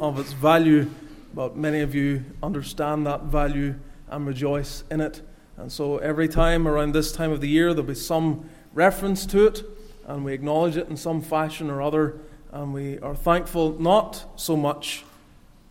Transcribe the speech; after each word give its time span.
of 0.00 0.18
its 0.18 0.32
value, 0.32 0.90
but 1.34 1.56
many 1.56 1.80
of 1.80 1.94
you 1.94 2.24
understand 2.42 3.06
that 3.06 3.24
value 3.24 3.74
and 4.08 4.26
rejoice 4.26 4.84
in 4.90 5.00
it. 5.00 5.22
And 5.56 5.70
so 5.70 5.98
every 5.98 6.28
time 6.28 6.66
around 6.66 6.92
this 6.92 7.12
time 7.12 7.30
of 7.30 7.40
the 7.40 7.48
year, 7.48 7.72
there'll 7.74 7.88
be 7.88 7.94
some 7.94 8.48
reference 8.72 9.26
to 9.26 9.46
it, 9.46 9.62
and 10.06 10.24
we 10.24 10.32
acknowledge 10.32 10.76
it 10.76 10.88
in 10.88 10.96
some 10.96 11.20
fashion 11.20 11.70
or 11.70 11.80
other. 11.80 12.18
And 12.52 12.72
we 12.72 12.98
are 13.00 13.14
thankful 13.14 13.78
not 13.80 14.24
so 14.36 14.56
much 14.56 15.04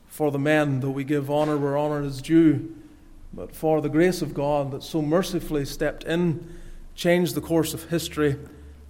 for 0.08 0.32
the 0.32 0.40
men, 0.40 0.80
though 0.80 0.90
we 0.90 1.04
give 1.04 1.30
honor 1.32 1.58
where 1.58 1.78
honor 1.78 2.02
is 2.04 2.22
due, 2.22 2.76
but 3.34 3.56
for 3.56 3.82
the 3.82 3.90
grace 3.90 4.22
of 4.22 4.34
God 4.34 4.72
that 4.72 4.84
so 4.84 5.02
mercifully 5.02 5.66
stepped 5.66 6.04
in, 6.04 6.48
changed 6.94 7.36
the 7.36 7.42
course 7.42 7.74
of 7.74 7.90
history, 7.90 8.38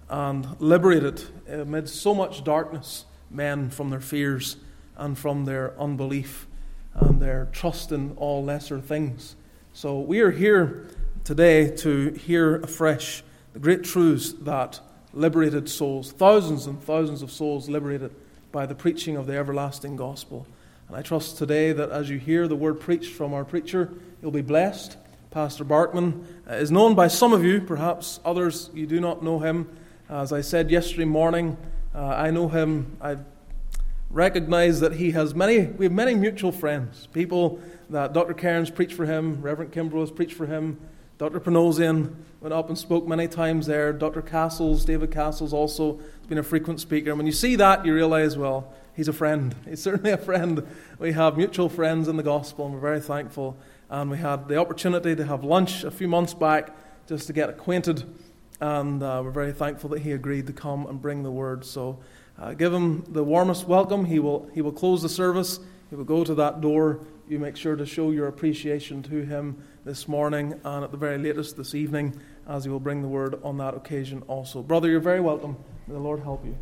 and 0.08 0.60
liberated 0.60 1.22
amid 1.48 1.88
so 1.88 2.14
much 2.14 2.44
darkness 2.44 3.06
men 3.30 3.70
from 3.70 3.90
their 3.90 4.00
fears 4.00 4.56
and 4.96 5.18
from 5.18 5.44
their 5.44 5.78
unbelief 5.80 6.46
and 6.94 7.20
their 7.20 7.48
trust 7.52 7.92
in 7.92 8.12
all 8.16 8.44
lesser 8.44 8.80
things. 8.80 9.36
So 9.72 9.98
we 9.98 10.20
are 10.20 10.30
here 10.30 10.88
today 11.24 11.68
to 11.78 12.10
hear 12.10 12.56
afresh 12.56 13.22
the 13.52 13.58
great 13.58 13.82
truths 13.82 14.32
that 14.42 14.80
liberated 15.12 15.68
souls, 15.68 16.12
thousands 16.12 16.66
and 16.66 16.82
thousands 16.82 17.22
of 17.22 17.30
souls 17.30 17.68
liberated 17.68 18.14
by 18.52 18.66
the 18.66 18.74
preaching 18.74 19.16
of 19.16 19.26
the 19.26 19.36
everlasting 19.36 19.96
gospel. 19.96 20.46
And 20.88 20.96
I 20.96 21.02
trust 21.02 21.38
today 21.38 21.72
that 21.72 21.90
as 21.90 22.10
you 22.10 22.18
hear 22.18 22.46
the 22.46 22.56
word 22.56 22.80
preached 22.80 23.12
from 23.14 23.32
our 23.34 23.44
preacher, 23.44 23.92
you'll 24.20 24.30
be 24.30 24.42
blessed. 24.42 24.96
Pastor 25.30 25.64
Barkman 25.64 26.24
uh, 26.48 26.54
is 26.54 26.70
known 26.70 26.94
by 26.94 27.08
some 27.08 27.32
of 27.32 27.44
you, 27.44 27.60
perhaps 27.60 28.20
others 28.24 28.70
you 28.74 28.86
do 28.86 29.00
not 29.00 29.22
know 29.22 29.40
him. 29.40 29.68
As 30.08 30.32
I 30.32 30.42
said 30.42 30.70
yesterday 30.70 31.04
morning, 31.04 31.56
uh, 31.94 32.06
I 32.06 32.30
know 32.30 32.48
him. 32.48 32.96
I 33.00 33.16
recognize 34.14 34.78
that 34.78 34.94
he 34.94 35.10
has 35.10 35.34
many, 35.34 35.66
we 35.66 35.86
have 35.86 35.92
many 35.92 36.14
mutual 36.14 36.52
friends, 36.52 37.08
people 37.12 37.60
that 37.90 38.12
Dr. 38.12 38.32
Cairns 38.32 38.70
preached 38.70 38.94
for 38.94 39.04
him, 39.04 39.42
Reverend 39.42 39.72
Kimbrough 39.72 40.14
preached 40.14 40.34
for 40.34 40.46
him, 40.46 40.78
Dr. 41.18 41.40
Panosian 41.40 42.14
went 42.40 42.54
up 42.54 42.68
and 42.68 42.78
spoke 42.78 43.06
many 43.06 43.26
times 43.26 43.66
there, 43.66 43.92
Dr. 43.92 44.22
Castles, 44.22 44.84
David 44.84 45.10
Castles 45.10 45.52
also 45.52 45.96
has 45.96 46.26
been 46.28 46.38
a 46.38 46.44
frequent 46.44 46.80
speaker. 46.80 47.10
And 47.10 47.18
when 47.18 47.26
you 47.26 47.32
see 47.32 47.56
that, 47.56 47.84
you 47.84 47.92
realize, 47.92 48.38
well, 48.38 48.72
he's 48.94 49.08
a 49.08 49.12
friend. 49.12 49.54
He's 49.68 49.82
certainly 49.82 50.12
a 50.12 50.16
friend. 50.16 50.66
We 50.98 51.12
have 51.12 51.36
mutual 51.36 51.68
friends 51.68 52.06
in 52.06 52.16
the 52.16 52.22
gospel, 52.22 52.66
and 52.66 52.74
we're 52.74 52.80
very 52.80 53.00
thankful. 53.00 53.56
And 53.90 54.10
we 54.10 54.18
had 54.18 54.48
the 54.48 54.56
opportunity 54.56 55.16
to 55.16 55.24
have 55.24 55.42
lunch 55.44 55.84
a 55.84 55.90
few 55.90 56.08
months 56.08 56.34
back 56.34 56.76
just 57.08 57.26
to 57.26 57.32
get 57.32 57.50
acquainted, 57.50 58.04
and 58.60 59.02
uh, 59.02 59.20
we're 59.24 59.30
very 59.30 59.52
thankful 59.52 59.90
that 59.90 60.02
he 60.02 60.12
agreed 60.12 60.46
to 60.46 60.52
come 60.52 60.86
and 60.86 61.00
bring 61.00 61.22
the 61.22 61.30
word. 61.30 61.64
So 61.64 61.98
uh, 62.38 62.54
give 62.54 62.72
him 62.72 63.04
the 63.08 63.24
warmest 63.24 63.66
welcome. 63.66 64.04
He 64.04 64.18
will, 64.18 64.48
he 64.54 64.62
will 64.62 64.72
close 64.72 65.02
the 65.02 65.08
service, 65.08 65.60
he 65.90 65.96
will 65.96 66.04
go 66.04 66.24
to 66.24 66.34
that 66.36 66.60
door 66.60 67.00
you 67.28 67.38
make 67.38 67.56
sure 67.56 67.74
to 67.74 67.86
show 67.86 68.10
your 68.10 68.26
appreciation 68.26 69.02
to 69.02 69.24
him 69.24 69.56
this 69.84 70.06
morning 70.06 70.60
and 70.64 70.84
at 70.84 70.90
the 70.90 70.96
very 70.96 71.16
latest 71.16 71.56
this 71.56 71.74
evening 71.74 72.20
as 72.46 72.64
he 72.64 72.70
will 72.70 72.80
bring 72.80 73.00
the 73.00 73.08
word 73.08 73.40
on 73.42 73.56
that 73.58 73.74
occasion 73.74 74.22
also. 74.28 74.62
Brother, 74.62 74.90
you're 74.90 75.00
very 75.00 75.20
welcome. 75.20 75.56
May 75.86 75.94
the 75.94 76.00
Lord 76.00 76.20
help 76.20 76.44
you. 76.44 76.56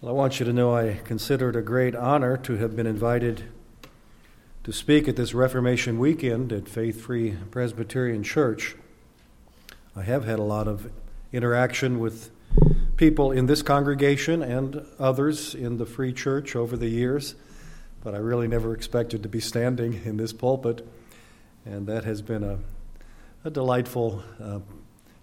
Well, 0.00 0.10
I 0.10 0.14
want 0.14 0.40
you 0.40 0.46
to 0.46 0.52
know 0.52 0.74
I 0.74 1.00
consider 1.04 1.50
it 1.50 1.56
a 1.56 1.62
great 1.62 1.94
honor 1.94 2.36
to 2.38 2.56
have 2.56 2.74
been 2.74 2.86
invited 2.86 3.44
to 4.62 4.72
speak 4.74 5.08
at 5.08 5.16
this 5.16 5.32
Reformation 5.32 5.98
weekend 5.98 6.52
at 6.52 6.68
Faith 6.68 7.00
Free 7.00 7.34
Presbyterian 7.50 8.22
Church. 8.22 8.76
I 9.96 10.02
have 10.02 10.26
had 10.26 10.38
a 10.38 10.42
lot 10.42 10.68
of 10.68 10.92
interaction 11.32 11.98
with 11.98 12.30
people 12.98 13.32
in 13.32 13.46
this 13.46 13.62
congregation 13.62 14.42
and 14.42 14.84
others 14.98 15.54
in 15.54 15.78
the 15.78 15.86
Free 15.86 16.12
Church 16.12 16.54
over 16.54 16.76
the 16.76 16.90
years, 16.90 17.36
but 18.04 18.14
I 18.14 18.18
really 18.18 18.48
never 18.48 18.74
expected 18.74 19.22
to 19.22 19.30
be 19.30 19.40
standing 19.40 20.02
in 20.04 20.18
this 20.18 20.34
pulpit, 20.34 20.86
and 21.64 21.86
that 21.86 22.04
has 22.04 22.20
been 22.20 22.44
a, 22.44 22.58
a 23.44 23.50
delightful 23.50 24.22
uh, 24.38 24.58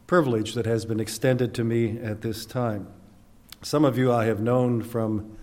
privilege 0.07 0.55
that 0.55 0.65
has 0.65 0.83
been 0.83 0.99
extended 0.99 1.53
to 1.53 1.63
me 1.63 1.99
at 1.99 2.21
this 2.21 2.43
time. 2.43 2.87
Some 3.61 3.85
of 3.85 3.99
you 3.99 4.11
I 4.11 4.25
have 4.25 4.39
known 4.39 4.81
from 4.81 5.37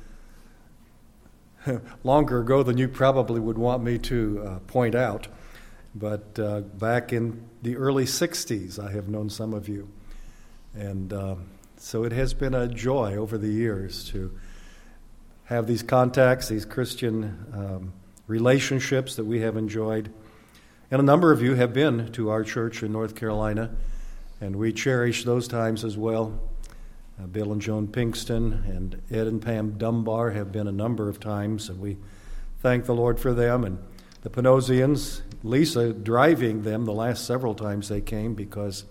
longer 2.04 2.40
ago 2.40 2.62
than 2.62 2.78
you 2.78 2.88
probably 2.88 3.40
would 3.40 3.58
want 3.58 3.82
me 3.82 3.98
to 3.98 4.42
uh, 4.44 4.58
point 4.66 4.94
out, 4.94 5.28
but 5.94 6.38
uh, 6.38 6.60
back 6.60 7.12
in 7.12 7.48
the 7.62 7.76
early 7.76 8.04
60s, 8.04 8.78
I 8.78 8.90
have 8.92 9.08
known 9.08 9.30
some 9.30 9.54
of 9.54 9.68
you. 9.68 9.88
And 10.74 11.12
um, 11.12 11.46
so 11.76 12.04
it 12.04 12.12
has 12.12 12.34
been 12.34 12.54
a 12.54 12.66
joy 12.66 13.16
over 13.16 13.38
the 13.38 13.48
years 13.48 14.08
to 14.10 14.36
have 15.44 15.66
these 15.66 15.82
contacts, 15.82 16.48
these 16.48 16.64
Christian 16.64 17.46
um, 17.52 17.92
relationships 18.26 19.16
that 19.16 19.24
we 19.24 19.40
have 19.40 19.56
enjoyed. 19.56 20.12
And 20.90 21.00
a 21.00 21.04
number 21.04 21.32
of 21.32 21.42
you 21.42 21.54
have 21.54 21.72
been 21.72 22.10
to 22.12 22.30
our 22.30 22.42
church 22.42 22.82
in 22.82 22.92
North 22.92 23.14
Carolina, 23.14 23.70
and 24.40 24.56
we 24.56 24.72
cherish 24.72 25.24
those 25.24 25.46
times 25.46 25.84
as 25.84 25.96
well. 25.96 26.40
Uh, 27.20 27.26
Bill 27.26 27.52
and 27.52 27.60
Joan 27.60 27.86
Pinkston 27.86 28.68
and 28.68 29.00
Ed 29.10 29.26
and 29.26 29.40
Pam 29.40 29.78
Dunbar 29.78 30.30
have 30.30 30.50
been 30.50 30.66
a 30.66 30.72
number 30.72 31.08
of 31.08 31.20
times, 31.20 31.68
and 31.68 31.78
we 31.78 31.96
thank 32.60 32.86
the 32.86 32.94
Lord 32.94 33.20
for 33.20 33.32
them. 33.32 33.64
And 33.64 33.78
the 34.22 34.30
Panosians, 34.30 35.22
Lisa 35.42 35.92
driving 35.92 36.62
them 36.62 36.84
the 36.84 36.92
last 36.92 37.24
several 37.24 37.54
times 37.54 37.88
they 37.88 38.00
came 38.00 38.34
because 38.34 38.84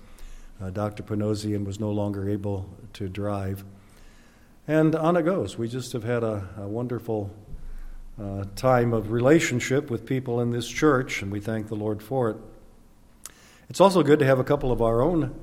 uh, 0.61 0.69
Dr. 0.69 1.03
Panosian 1.03 1.65
was 1.65 1.79
no 1.79 1.91
longer 1.91 2.29
able 2.29 2.69
to 2.93 3.09
drive. 3.09 3.65
And 4.67 4.95
on 4.95 5.17
it 5.17 5.23
goes. 5.23 5.57
We 5.57 5.67
just 5.67 5.91
have 5.91 6.03
had 6.03 6.23
a, 6.23 6.47
a 6.57 6.67
wonderful 6.67 7.29
uh, 8.21 8.45
time 8.55 8.93
of 8.93 9.11
relationship 9.11 9.89
with 9.89 10.05
people 10.05 10.39
in 10.39 10.51
this 10.51 10.67
church, 10.67 11.21
and 11.21 11.31
we 11.31 11.41
thank 11.41 11.67
the 11.67 11.75
Lord 11.75 12.01
for 12.01 12.29
it. 12.29 12.37
It's 13.69 13.81
also 13.81 14.03
good 14.03 14.19
to 14.19 14.25
have 14.25 14.39
a 14.39 14.43
couple 14.43 14.71
of 14.71 14.81
our 14.81 15.01
own 15.01 15.37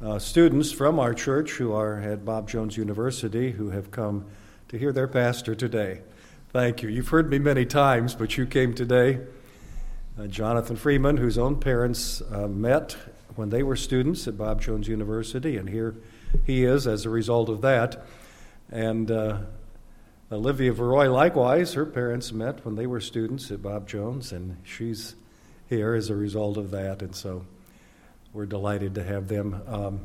uh, 0.00 0.18
students 0.18 0.70
from 0.70 1.00
our 1.00 1.12
church 1.12 1.52
who 1.52 1.72
are 1.72 1.98
at 2.00 2.24
Bob 2.24 2.48
Jones 2.48 2.76
University 2.76 3.50
who 3.50 3.70
have 3.70 3.90
come 3.90 4.26
to 4.68 4.78
hear 4.78 4.92
their 4.92 5.08
pastor 5.08 5.54
today. 5.54 6.02
Thank 6.50 6.82
you. 6.82 6.88
You've 6.88 7.08
heard 7.08 7.30
me 7.30 7.38
many 7.38 7.66
times, 7.66 8.14
but 8.14 8.36
you 8.36 8.46
came 8.46 8.74
today. 8.74 9.20
Uh, 10.18 10.26
Jonathan 10.26 10.76
Freeman, 10.76 11.16
whose 11.16 11.38
own 11.38 11.58
parents 11.58 12.22
uh, 12.32 12.48
met 12.48 12.96
when 13.34 13.50
they 13.50 13.62
were 13.62 13.76
students 13.76 14.26
at 14.26 14.36
Bob 14.36 14.60
Jones 14.60 14.88
University, 14.88 15.56
and 15.56 15.68
here 15.68 15.94
he 16.44 16.64
is 16.64 16.86
as 16.86 17.04
a 17.04 17.10
result 17.10 17.48
of 17.48 17.60
that. 17.62 18.04
And 18.70 19.10
uh, 19.10 19.38
Olivia 20.30 20.72
Veroy, 20.72 21.12
likewise, 21.12 21.74
her 21.74 21.86
parents 21.86 22.32
met 22.32 22.64
when 22.64 22.74
they 22.74 22.86
were 22.86 23.00
students 23.00 23.50
at 23.50 23.62
Bob 23.62 23.88
Jones, 23.88 24.32
and 24.32 24.56
she's 24.64 25.14
here 25.68 25.94
as 25.94 26.10
a 26.10 26.16
result 26.16 26.56
of 26.56 26.70
that. 26.70 27.02
And 27.02 27.14
so 27.14 27.44
we're 28.38 28.46
delighted 28.46 28.94
to 28.94 29.02
have 29.02 29.26
them. 29.26 29.60
Um, 29.66 30.00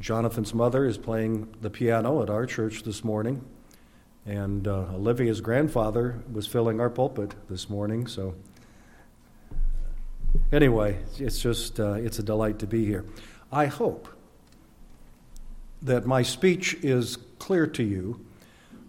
Jonathan's 0.00 0.54
mother 0.54 0.86
is 0.86 0.96
playing 0.96 1.54
the 1.60 1.68
piano 1.68 2.22
at 2.22 2.30
our 2.30 2.46
church 2.46 2.82
this 2.82 3.04
morning, 3.04 3.44
and 4.24 4.66
uh, 4.66 4.86
Olivia's 4.94 5.42
grandfather 5.42 6.22
was 6.32 6.46
filling 6.46 6.80
our 6.80 6.88
pulpit 6.88 7.34
this 7.50 7.68
morning. 7.68 8.06
So, 8.06 8.36
anyway, 10.50 10.98
it's 11.18 11.38
just 11.38 11.78
uh, 11.78 11.92
it's 11.92 12.20
a 12.20 12.22
delight 12.22 12.58
to 12.60 12.66
be 12.66 12.86
here. 12.86 13.04
I 13.52 13.66
hope 13.66 14.08
that 15.82 16.06
my 16.06 16.22
speech 16.22 16.72
is 16.82 17.18
clear 17.38 17.66
to 17.66 17.82
you. 17.82 18.24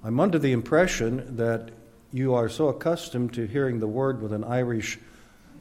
I'm 0.05 0.21
under 0.21 0.39
the 0.39 0.53
impression 0.53 1.35
that 1.35 1.71
you 2.13 2.33
are 2.33 2.47
so 2.47 2.69
accustomed 2.69 3.33
to 3.33 3.45
hearing 3.45 3.81
the 3.81 3.89
word 3.89 4.21
with 4.21 4.31
an 4.31 4.45
Irish 4.45 4.99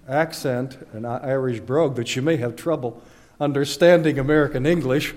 accent, 0.08 0.78
an 0.92 1.04
Irish 1.04 1.60
brogue, 1.60 1.96
that 1.96 2.16
you 2.16 2.22
may 2.22 2.36
have 2.36 2.56
trouble 2.56 3.02
understanding 3.40 4.18
American 4.18 4.66
English, 4.66 5.14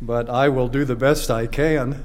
but 0.00 0.28
I 0.28 0.48
will 0.48 0.68
do 0.68 0.84
the 0.84 0.96
best 0.96 1.30
I 1.30 1.46
can 1.46 2.04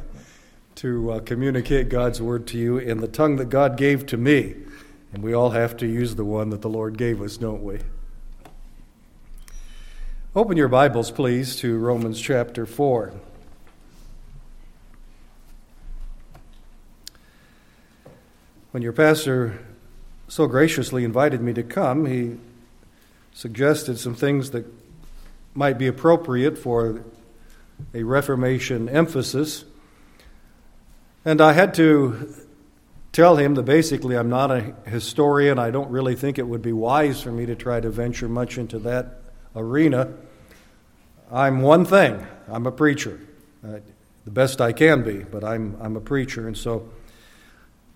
to 0.75 1.11
uh, 1.11 1.19
communicate 1.19 1.89
God's 1.89 2.21
word 2.21 2.47
to 2.47 2.57
you 2.57 2.77
in 2.77 3.01
the 3.01 3.07
tongue 3.07 3.35
that 3.35 3.49
God 3.49 3.75
gave 3.75 4.05
to 4.07 4.17
me. 4.17 4.55
And 5.13 5.21
we 5.21 5.33
all 5.33 5.49
have 5.49 5.75
to 5.77 5.87
use 5.87 6.15
the 6.15 6.23
one 6.23 6.51
that 6.51 6.61
the 6.61 6.69
Lord 6.69 6.97
gave 6.97 7.21
us, 7.21 7.35
don't 7.35 7.63
we? 7.63 7.79
Open 10.33 10.55
your 10.55 10.69
Bibles, 10.69 11.11
please, 11.11 11.57
to 11.57 11.77
Romans 11.77 12.21
chapter 12.21 12.65
4. 12.65 13.13
When 18.71 18.81
your 18.81 18.93
pastor 18.93 19.59
so 20.31 20.47
graciously 20.47 21.03
invited 21.03 21.41
me 21.41 21.51
to 21.51 21.61
come, 21.61 22.05
he 22.05 22.37
suggested 23.33 23.99
some 23.99 24.15
things 24.15 24.51
that 24.51 24.65
might 25.53 25.77
be 25.77 25.87
appropriate 25.87 26.57
for 26.57 27.03
a 27.93 28.03
Reformation 28.03 28.87
emphasis. 28.87 29.65
And 31.25 31.41
I 31.41 31.51
had 31.51 31.73
to 31.73 32.33
tell 33.11 33.35
him 33.35 33.55
that 33.55 33.63
basically 33.63 34.15
I'm 34.15 34.29
not 34.29 34.51
a 34.51 34.73
historian. 34.85 35.59
I 35.59 35.69
don't 35.69 35.91
really 35.91 36.15
think 36.15 36.39
it 36.39 36.47
would 36.47 36.61
be 36.61 36.71
wise 36.71 37.21
for 37.21 37.33
me 37.33 37.45
to 37.47 37.55
try 37.55 37.81
to 37.81 37.89
venture 37.89 38.29
much 38.29 38.57
into 38.57 38.79
that 38.79 39.19
arena. 39.53 40.13
I'm 41.29 41.61
one 41.61 41.83
thing. 41.83 42.25
I'm 42.47 42.65
a 42.67 42.71
preacher. 42.71 43.19
Uh, 43.67 43.79
the 44.23 44.31
best 44.31 44.61
I 44.61 44.71
can 44.71 45.03
be, 45.03 45.25
but 45.25 45.43
I'm, 45.43 45.75
I'm 45.81 45.97
a 45.97 46.01
preacher. 46.01 46.47
And 46.47 46.57
so 46.57 46.89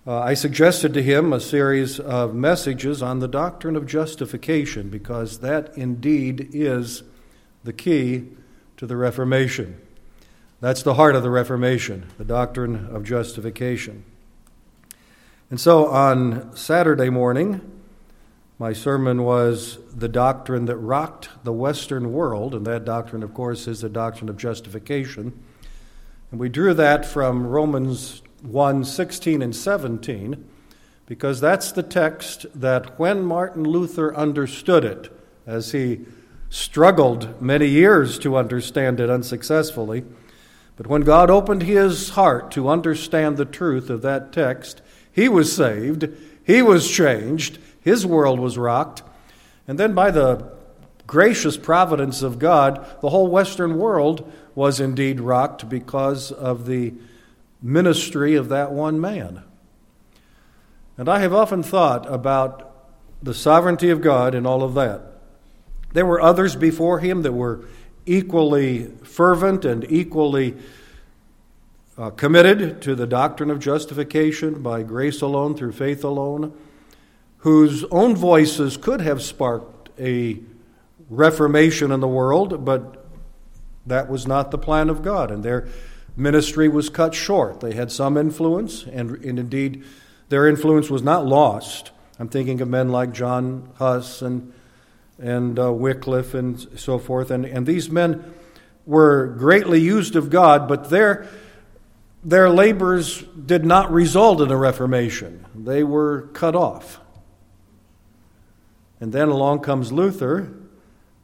uh, 0.06 0.20
I 0.20 0.34
suggested 0.34 0.94
to 0.94 1.02
him 1.02 1.32
a 1.32 1.40
series 1.40 1.98
of 1.98 2.32
messages 2.32 3.02
on 3.02 3.18
the 3.18 3.26
doctrine 3.26 3.74
of 3.74 3.86
justification 3.86 4.88
because 4.88 5.40
that 5.40 5.76
indeed 5.76 6.50
is 6.52 7.02
the 7.64 7.72
key 7.72 8.28
to 8.76 8.86
the 8.86 8.96
Reformation. 8.96 9.80
That's 10.60 10.84
the 10.84 10.94
heart 10.94 11.16
of 11.16 11.24
the 11.24 11.30
Reformation, 11.30 12.06
the 12.18 12.24
doctrine 12.24 12.86
of 12.94 13.02
justification. 13.02 14.04
And 15.50 15.60
so 15.60 15.86
on 15.86 16.56
Saturday 16.56 17.10
morning, 17.10 17.60
my 18.60 18.72
sermon 18.72 19.24
was 19.24 19.78
the 19.92 20.08
doctrine 20.08 20.66
that 20.66 20.76
rocked 20.76 21.30
the 21.42 21.52
Western 21.52 22.12
world, 22.12 22.54
and 22.54 22.64
that 22.66 22.84
doctrine, 22.84 23.24
of 23.24 23.34
course, 23.34 23.66
is 23.66 23.80
the 23.80 23.88
doctrine 23.88 24.28
of 24.28 24.36
justification. 24.36 25.38
And 26.30 26.38
we 26.38 26.48
drew 26.48 26.74
that 26.74 27.04
from 27.04 27.46
Romans 27.46 28.22
1 28.48 28.84
16 28.84 29.42
and 29.42 29.54
17, 29.54 30.48
because 31.06 31.40
that's 31.40 31.72
the 31.72 31.82
text 31.82 32.46
that 32.54 32.98
when 32.98 33.22
Martin 33.22 33.64
Luther 33.64 34.14
understood 34.14 34.84
it, 34.84 35.12
as 35.46 35.72
he 35.72 36.00
struggled 36.48 37.40
many 37.40 37.66
years 37.66 38.18
to 38.20 38.36
understand 38.36 39.00
it 39.00 39.10
unsuccessfully, 39.10 40.04
but 40.76 40.86
when 40.86 41.02
God 41.02 41.30
opened 41.30 41.62
his 41.62 42.10
heart 42.10 42.50
to 42.52 42.68
understand 42.68 43.36
the 43.36 43.44
truth 43.44 43.88
of 43.88 44.02
that 44.02 44.32
text, 44.32 44.82
he 45.10 45.28
was 45.28 45.54
saved, 45.54 46.08
he 46.44 46.60
was 46.62 46.90
changed, 46.90 47.58
his 47.80 48.04
world 48.04 48.38
was 48.38 48.58
rocked, 48.58 49.02
and 49.66 49.78
then 49.78 49.94
by 49.94 50.10
the 50.10 50.52
gracious 51.06 51.56
providence 51.56 52.22
of 52.22 52.38
God, 52.38 52.84
the 53.00 53.10
whole 53.10 53.28
Western 53.28 53.78
world 53.78 54.30
was 54.54 54.80
indeed 54.80 55.20
rocked 55.20 55.68
because 55.68 56.32
of 56.32 56.66
the 56.66 56.94
ministry 57.62 58.34
of 58.34 58.48
that 58.48 58.72
one 58.72 59.00
man. 59.00 59.42
And 60.96 61.08
I 61.08 61.20
have 61.20 61.34
often 61.34 61.62
thought 61.62 62.10
about 62.12 62.72
the 63.22 63.34
sovereignty 63.34 63.90
of 63.90 64.00
God 64.00 64.34
and 64.34 64.46
all 64.46 64.62
of 64.62 64.74
that. 64.74 65.02
There 65.92 66.06
were 66.06 66.20
others 66.20 66.56
before 66.56 67.00
him 67.00 67.22
that 67.22 67.32
were 67.32 67.64
equally 68.04 68.86
fervent 69.02 69.64
and 69.64 69.84
equally 69.90 70.56
uh, 71.98 72.10
committed 72.10 72.82
to 72.82 72.94
the 72.94 73.06
doctrine 73.06 73.50
of 73.50 73.58
justification 73.58 74.62
by 74.62 74.82
grace 74.82 75.22
alone, 75.22 75.56
through 75.56 75.72
faith 75.72 76.04
alone, 76.04 76.52
whose 77.38 77.84
own 77.84 78.14
voices 78.14 78.76
could 78.76 79.00
have 79.00 79.22
sparked 79.22 79.88
a 79.98 80.38
reformation 81.08 81.90
in 81.90 82.00
the 82.00 82.08
world, 82.08 82.64
but 82.64 83.06
that 83.86 84.08
was 84.08 84.26
not 84.26 84.50
the 84.50 84.58
plan 84.58 84.90
of 84.90 85.02
God, 85.02 85.30
and 85.30 85.42
their 85.42 85.68
ministry 86.16 86.68
was 86.68 86.88
cut 86.88 87.14
short. 87.14 87.60
They 87.60 87.74
had 87.74 87.92
some 87.92 88.16
influence, 88.16 88.84
and, 88.84 89.24
and 89.24 89.38
indeed, 89.38 89.84
their 90.28 90.48
influence 90.48 90.90
was 90.90 91.02
not 91.02 91.26
lost. 91.26 91.90
I'm 92.18 92.28
thinking 92.28 92.60
of 92.60 92.68
men 92.68 92.88
like 92.88 93.12
John 93.12 93.70
Huss 93.76 94.22
and, 94.22 94.52
and 95.18 95.58
uh, 95.58 95.72
Wycliffe 95.72 96.34
and 96.34 96.66
so 96.76 96.98
forth, 96.98 97.30
and, 97.30 97.44
and 97.44 97.66
these 97.66 97.90
men 97.90 98.34
were 98.86 99.26
greatly 99.26 99.80
used 99.80 100.16
of 100.16 100.30
God, 100.30 100.68
but 100.68 100.90
their, 100.90 101.26
their 102.24 102.48
labors 102.48 103.22
did 103.22 103.64
not 103.66 103.92
result 103.92 104.40
in 104.40 104.50
a 104.50 104.56
reformation. 104.56 105.44
They 105.54 105.82
were 105.82 106.28
cut 106.32 106.54
off. 106.54 107.00
And 109.00 109.12
then 109.12 109.28
along 109.28 109.60
comes 109.60 109.92
Luther, 109.92 110.52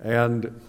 and 0.00 0.61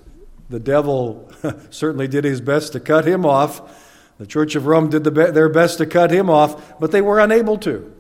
the 0.50 0.60
devil 0.60 1.30
certainly 1.70 2.08
did 2.08 2.24
his 2.24 2.40
best 2.40 2.74
to 2.74 2.80
cut 2.80 3.06
him 3.06 3.26
off. 3.26 3.83
The 4.18 4.28
Church 4.28 4.56
of 4.56 4.66
Rome 4.66 4.90
did 4.90 5.04
the 5.04 5.12
be- 5.12 5.32
their 5.32 5.50
best 5.50 5.78
to 5.80 5.86
cut 5.86 6.12
him 6.12 6.30
off, 6.30 6.80
but 6.80 6.92
they 6.92 7.02
were 7.02 7.20
unable 7.20 7.58
to. 7.60 7.94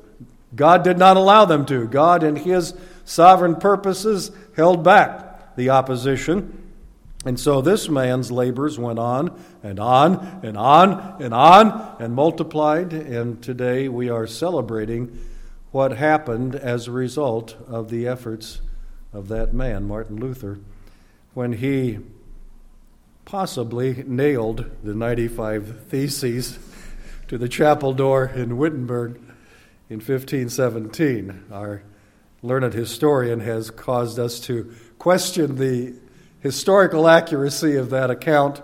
God 0.55 0.83
did 0.83 0.97
not 0.97 1.17
allow 1.17 1.45
them 1.45 1.65
to. 1.65 1.87
God, 1.87 2.23
in 2.23 2.35
his 2.35 2.73
sovereign 3.05 3.55
purposes, 3.55 4.31
held 4.55 4.83
back 4.83 5.55
the 5.55 5.69
opposition. 5.71 6.59
And 7.25 7.39
so 7.39 7.61
this 7.61 7.89
man's 7.89 8.31
labors 8.31 8.77
went 8.77 8.99
on 8.99 9.41
and 9.63 9.79
on 9.79 10.41
and 10.43 10.57
on 10.57 11.21
and 11.21 11.33
on 11.33 11.95
and 11.99 12.13
multiplied. 12.13 12.93
And 12.93 13.41
today 13.41 13.87
we 13.87 14.09
are 14.09 14.27
celebrating 14.27 15.19
what 15.71 15.93
happened 15.93 16.55
as 16.55 16.87
a 16.87 16.91
result 16.91 17.55
of 17.67 17.89
the 17.89 18.07
efforts 18.07 18.61
of 19.11 19.29
that 19.29 19.53
man, 19.53 19.87
Martin 19.87 20.17
Luther 20.17 20.59
when 21.33 21.53
he 21.53 21.99
possibly 23.25 24.03
nailed 24.05 24.69
the 24.83 24.93
95 24.93 25.85
Theses 25.87 26.59
to 27.27 27.37
the 27.37 27.49
chapel 27.49 27.93
door 27.93 28.25
in 28.25 28.57
Wittenberg 28.57 29.15
in 29.89 29.97
1517. 29.97 31.45
Our 31.51 31.83
learned 32.41 32.73
historian 32.73 33.39
has 33.39 33.71
caused 33.71 34.19
us 34.19 34.39
to 34.41 34.73
question 34.99 35.55
the 35.55 35.95
historical 36.41 37.07
accuracy 37.07 37.75
of 37.77 37.89
that 37.89 38.11
account. 38.11 38.61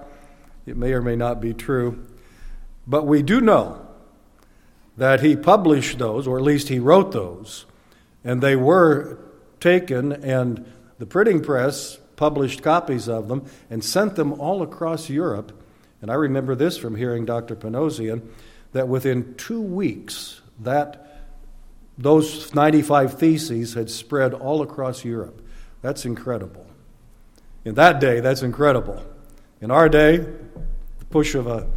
It 0.66 0.76
may 0.76 0.92
or 0.92 1.02
may 1.02 1.16
not 1.16 1.40
be 1.40 1.54
true. 1.54 2.06
But 2.86 3.08
we 3.08 3.22
do 3.22 3.40
know 3.40 3.88
that 4.98 5.22
he 5.22 5.36
published 5.36 5.98
those, 5.98 6.28
or 6.28 6.38
at 6.38 6.44
least 6.44 6.68
he 6.68 6.80
wrote 6.80 7.14
those, 7.14 7.66
and 8.24 8.42
they 8.42 8.56
were 8.56 9.18
taken, 9.62 10.12
and 10.12 10.70
the 10.98 11.06
printing 11.06 11.42
press 11.42 12.00
published 12.20 12.62
copies 12.62 13.08
of 13.08 13.30
them, 13.30 13.46
and 13.70 13.82
sent 13.82 14.18
them 14.18 14.34
all 14.42 14.62
across 14.62 15.10
Europe. 15.10 15.54
And 16.02 16.12
I 16.12 16.16
remember 16.16 16.54
this 16.54 16.78
from 16.78 16.98
hearing 16.98 17.24
Dr. 17.24 17.56
Panosian 17.56 18.28
that 18.74 18.90
within 18.90 19.36
two 19.36 19.62
weeks, 19.62 20.42
that 20.60 21.24
those 21.98 22.54
95 22.54 23.18
theses 23.18 23.74
had 23.74 23.90
spread 23.90 24.34
all 24.34 24.62
across 24.62 25.06
Europe. 25.06 25.42
That's 25.82 26.04
incredible. 26.04 26.68
In 27.64 27.76
that 27.76 28.02
day, 28.02 28.20
that's 28.20 28.42
incredible. 28.42 29.02
In 29.62 29.72
our 29.72 29.88
day, 29.88 30.18
the 30.18 31.06
push 31.10 31.36
of 31.36 31.48
a 31.48 31.70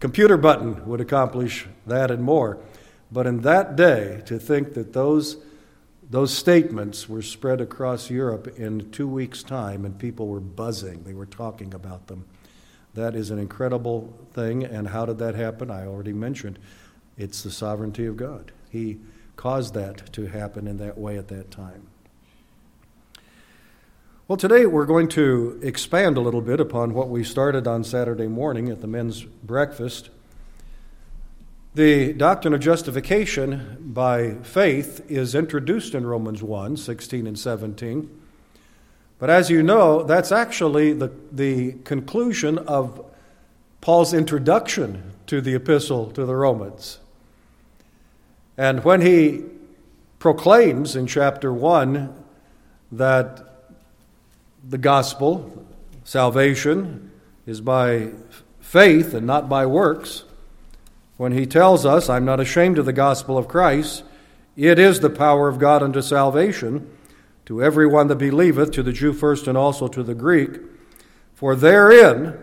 computer 0.00 0.38
button 0.38 0.86
would 0.86 1.02
accomplish 1.02 1.66
that 1.86 2.10
and 2.10 2.22
more. 2.22 2.58
But 3.12 3.26
in 3.26 3.42
that 3.42 3.76
day, 3.76 4.22
to 4.24 4.38
think 4.38 4.72
that 4.74 4.94
those 4.94 5.36
those 6.08 6.32
statements 6.32 7.08
were 7.08 7.22
spread 7.22 7.60
across 7.60 8.10
Europe 8.10 8.58
in 8.58 8.90
two 8.90 9.08
weeks' 9.08 9.42
time, 9.42 9.84
and 9.84 9.98
people 9.98 10.28
were 10.28 10.40
buzzing. 10.40 11.02
They 11.02 11.14
were 11.14 11.26
talking 11.26 11.74
about 11.74 12.06
them. 12.06 12.26
That 12.94 13.14
is 13.14 13.30
an 13.30 13.38
incredible 13.38 14.14
thing. 14.32 14.64
And 14.64 14.88
how 14.88 15.04
did 15.04 15.18
that 15.18 15.34
happen? 15.34 15.70
I 15.70 15.84
already 15.86 16.12
mentioned 16.12 16.58
it's 17.18 17.42
the 17.42 17.50
sovereignty 17.50 18.06
of 18.06 18.16
God. 18.16 18.52
He 18.70 18.98
caused 19.36 19.74
that 19.74 20.12
to 20.12 20.26
happen 20.26 20.66
in 20.66 20.78
that 20.78 20.96
way 20.96 21.18
at 21.18 21.28
that 21.28 21.50
time. 21.50 21.88
Well, 24.28 24.36
today 24.36 24.66
we're 24.66 24.86
going 24.86 25.08
to 25.10 25.60
expand 25.62 26.16
a 26.16 26.20
little 26.20 26.40
bit 26.40 26.58
upon 26.58 26.94
what 26.94 27.08
we 27.08 27.22
started 27.22 27.68
on 27.68 27.84
Saturday 27.84 28.26
morning 28.26 28.70
at 28.70 28.80
the 28.80 28.86
men's 28.86 29.22
breakfast 29.22 30.10
the 31.76 32.14
doctrine 32.14 32.54
of 32.54 32.60
justification 32.60 33.76
by 33.78 34.32
faith 34.36 35.04
is 35.10 35.34
introduced 35.34 35.94
in 35.94 36.06
Romans 36.06 36.42
1 36.42 36.78
16 36.78 37.26
and 37.26 37.38
17. 37.38 38.22
But 39.18 39.28
as 39.28 39.50
you 39.50 39.62
know, 39.62 40.02
that's 40.02 40.32
actually 40.32 40.94
the, 40.94 41.12
the 41.30 41.72
conclusion 41.84 42.56
of 42.56 43.04
Paul's 43.82 44.14
introduction 44.14 45.12
to 45.26 45.42
the 45.42 45.54
epistle 45.54 46.10
to 46.12 46.24
the 46.24 46.34
Romans. 46.34 46.98
And 48.56 48.82
when 48.82 49.02
he 49.02 49.44
proclaims 50.18 50.96
in 50.96 51.06
chapter 51.06 51.52
1 51.52 52.24
that 52.92 53.44
the 54.66 54.78
gospel, 54.78 55.66
salvation, 56.04 57.10
is 57.44 57.60
by 57.60 58.12
faith 58.60 59.12
and 59.12 59.26
not 59.26 59.50
by 59.50 59.66
works, 59.66 60.24
when 61.16 61.32
he 61.32 61.46
tells 61.46 61.86
us, 61.86 62.08
I'm 62.08 62.24
not 62.24 62.40
ashamed 62.40 62.78
of 62.78 62.86
the 62.86 62.92
gospel 62.92 63.38
of 63.38 63.48
Christ, 63.48 64.04
it 64.56 64.78
is 64.78 65.00
the 65.00 65.10
power 65.10 65.48
of 65.48 65.58
God 65.58 65.82
unto 65.82 66.02
salvation 66.02 66.90
to 67.46 67.62
everyone 67.62 68.08
that 68.08 68.16
believeth, 68.16 68.72
to 68.72 68.82
the 68.82 68.92
Jew 68.92 69.12
first 69.12 69.46
and 69.46 69.56
also 69.56 69.88
to 69.88 70.02
the 70.02 70.14
Greek. 70.14 70.58
For 71.34 71.54
therein, 71.54 72.36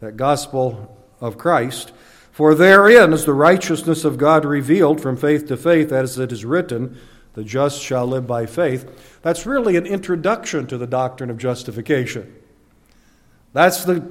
that 0.00 0.16
gospel 0.16 0.96
of 1.20 1.38
Christ, 1.38 1.92
for 2.30 2.54
therein 2.54 3.12
is 3.12 3.24
the 3.24 3.32
righteousness 3.32 4.04
of 4.04 4.18
God 4.18 4.44
revealed 4.44 5.00
from 5.00 5.16
faith 5.16 5.46
to 5.48 5.56
faith, 5.56 5.92
as 5.92 6.18
it 6.18 6.32
is 6.32 6.44
written, 6.44 6.98
the 7.34 7.44
just 7.44 7.80
shall 7.80 8.06
live 8.06 8.26
by 8.26 8.46
faith. 8.46 9.20
That's 9.22 9.46
really 9.46 9.76
an 9.76 9.86
introduction 9.86 10.66
to 10.66 10.78
the 10.78 10.86
doctrine 10.86 11.30
of 11.30 11.38
justification. 11.38 12.34
That's 13.52 13.84
the 13.84 14.10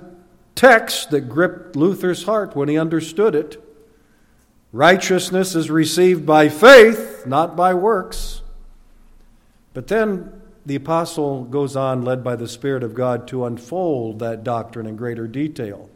text 0.55 1.11
that 1.11 1.21
gripped 1.21 1.75
Luther's 1.75 2.23
heart 2.23 2.55
when 2.55 2.69
he 2.69 2.77
understood 2.77 3.35
it. 3.35 3.63
Righteousness 4.71 5.55
is 5.55 5.71
received 5.71 6.25
by 6.25 6.49
faith, 6.49 7.25
not 7.25 7.55
by 7.55 7.73
works. 7.73 8.41
But 9.73 9.88
then 9.88 10.41
the 10.65 10.75
apostle 10.75 11.45
goes 11.45 11.75
on, 11.75 12.03
led 12.03 12.23
by 12.23 12.35
the 12.35 12.47
Spirit 12.47 12.83
of 12.83 12.93
God, 12.93 13.27
to 13.29 13.45
unfold 13.45 14.19
that 14.19 14.43
doctrine 14.43 14.85
in 14.85 14.95
greater 14.95 15.27
detail. 15.27 15.89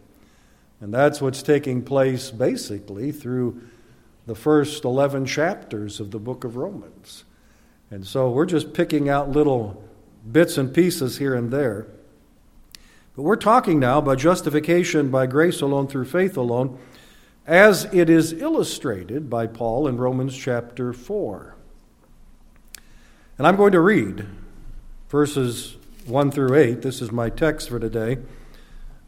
And 0.82 0.94
that's 0.94 1.22
what's 1.22 1.44
taking 1.44 1.84
place 1.84 2.32
basically 2.32 3.12
through 3.12 3.62
the 4.25 4.36
first 4.36 4.84
11 4.84 5.25
chapters 5.25 6.00
of 6.00 6.12
the 6.12 6.20
book 6.20 6.44
of 6.44 6.56
Romans. 6.56 7.25
And 7.92 8.08
so 8.08 8.32
we're 8.32 8.46
just 8.46 8.74
picking 8.74 9.10
out 9.10 9.30
little 9.30 9.84
bits 10.32 10.58
and 10.58 10.74
pieces 10.74 11.18
here 11.18 11.36
and 11.36 11.51
there. 11.51 11.88
But 13.15 13.22
we're 13.22 13.36
talking 13.36 13.80
now 13.80 14.00
about 14.00 14.18
justification 14.18 15.10
by 15.10 15.27
grace 15.27 15.62
alone 15.62 15.88
through 15.88 16.06
faith 16.06 16.36
alone, 16.36 16.80
as 17.46 17.86
it 17.94 18.10
is 18.10 18.34
illustrated 18.34 19.30
by 19.30 19.48
Paul 19.48 19.88
in 19.88 19.98
Romans 19.98 20.38
chapter 20.38 20.94
4. 20.94 21.56
And 23.38 23.48
I'm 23.48 23.56
going 23.56 23.74
to 23.74 23.82
read 23.82 24.26
verses 25.10 25.76
1 26.06 26.32
through 26.32 26.56
8. 26.56 26.82
This 26.82 27.02
is 27.02 27.12
my 27.12 27.30
text 27.30 27.70
for 27.70 27.80
today. 27.80 28.18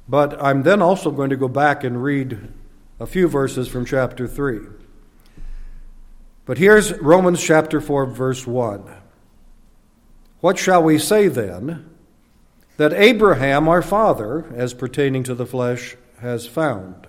But 0.08 0.42
I'm 0.44 0.63
then 0.63 0.82
also 0.82 1.12
going 1.12 1.30
to 1.30 1.38
go 1.38 1.48
back 1.48 1.84
and 1.84 2.04
read 2.04 2.51
a 3.00 3.08
few 3.08 3.27
verses 3.27 3.68
from 3.68 3.86
chapter 3.86 4.27
3. 4.27 4.60
But 6.46 6.58
here's 6.58 6.94
Romans 7.00 7.42
chapter 7.42 7.82
4, 7.82 8.06
verse 8.06 8.46
1. 8.46 8.84
What 10.42 10.60
shall 10.60 10.84
we 10.84 11.00
say 11.00 11.27
then? 11.27 11.89
That 12.77 12.94
Abraham 12.94 13.68
our 13.68 13.82
father, 13.82 14.46
as 14.54 14.74
pertaining 14.74 15.24
to 15.24 15.34
the 15.34 15.46
flesh, 15.46 15.96
has 16.20 16.46
found. 16.46 17.08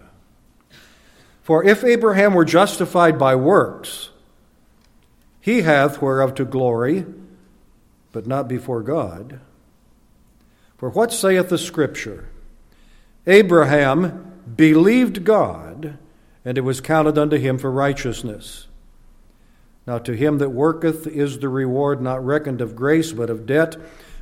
For 1.46 1.62
if 1.62 1.84
Abraham 1.84 2.34
were 2.34 2.44
justified 2.44 3.20
by 3.20 3.36
works, 3.36 4.10
he 5.40 5.62
hath 5.62 6.02
whereof 6.02 6.34
to 6.34 6.44
glory, 6.44 7.06
but 8.10 8.26
not 8.26 8.48
before 8.48 8.82
God. 8.82 9.38
For 10.76 10.90
what 10.90 11.12
saith 11.12 11.48
the 11.48 11.56
Scripture? 11.56 12.28
Abraham 13.28 14.42
believed 14.56 15.22
God, 15.22 15.98
and 16.44 16.58
it 16.58 16.62
was 16.62 16.80
counted 16.80 17.16
unto 17.16 17.36
him 17.36 17.58
for 17.58 17.70
righteousness. 17.70 18.66
Now 19.86 19.98
to 19.98 20.16
him 20.16 20.38
that 20.38 20.50
worketh 20.50 21.06
is 21.06 21.38
the 21.38 21.48
reward 21.48 22.02
not 22.02 22.26
reckoned 22.26 22.60
of 22.60 22.74
grace, 22.74 23.12
but 23.12 23.30
of 23.30 23.46
debt. 23.46 23.76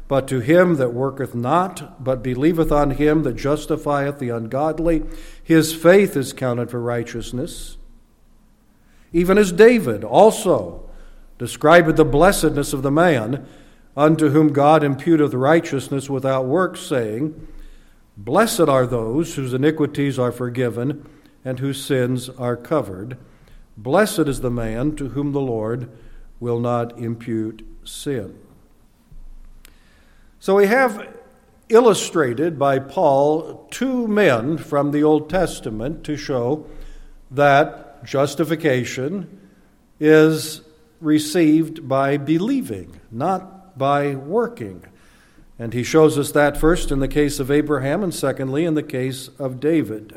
But 0.07 0.29
to 0.29 0.41
him 0.41 0.77
that 0.77 0.93
worketh 0.93 1.35
not, 1.35 2.03
but 2.03 2.23
believeth 2.23 2.71
on 2.71 2.93
him 2.93 3.23
that 3.23 3.37
justifieth 3.37 4.19
the 4.19 4.29
ungodly, 4.29 5.03
his 5.43 5.75
faith 5.75 6.17
is 6.17 6.33
counted 6.33 6.71
for 6.71 6.81
righteousness. 6.81 7.79
Even 9.13 9.39
as 9.39 9.53
David 9.53 10.05
also 10.05 10.89
described 11.39 11.97
the 11.97 12.05
blessedness 12.05 12.73
of 12.73 12.83
the 12.83 12.91
man 12.91 13.47
unto 13.97 14.31
whom 14.31 14.53
God 14.53 14.83
imputeth 14.83 15.33
righteousness 15.33 16.11
without 16.11 16.47
works, 16.47 16.81
saying, 16.81 17.49
Blessed 18.17 18.69
are 18.69 18.87
those 18.87 19.35
whose 19.35 19.55
iniquities 19.55 20.19
are 20.19 20.33
forgiven 20.33 21.09
and 21.45 21.59
whose 21.59 21.85
sins 21.85 22.29
are 22.29 22.57
covered. 22.57 23.17
Blessed 23.77 24.21
is 24.21 24.41
the 24.41 24.51
man 24.51 24.95
to 24.97 25.11
whom 25.11 25.33
the 25.33 25.41
Lord 25.41 25.91
will 26.41 26.61
not 26.61 26.99
impute 26.99 27.67
sin. 27.85 28.39
So 30.45 30.57
we 30.57 30.67
have 30.67 31.09
illustrated 31.71 32.59
by 32.59 32.79
Paul 32.79 33.67
two 33.71 34.07
men 34.07 34.59
from 34.59 34.91
the 34.91 35.03
Old 35.03 35.31
Testament 35.31 36.05
to 36.05 36.19
show 36.19 36.67
that 37.31 38.05
justification 38.05 39.41
is 39.99 40.61
received 41.01 41.89
by 41.89 42.19
believing, 42.19 43.01
not 43.11 43.79
by 43.79 44.17
working. 44.17 44.85
And 45.59 45.73
he 45.73 45.83
shows 45.83 46.19
us 46.19 46.31
that 46.33 46.59
first 46.59 46.91
in 46.91 46.99
the 46.99 47.09
case 47.09 47.41
of 47.41 47.51
Abraham, 47.51 48.03
and 48.03 48.15
secondly 48.15 48.67
in 48.67 48.75
the 48.75 48.83
case 48.83 49.29
of 49.39 49.61
David. 49.61 50.15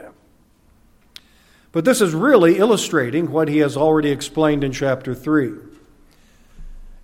But 1.71 1.85
this 1.85 2.01
is 2.01 2.13
really 2.13 2.57
illustrating 2.57 3.31
what 3.31 3.47
he 3.47 3.59
has 3.59 3.77
already 3.77 4.11
explained 4.11 4.65
in 4.65 4.73
chapter 4.73 5.15
3. 5.15 5.53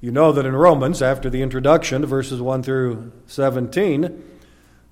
You 0.03 0.11
know 0.11 0.33
that 0.33 0.45
in 0.45 0.53
Romans, 0.53 1.01
after 1.01 1.29
the 1.29 1.41
introduction, 1.41 2.05
verses 2.05 2.41
1 2.41 2.61
through 2.63 3.13
17, 3.27 4.21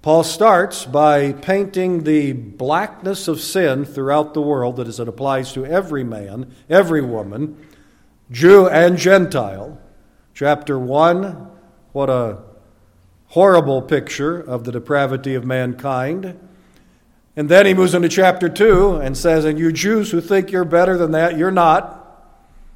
Paul 0.01 0.23
starts 0.23 0.85
by 0.85 1.33
painting 1.33 2.05
the 2.05 2.31
blackness 2.31 3.27
of 3.27 3.41
sin 3.41 3.83
throughout 3.83 4.33
the 4.33 4.41
world 4.41 4.77
that 4.77 4.87
is, 4.87 5.01
it 5.01 5.09
applies 5.09 5.51
to 5.51 5.65
every 5.65 6.05
man, 6.05 6.55
every 6.69 7.01
woman, 7.01 7.57
Jew 8.31 8.69
and 8.69 8.97
Gentile. 8.97 9.77
Chapter 10.33 10.79
1, 10.79 11.45
what 11.91 12.09
a 12.09 12.37
horrible 13.27 13.81
picture 13.81 14.39
of 14.39 14.63
the 14.63 14.71
depravity 14.71 15.35
of 15.35 15.43
mankind. 15.43 16.39
And 17.35 17.49
then 17.49 17.65
he 17.65 17.73
moves 17.73 17.93
into 17.93 18.07
chapter 18.07 18.47
2 18.47 18.95
and 18.95 19.17
says, 19.17 19.43
And 19.43 19.59
you 19.59 19.73
Jews 19.73 20.11
who 20.11 20.21
think 20.21 20.53
you're 20.53 20.63
better 20.63 20.97
than 20.97 21.11
that, 21.11 21.37
you're 21.37 21.51
not. 21.51 22.00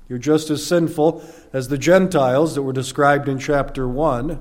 You're 0.07 0.19
just 0.19 0.49
as 0.49 0.65
sinful 0.65 1.23
as 1.51 1.67
the 1.67 1.77
Gentiles 1.77 2.55
that 2.55 2.61
were 2.61 2.73
described 2.73 3.27
in 3.27 3.39
chapter 3.39 3.87
1. 3.87 4.39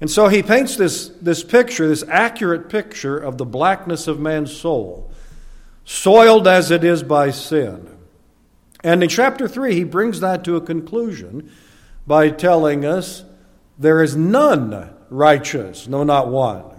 And 0.00 0.10
so 0.10 0.28
he 0.28 0.42
paints 0.42 0.76
this, 0.76 1.08
this 1.20 1.44
picture, 1.44 1.86
this 1.86 2.04
accurate 2.08 2.68
picture 2.68 3.16
of 3.16 3.38
the 3.38 3.44
blackness 3.44 4.06
of 4.06 4.18
man's 4.18 4.54
soul, 4.54 5.10
soiled 5.84 6.48
as 6.48 6.70
it 6.70 6.84
is 6.84 7.02
by 7.02 7.30
sin. 7.30 7.88
And 8.82 9.02
in 9.02 9.08
chapter 9.08 9.48
3, 9.48 9.74
he 9.74 9.84
brings 9.84 10.20
that 10.20 10.44
to 10.44 10.56
a 10.56 10.60
conclusion 10.60 11.50
by 12.06 12.30
telling 12.30 12.84
us 12.84 13.24
there 13.78 14.02
is 14.02 14.14
none 14.16 14.94
righteous, 15.10 15.88
no, 15.88 16.04
not 16.04 16.28
one. 16.28 16.73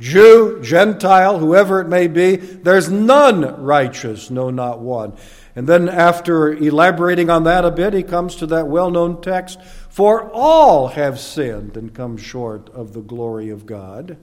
Jew, 0.00 0.60
Gentile, 0.62 1.38
whoever 1.38 1.80
it 1.80 1.88
may 1.88 2.08
be, 2.08 2.36
there's 2.36 2.90
none 2.90 3.62
righteous, 3.62 4.30
no, 4.30 4.50
not 4.50 4.80
one. 4.80 5.12
And 5.54 5.68
then, 5.68 5.88
after 5.88 6.52
elaborating 6.52 7.28
on 7.28 7.44
that 7.44 7.66
a 7.66 7.70
bit, 7.70 7.92
he 7.92 8.02
comes 8.02 8.34
to 8.36 8.46
that 8.46 8.66
well 8.66 8.90
known 8.90 9.20
text 9.20 9.60
For 9.90 10.30
all 10.30 10.88
have 10.88 11.20
sinned 11.20 11.76
and 11.76 11.94
come 11.94 12.16
short 12.16 12.70
of 12.70 12.94
the 12.94 13.02
glory 13.02 13.50
of 13.50 13.66
God. 13.66 14.16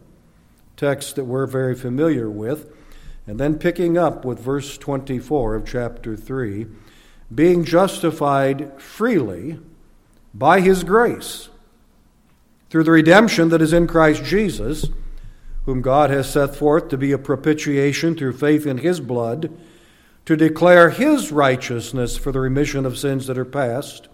Text 0.76 1.16
that 1.16 1.26
we're 1.26 1.46
very 1.46 1.76
familiar 1.76 2.30
with. 2.30 2.74
And 3.28 3.40
then, 3.40 3.60
picking 3.60 3.98
up 3.98 4.26
with 4.26 4.40
verse 4.40 4.78
24 4.78 5.56
of 5.56 5.66
chapter 5.66 6.16
3 6.16 6.66
being 7.34 7.66
justified 7.66 8.72
freely 8.82 9.60
by 10.34 10.62
his 10.62 10.84
grace 10.84 11.50
through 12.70 12.84
the 12.84 12.92
redemption 12.92 13.50
that 13.50 13.62
is 13.62 13.74
in 13.74 13.88
Christ 13.88 14.24
Jesus, 14.24 14.88
whom 15.68 15.82
God 15.82 16.10
has 16.10 16.32
set 16.32 16.56
forth 16.56 16.88
to 16.88 16.98
be 16.98 17.12
a 17.12 17.18
propitiation 17.18 18.16
through 18.16 18.32
faith 18.32 18.66
in 18.66 18.78
his 18.78 19.02
blood, 19.02 19.52
to 20.24 20.38
declare 20.38 20.92
his 20.92 21.30
righteousness 21.30 22.16
for 22.16 22.32
the 22.32 22.40
remission 22.40 22.86
of 22.86 22.98
sins 22.98 23.28
that 23.28 23.38
are 23.38 23.44
past 23.44 24.08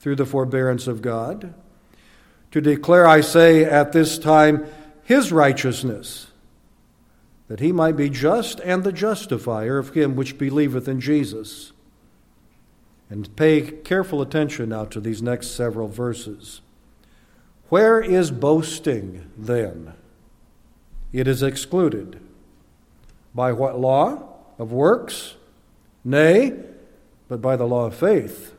through 0.00 0.16
the 0.16 0.26
forbearance 0.26 0.86
of 0.86 1.00
God, 1.00 1.54
to 2.50 2.60
declare, 2.60 3.06
I 3.06 3.22
say, 3.22 3.64
at 3.64 3.92
this 3.92 4.18
time, 4.18 4.66
his 5.02 5.32
righteousness, 5.32 6.26
that 7.48 7.60
he 7.60 7.72
might 7.72 7.96
be 7.96 8.10
just 8.10 8.60
and 8.60 8.84
the 8.84 8.92
justifier 8.92 9.78
of 9.78 9.94
him 9.94 10.14
which 10.14 10.36
believeth 10.36 10.86
in 10.88 11.00
Jesus. 11.00 11.72
And 13.08 13.34
pay 13.34 13.62
careful 13.62 14.20
attention 14.20 14.68
now 14.68 14.84
to 14.84 15.00
these 15.00 15.22
next 15.22 15.52
several 15.52 15.88
verses. 15.88 16.60
Where 17.70 17.98
is 17.98 18.30
boasting 18.30 19.30
then? 19.38 19.94
It 21.12 21.26
is 21.26 21.42
excluded. 21.42 22.20
By 23.34 23.52
what 23.52 23.78
law? 23.78 24.24
Of 24.58 24.72
works? 24.72 25.36
Nay, 26.04 26.52
but 27.28 27.40
by 27.40 27.56
the 27.56 27.66
law 27.66 27.86
of 27.86 27.94
faith. 27.94 28.54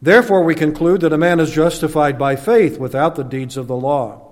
Therefore, 0.00 0.44
we 0.44 0.54
conclude 0.54 1.00
that 1.00 1.12
a 1.12 1.18
man 1.18 1.40
is 1.40 1.50
justified 1.50 2.18
by 2.18 2.36
faith 2.36 2.78
without 2.78 3.16
the 3.16 3.24
deeds 3.24 3.56
of 3.56 3.66
the 3.66 3.76
law. 3.76 4.22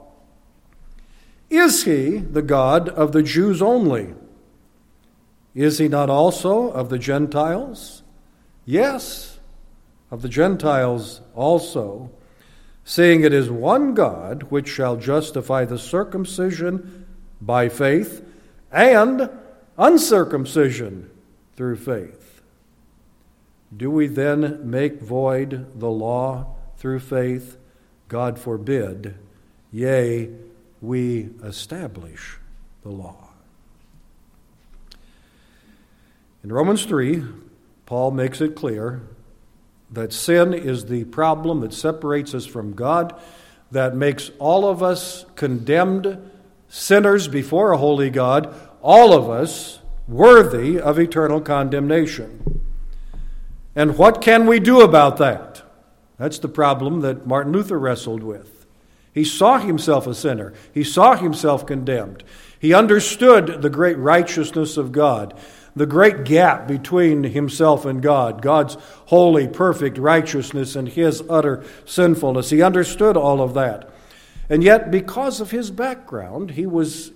Is 1.51 1.85
he 1.85 2.19
the 2.19 2.43
God 2.43 2.89
of 2.89 3.13
the 3.13 3.23
Jews 3.23 3.63
only? 3.63 4.15
Is 5.55 5.79
he 5.79 5.89
not 5.89 6.11
also 6.11 6.71
of 6.71 6.89
the 6.89 6.99
Gentiles? 6.99 8.03
Yes, 8.67 9.39
of 10.11 10.23
the 10.23 10.29
Gentiles 10.29 11.21
also 11.35 12.11
seeing 12.85 13.23
it 13.23 13.33
is 13.33 13.51
one 13.51 13.95
God 13.95 14.45
which 14.45 14.69
shall 14.69 14.97
justify 14.97 15.65
the 15.65 15.79
circumcision 15.79 17.07
by 17.41 17.69
faith 17.69 18.25
and 18.71 19.31
uncircumcision 19.79 21.11
through 21.57 21.77
faith. 21.77 22.43
Do 23.77 23.91
we 23.91 24.07
then 24.07 24.71
make 24.71 25.01
void 25.01 25.79
the 25.79 25.91
law 25.91 26.55
through 26.77 27.01
faith? 27.01 27.57
God 28.09 28.39
forbid. 28.39 29.15
Yea, 29.73 30.31
we 30.81 31.31
establish 31.43 32.39
the 32.83 32.91
law. 32.91 33.31
In 36.45 36.53
Romans 36.53 36.85
3, 36.85 37.25
Paul 37.87 38.11
makes 38.11 38.41
it 38.41 38.55
clear 38.55 39.03
that 39.91 40.13
sin 40.13 40.53
is 40.53 40.87
the 40.87 41.05
problem 41.05 41.61
that 41.61 41.73
separates 41.73 42.35
us 42.35 42.47
from 42.47 42.75
God, 42.75 43.15
that 43.71 43.97
makes 43.97 44.31
all 44.39 44.69
of 44.69 44.83
us 44.83 45.25
condemned 45.37 46.31
sinners 46.69 47.29
before 47.29 47.73
a 47.73 47.79
holy 47.79 48.11
God, 48.11 48.55
all 48.83 49.13
of 49.13 49.31
us 49.31 49.81
worthy 50.07 50.79
of 50.79 50.99
eternal 50.99 51.41
condemnation. 51.41 52.61
And 53.77 53.99
what 53.99 54.21
can 54.21 54.47
we 54.47 54.61
do 54.61 54.81
about 54.81 55.17
that? 55.19 55.63
That's 56.19 56.39
the 56.39 56.49
problem 56.49 57.01
that 57.01 57.27
Martin 57.27 57.53
Luther 57.53 57.79
wrestled 57.79 58.23
with. 58.23 58.67
He 59.13 59.25
saw 59.25 59.59
himself 59.59 60.07
a 60.07 60.15
sinner, 60.15 60.53
he 60.73 60.85
saw 60.85 61.17
himself 61.17 61.67
condemned. 61.67 62.25
He 62.59 62.73
understood 62.73 63.63
the 63.63 63.71
great 63.71 63.99
righteousness 63.99 64.77
of 64.77 64.91
God, 64.91 65.39
the 65.77 65.87
great 65.87 66.25
gap 66.25 66.69
between 66.69 67.25
himself 67.25 67.85
and 67.85 68.01
God, 68.03 68.43
God's 68.43 68.77
holy, 69.07 69.49
perfect 69.49 69.99
righteousness 69.99 70.77
and 70.77 70.89
his 70.89 71.23
utter 71.29 71.65
sinfulness. 71.85 72.51
He 72.51 72.63
understood 72.63 73.17
all 73.17 73.41
of 73.41 73.55
that. 73.55 73.91
And 74.49 74.63
yet, 74.63 74.91
because 74.91 75.41
of 75.41 75.51
his 75.51 75.71
background, 75.71 76.53
he 76.53 76.67
was 76.67 77.13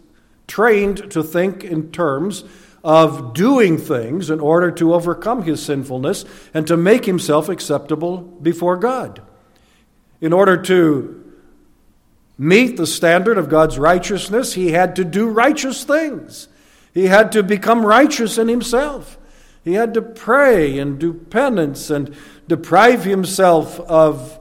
trained 0.47 1.11
to 1.13 1.23
think 1.23 1.63
in 1.63 1.93
terms 1.93 2.43
of 2.83 3.35
doing 3.35 3.77
things 3.77 4.31
in 4.31 4.41
order 4.41 4.71
to 4.71 4.95
overcome 4.95 5.43
his 5.43 5.63
sinfulness 5.63 6.25
and 6.55 6.67
to 6.67 6.77
make 6.77 7.05
himself 7.05 7.49
acceptable 7.49 8.19
before 8.19 8.77
God. 8.77 9.21
In 10.21 10.33
order 10.33 10.57
to 10.63 11.25
meet 12.39 12.77
the 12.77 12.87
standard 12.87 13.37
of 13.37 13.49
God's 13.49 13.79
righteousness, 13.79 14.55
he 14.55 14.71
had 14.71 14.97
to 14.97 15.05
do 15.05 15.29
righteous 15.29 15.85
things. 15.85 16.49
He 16.99 17.07
had 17.07 17.31
to 17.31 17.45
become 17.45 17.87
righteous 17.87 18.39
in 18.39 18.49
himself. 18.49 19.19
He 19.63 19.75
had 19.75 19.95
to 19.95 20.03
pray 20.03 20.81
and 20.81 20.99
do 20.99 21.15
penance 21.15 21.91
and 21.91 22.13
deprive 22.49 23.05
himself 23.05 23.79
of, 23.79 24.37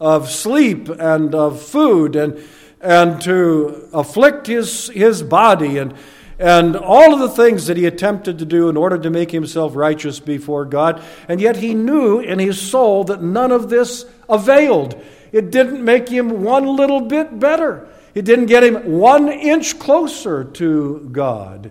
of 0.00 0.28
sleep 0.28 0.88
and 0.88 1.36
of 1.36 1.62
food 1.62 2.16
and, 2.16 2.42
and 2.80 3.20
to 3.20 3.88
afflict 3.92 4.48
his, 4.48 4.88
his 4.88 5.22
body 5.22 5.78
and 5.78 5.94
and 6.40 6.74
all 6.74 7.12
of 7.12 7.20
the 7.20 7.28
things 7.28 7.66
that 7.66 7.76
he 7.76 7.84
attempted 7.84 8.38
to 8.38 8.46
do 8.46 8.68
in 8.70 8.76
order 8.76 8.98
to 8.98 9.10
make 9.10 9.30
himself 9.30 9.76
righteous 9.76 10.18
before 10.18 10.64
God. 10.64 11.02
And 11.28 11.38
yet 11.38 11.58
he 11.58 11.74
knew 11.74 12.18
in 12.18 12.38
his 12.38 12.58
soul 12.58 13.04
that 13.04 13.22
none 13.22 13.52
of 13.52 13.68
this 13.68 14.06
availed. 14.26 15.00
It 15.32 15.52
didn't 15.52 15.84
make 15.84 16.08
him 16.08 16.42
one 16.42 16.66
little 16.66 17.02
bit 17.02 17.38
better, 17.38 17.86
it 18.14 18.24
didn't 18.24 18.46
get 18.46 18.64
him 18.64 18.98
one 18.98 19.28
inch 19.28 19.78
closer 19.78 20.42
to 20.42 21.08
God. 21.12 21.70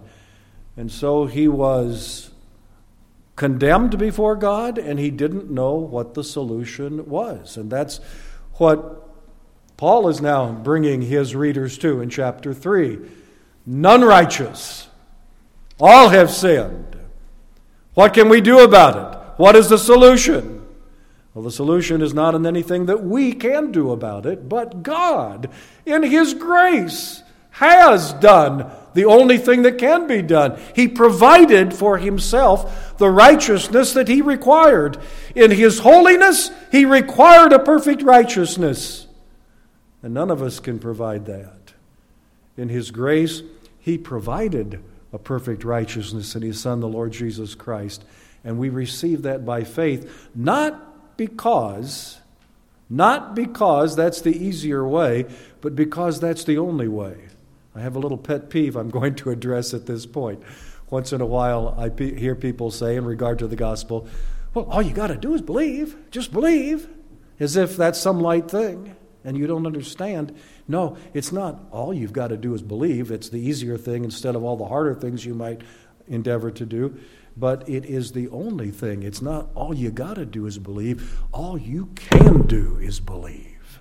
And 0.80 0.90
so 0.90 1.26
he 1.26 1.50
was 1.50 2.32
condemned 3.36 4.00
before 4.00 4.38
God, 4.38 4.78
and 4.78 4.98
he 4.98 5.12
didn't 5.12 5.52
know 5.52 5.74
what 5.74 6.14
the 6.14 6.24
solution 6.24 7.10
was. 7.10 7.58
And 7.58 7.70
that's 7.70 8.00
what 8.54 9.06
Paul 9.76 10.08
is 10.08 10.22
now 10.22 10.54
bringing 10.54 11.02
his 11.02 11.36
readers 11.36 11.78
to 11.80 12.00
in 12.00 12.10
chapter 12.10 12.54
3 12.54 12.98
none 13.66 14.04
righteous. 14.04 14.88
All 15.82 16.08
have 16.10 16.32
sinned. 16.32 16.98
What 17.94 18.14
can 18.14 18.30
we 18.30 18.40
do 18.40 18.64
about 18.64 18.96
it? 18.96 19.20
What 19.38 19.58
is 19.58 19.68
the 19.68 19.78
solution? 19.78 20.66
Well, 21.34 21.44
the 21.44 21.52
solution 21.52 22.02
is 22.02 22.14
not 22.14 22.36
in 22.36 22.46
anything 22.46 22.86
that 22.86 23.04
we 23.04 23.34
can 23.34 23.74
do 23.74 23.92
about 23.92 24.26
it, 24.26 24.48
but 24.48 24.82
God, 24.82 25.50
in 25.86 26.04
His 26.04 26.34
grace, 26.34 27.22
has 27.50 28.14
done 28.14 28.72
the 28.93 29.05
only 29.05 29.38
thing 29.38 29.62
that 29.63 29.77
can 29.77 30.08
be 30.08 30.22
done. 30.22 30.60
He 30.75 30.88
provided 30.88 31.74
for 31.74 31.98
Himself 31.98 32.98
the 32.98 33.10
righteousness 33.10 33.93
that 33.93 34.08
He 34.08 34.22
required. 34.22 34.98
In 35.36 35.51
His 35.51 35.79
holiness, 35.79 36.51
He 36.72 36.86
required 36.86 37.53
a 37.53 37.60
perfect 37.60 38.01
righteousness. 38.01 39.08
And 40.01 40.13
none 40.13 40.31
of 40.31 40.41
us 40.41 40.60
can 40.60 40.79
provide 40.79 41.25
that. 41.25 41.74
In 42.58 42.69
His 42.69 42.91
grace, 42.91 43.41
he 43.79 43.98
provided 43.98 44.84
a 45.12 45.17
perfect 45.17 45.63
righteousness 45.63 46.36
in 46.36 46.41
His 46.41 46.60
Son, 46.60 46.79
the 46.79 46.88
Lord 46.88 47.12
Jesus 47.12 47.55
Christ. 47.55 48.04
And 48.43 48.60
we 48.60 48.69
receive 48.69 49.23
that 49.23 49.45
by 49.45 49.63
faith, 49.63 50.30
not 50.36 51.17
because, 51.17 52.19
not 52.89 53.36
because 53.36 53.95
that's 53.95 54.21
the 54.21 54.36
easier 54.36 54.88
way, 54.88 55.25
but 55.62 55.75
because 55.75 56.19
that's 56.19 56.43
the 56.43 56.58
only 56.58 56.88
way. 56.88 57.17
I 57.75 57.82
have 57.82 57.95
a 57.95 57.99
little 57.99 58.17
pet 58.17 58.49
peeve 58.49 58.75
I'm 58.75 58.89
going 58.89 59.15
to 59.15 59.29
address 59.29 59.73
at 59.73 59.86
this 59.86 60.05
point. 60.05 60.41
Once 60.89 61.13
in 61.13 61.21
a 61.21 61.25
while, 61.25 61.75
I 61.77 61.89
hear 62.03 62.36
people 62.36 62.71
say 62.71 62.95
in 62.95 63.05
regard 63.05 63.39
to 63.39 63.47
the 63.47 63.55
gospel, 63.55 64.08
well, 64.53 64.65
all 64.65 64.82
you 64.82 64.93
got 64.93 65.08
to 65.08 65.15
do 65.15 65.36
is 65.36 65.41
believe. 65.41 65.95
Just 66.10 66.34
believe. 66.34 66.89
As 67.39 67.55
if 67.55 67.77
that's 67.77 67.99
some 67.99 68.19
light 68.19 68.49
thing 68.49 68.95
and 69.23 69.38
you 69.38 69.47
don't 69.47 69.65
understand. 69.65 70.36
No, 70.67 70.97
it's 71.13 71.32
not 71.32 71.60
all 71.71 71.93
you've 71.93 72.13
got 72.13 72.29
to 72.29 72.38
do 72.38 72.53
is 72.53 72.62
believe. 72.62 73.12
It's 73.12 73.29
the 73.29 73.39
easier 73.39 73.77
thing 73.77 74.03
instead 74.03 74.36
of 74.36 74.43
all 74.43 74.58
the 74.58 74.67
harder 74.67 74.95
things 74.95 75.25
you 75.25 75.34
might 75.34 75.62
endeavor 76.08 76.51
to 76.51 76.65
do. 76.65 76.97
But 77.38 77.67
it 77.69 77.86
is 77.86 78.12
the 78.12 78.27
only 78.29 78.71
thing. 78.71 79.03
It's 79.03 79.21
not 79.21 79.49
all 79.55 79.73
you 79.73 79.91
got 79.91 80.15
to 80.15 80.25
do 80.25 80.45
is 80.45 80.58
believe. 80.58 81.19
All 81.32 81.58
you 81.58 81.89
can 81.95 82.47
do 82.47 82.77
is 82.82 82.99
believe. 82.99 83.79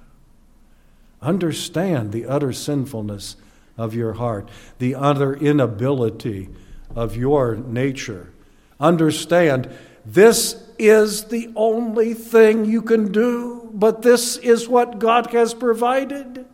Understand 1.21 2.13
the 2.13 2.27
utter 2.27 2.53
sinfulness 2.53 3.37
of 3.79 3.95
your 3.95 4.15
heart, 4.15 4.49
the 4.79 4.95
utter 4.95 5.35
inability 5.35 6.51
of 6.95 7.17
your 7.17 7.57
nature. 7.57 8.33
Understand 8.81 9.71
this 10.05 10.63
is 10.79 11.25
the 11.25 11.51
only 11.57 12.15
thing 12.15 12.65
you 12.65 12.83
can 12.83 13.11
do, 13.11 13.71
but 13.73 14.03
this 14.03 14.37
is 14.37 14.69
what 14.69 14.99
God 14.99 15.33
has 15.33 15.55
provided. 15.55 16.45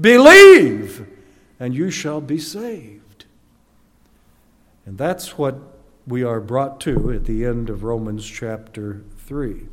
Believe, 0.00 1.06
and 1.60 1.74
you 1.74 1.90
shall 1.90 2.20
be 2.20 2.38
saved. 2.38 3.26
And 4.84 4.98
that's 4.98 5.38
what 5.38 5.56
we 6.06 6.24
are 6.24 6.40
brought 6.40 6.80
to 6.80 7.12
at 7.12 7.24
the 7.24 7.44
end 7.44 7.70
of 7.70 7.84
Romans 7.84 8.28
chapter 8.28 9.04
3. 9.26 9.68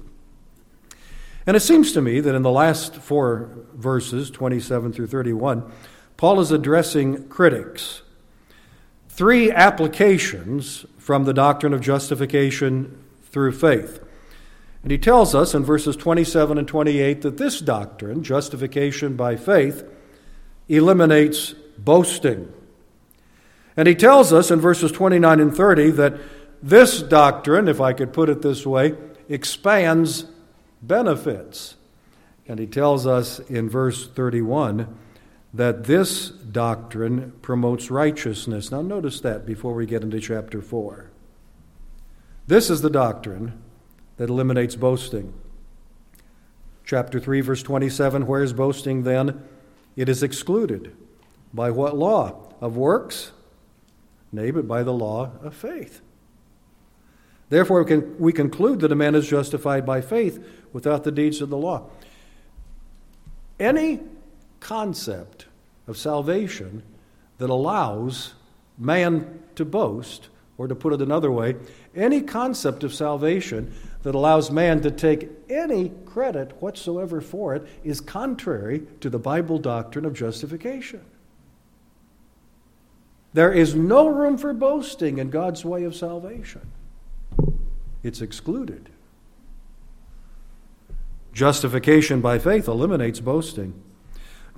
And 1.47 1.57
it 1.57 1.61
seems 1.61 1.91
to 1.93 2.01
me 2.01 2.19
that 2.19 2.35
in 2.35 2.43
the 2.43 2.51
last 2.51 2.95
four 2.95 3.49
verses, 3.73 4.29
27 4.29 4.93
through 4.93 5.07
31, 5.07 5.71
Paul 6.19 6.41
is 6.41 6.51
addressing 6.51 7.29
critics. 7.29 8.01
Three 9.07 9.53
applications 9.53 10.85
from 10.97 11.23
the 11.23 11.33
doctrine 11.33 11.73
of 11.73 11.79
justification 11.79 13.01
through 13.23 13.53
faith. 13.53 14.03
And 14.83 14.91
he 14.91 14.97
tells 14.97 15.33
us 15.33 15.55
in 15.55 15.63
verses 15.63 15.95
27 15.95 16.57
and 16.57 16.67
28 16.67 17.21
that 17.21 17.37
this 17.37 17.61
doctrine, 17.61 18.21
justification 18.21 19.15
by 19.15 19.37
faith, 19.37 19.89
eliminates 20.67 21.53
boasting. 21.77 22.51
And 23.77 23.87
he 23.87 23.95
tells 23.95 24.33
us 24.33 24.51
in 24.51 24.59
verses 24.59 24.91
29 24.91 25.39
and 25.39 25.55
30 25.55 25.91
that 25.91 26.19
this 26.61 27.01
doctrine, 27.01 27.69
if 27.69 27.79
I 27.79 27.93
could 27.93 28.11
put 28.11 28.27
it 28.27 28.41
this 28.41 28.65
way, 28.65 28.93
expands 29.29 30.25
benefits. 30.81 31.77
And 32.45 32.59
he 32.59 32.67
tells 32.67 33.07
us 33.07 33.39
in 33.39 33.69
verse 33.69 34.05
31 34.05 34.97
that 35.53 35.85
this 35.85 36.29
doctrine 36.29 37.33
promotes 37.41 37.89
righteousness. 37.89 38.71
Now, 38.71 38.81
notice 38.81 39.19
that 39.21 39.45
before 39.45 39.73
we 39.73 39.85
get 39.85 40.03
into 40.03 40.19
chapter 40.19 40.61
4. 40.61 41.09
This 42.47 42.69
is 42.69 42.81
the 42.81 42.89
doctrine 42.89 43.61
that 44.17 44.29
eliminates 44.29 44.75
boasting. 44.75 45.33
Chapter 46.83 47.19
3, 47.19 47.41
verse 47.41 47.63
27 47.63 48.25
Where 48.25 48.43
is 48.43 48.53
boasting 48.53 49.03
then? 49.03 49.43
It 49.95 50.09
is 50.09 50.23
excluded. 50.23 50.95
By 51.53 51.71
what 51.71 51.97
law? 51.97 52.45
Of 52.61 52.75
works? 52.75 53.31
Nay, 54.31 54.51
but 54.51 54.67
by 54.67 54.83
the 54.83 54.93
law 54.93 55.31
of 55.41 55.55
faith. 55.55 56.01
Therefore, 57.49 57.83
we, 57.83 57.87
can, 57.87 58.19
we 58.19 58.33
conclude 58.33 58.79
that 58.81 58.91
a 58.91 58.95
man 58.95 59.15
is 59.15 59.27
justified 59.27 59.85
by 59.85 60.01
faith 60.01 60.43
without 60.71 61.03
the 61.03 61.11
deeds 61.11 61.41
of 61.41 61.49
the 61.49 61.57
law. 61.57 61.89
Any 63.59 63.99
concept 64.59 65.45
of 65.87 65.97
salvation 65.97 66.83
that 67.37 67.49
allows 67.49 68.33
man 68.77 69.41
to 69.55 69.65
boast 69.65 70.29
or 70.57 70.67
to 70.67 70.75
put 70.75 70.93
it 70.93 71.01
another 71.01 71.31
way, 71.31 71.55
any 71.95 72.21
concept 72.21 72.83
of 72.83 72.93
salvation 72.93 73.73
that 74.03 74.13
allows 74.15 74.51
man 74.51 74.81
to 74.81 74.91
take 74.91 75.29
any 75.49 75.89
credit 76.05 76.51
whatsoever 76.61 77.21
for 77.21 77.55
it 77.55 77.67
is 77.83 78.01
contrary 78.01 78.81
to 78.99 79.09
the 79.09 79.19
Bible 79.19 79.57
doctrine 79.57 80.05
of 80.05 80.13
justification. 80.13 81.01
There 83.33 83.53
is 83.53 83.75
no 83.75 84.07
room 84.07 84.37
for 84.37 84.53
boasting 84.53 85.17
in 85.17 85.29
God's 85.29 85.63
way 85.63 85.83
of 85.83 85.95
salvation, 85.95 86.71
it's 88.03 88.21
excluded. 88.21 88.89
Justification 91.31 92.21
by 92.21 92.39
faith 92.39 92.67
eliminates 92.67 93.19
boasting. 93.19 93.73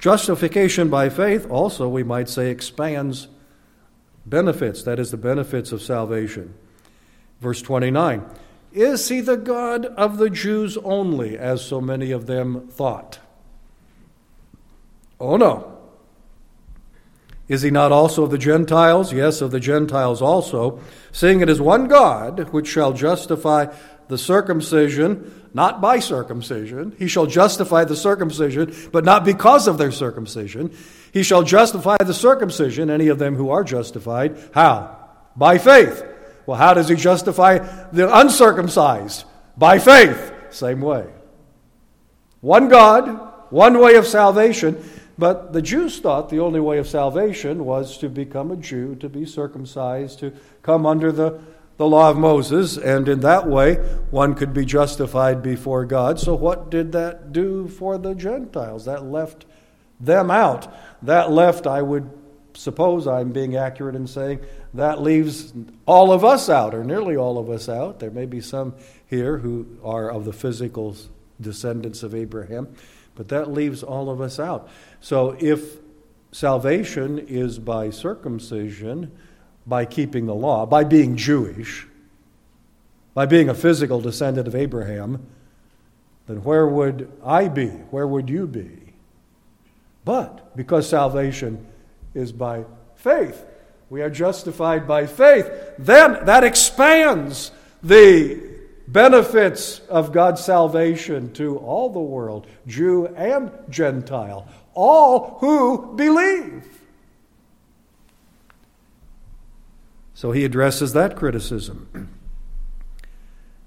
Justification 0.01 0.89
by 0.89 1.09
faith 1.09 1.47
also, 1.47 1.87
we 1.87 2.01
might 2.01 2.27
say, 2.27 2.49
expands 2.49 3.27
benefits, 4.25 4.81
that 4.81 4.99
is, 4.99 5.11
the 5.11 5.17
benefits 5.17 5.71
of 5.71 5.79
salvation. 5.79 6.55
Verse 7.39 7.61
29 7.61 8.25
Is 8.73 9.07
he 9.07 9.21
the 9.21 9.37
God 9.37 9.85
of 9.85 10.17
the 10.17 10.31
Jews 10.31 10.75
only, 10.77 11.37
as 11.37 11.63
so 11.63 11.79
many 11.79 12.09
of 12.09 12.25
them 12.25 12.67
thought? 12.67 13.19
Oh 15.19 15.37
no. 15.37 15.77
Is 17.47 17.61
he 17.61 17.69
not 17.69 17.91
also 17.91 18.23
of 18.23 18.31
the 18.31 18.39
Gentiles? 18.39 19.13
Yes, 19.13 19.39
of 19.39 19.51
the 19.51 19.59
Gentiles 19.59 20.19
also, 20.19 20.79
seeing 21.11 21.41
it 21.41 21.49
is 21.49 21.61
one 21.61 21.87
God 21.87 22.49
which 22.51 22.67
shall 22.67 22.93
justify 22.93 23.71
the 24.11 24.17
circumcision, 24.17 25.49
not 25.53 25.81
by 25.81 25.99
circumcision. 25.99 26.93
He 26.99 27.07
shall 27.07 27.25
justify 27.25 27.85
the 27.85 27.95
circumcision, 27.95 28.75
but 28.91 29.05
not 29.05 29.23
because 29.23 29.67
of 29.67 29.77
their 29.77 29.91
circumcision. 29.91 30.75
He 31.13 31.23
shall 31.23 31.43
justify 31.43 31.95
the 31.97 32.13
circumcision, 32.13 32.89
any 32.89 33.07
of 33.07 33.19
them 33.19 33.35
who 33.35 33.49
are 33.49 33.63
justified. 33.63 34.37
How? 34.53 34.97
By 35.35 35.57
faith. 35.57 36.03
Well, 36.45 36.57
how 36.57 36.73
does 36.73 36.89
he 36.89 36.95
justify 36.95 37.59
the 37.91 38.13
uncircumcised? 38.13 39.23
By 39.57 39.79
faith. 39.79 40.33
Same 40.49 40.81
way. 40.81 41.07
One 42.41 42.67
God, 42.67 43.49
one 43.49 43.79
way 43.79 43.95
of 43.95 44.05
salvation. 44.05 44.83
But 45.17 45.53
the 45.53 45.61
Jews 45.61 45.99
thought 45.99 46.29
the 46.29 46.39
only 46.39 46.59
way 46.59 46.79
of 46.79 46.87
salvation 46.87 47.63
was 47.63 47.97
to 47.99 48.09
become 48.09 48.51
a 48.51 48.57
Jew, 48.57 48.95
to 48.95 49.07
be 49.07 49.25
circumcised, 49.25 50.19
to 50.19 50.33
come 50.63 50.85
under 50.85 51.13
the, 51.13 51.39
the 51.77 51.87
law 51.87 52.09
of 52.09 52.17
Moses, 52.17 52.77
and 52.77 53.07
in 53.09 53.21
that 53.21 53.47
way 53.47 53.75
one 54.11 54.35
could 54.35 54.53
be 54.53 54.65
justified 54.65 55.41
before 55.41 55.85
God. 55.85 56.19
So, 56.19 56.35
what 56.35 56.69
did 56.69 56.91
that 56.91 57.31
do 57.31 57.67
for 57.67 57.97
the 57.97 58.13
Gentiles? 58.13 58.85
That 58.85 59.03
left 59.03 59.45
them 59.99 60.29
out. 60.29 60.73
That 61.01 61.31
left, 61.31 61.65
I 61.65 61.81
would 61.81 62.09
suppose 62.53 63.07
I'm 63.07 63.31
being 63.31 63.55
accurate 63.55 63.95
in 63.95 64.07
saying, 64.07 64.41
that 64.73 65.01
leaves 65.01 65.53
all 65.85 66.11
of 66.11 66.23
us 66.23 66.49
out, 66.49 66.73
or 66.73 66.83
nearly 66.83 67.15
all 67.15 67.37
of 67.37 67.49
us 67.49 67.67
out. 67.69 67.99
There 67.99 68.11
may 68.11 68.25
be 68.25 68.41
some 68.41 68.73
here 69.07 69.37
who 69.37 69.77
are 69.83 70.09
of 70.09 70.25
the 70.25 70.33
physical 70.33 70.95
descendants 71.39 72.03
of 72.03 72.15
Abraham, 72.15 72.73
but 73.15 73.29
that 73.29 73.51
leaves 73.51 73.83
all 73.83 74.09
of 74.09 74.21
us 74.21 74.39
out. 74.39 74.69
So 74.99 75.35
if 75.39 75.77
salvation 76.31 77.19
is 77.19 77.59
by 77.59 77.89
circumcision, 77.89 79.11
by 79.65 79.85
keeping 79.85 80.25
the 80.25 80.35
law, 80.35 80.65
by 80.65 80.83
being 80.83 81.15
Jewish, 81.15 81.87
by 83.13 83.25
being 83.25 83.49
a 83.49 83.53
physical 83.53 84.01
descendant 84.01 84.47
of 84.47 84.55
Abraham, 84.55 85.25
then 86.27 86.43
where 86.43 86.67
would 86.67 87.11
I 87.23 87.47
be? 87.47 87.67
Where 87.67 88.07
would 88.07 88.29
you 88.29 88.47
be? 88.47 88.93
But 90.05 90.55
because 90.55 90.87
salvation 90.87 91.65
is 92.13 92.31
by 92.31 92.65
faith, 92.95 93.45
we 93.89 94.01
are 94.01 94.09
justified 94.09 94.87
by 94.87 95.05
faith, 95.05 95.49
then 95.77 96.25
that 96.25 96.43
expands 96.43 97.51
the 97.83 98.41
benefits 98.87 99.79
of 99.89 100.11
God's 100.11 100.43
salvation 100.43 101.33
to 101.33 101.57
all 101.57 101.89
the 101.89 101.99
world, 101.99 102.47
Jew 102.67 103.07
and 103.07 103.51
Gentile, 103.69 104.47
all 104.73 105.37
who 105.39 105.93
believe. 105.95 106.80
So 110.21 110.31
he 110.31 110.45
addresses 110.45 110.93
that 110.93 111.15
criticism. 111.15 112.07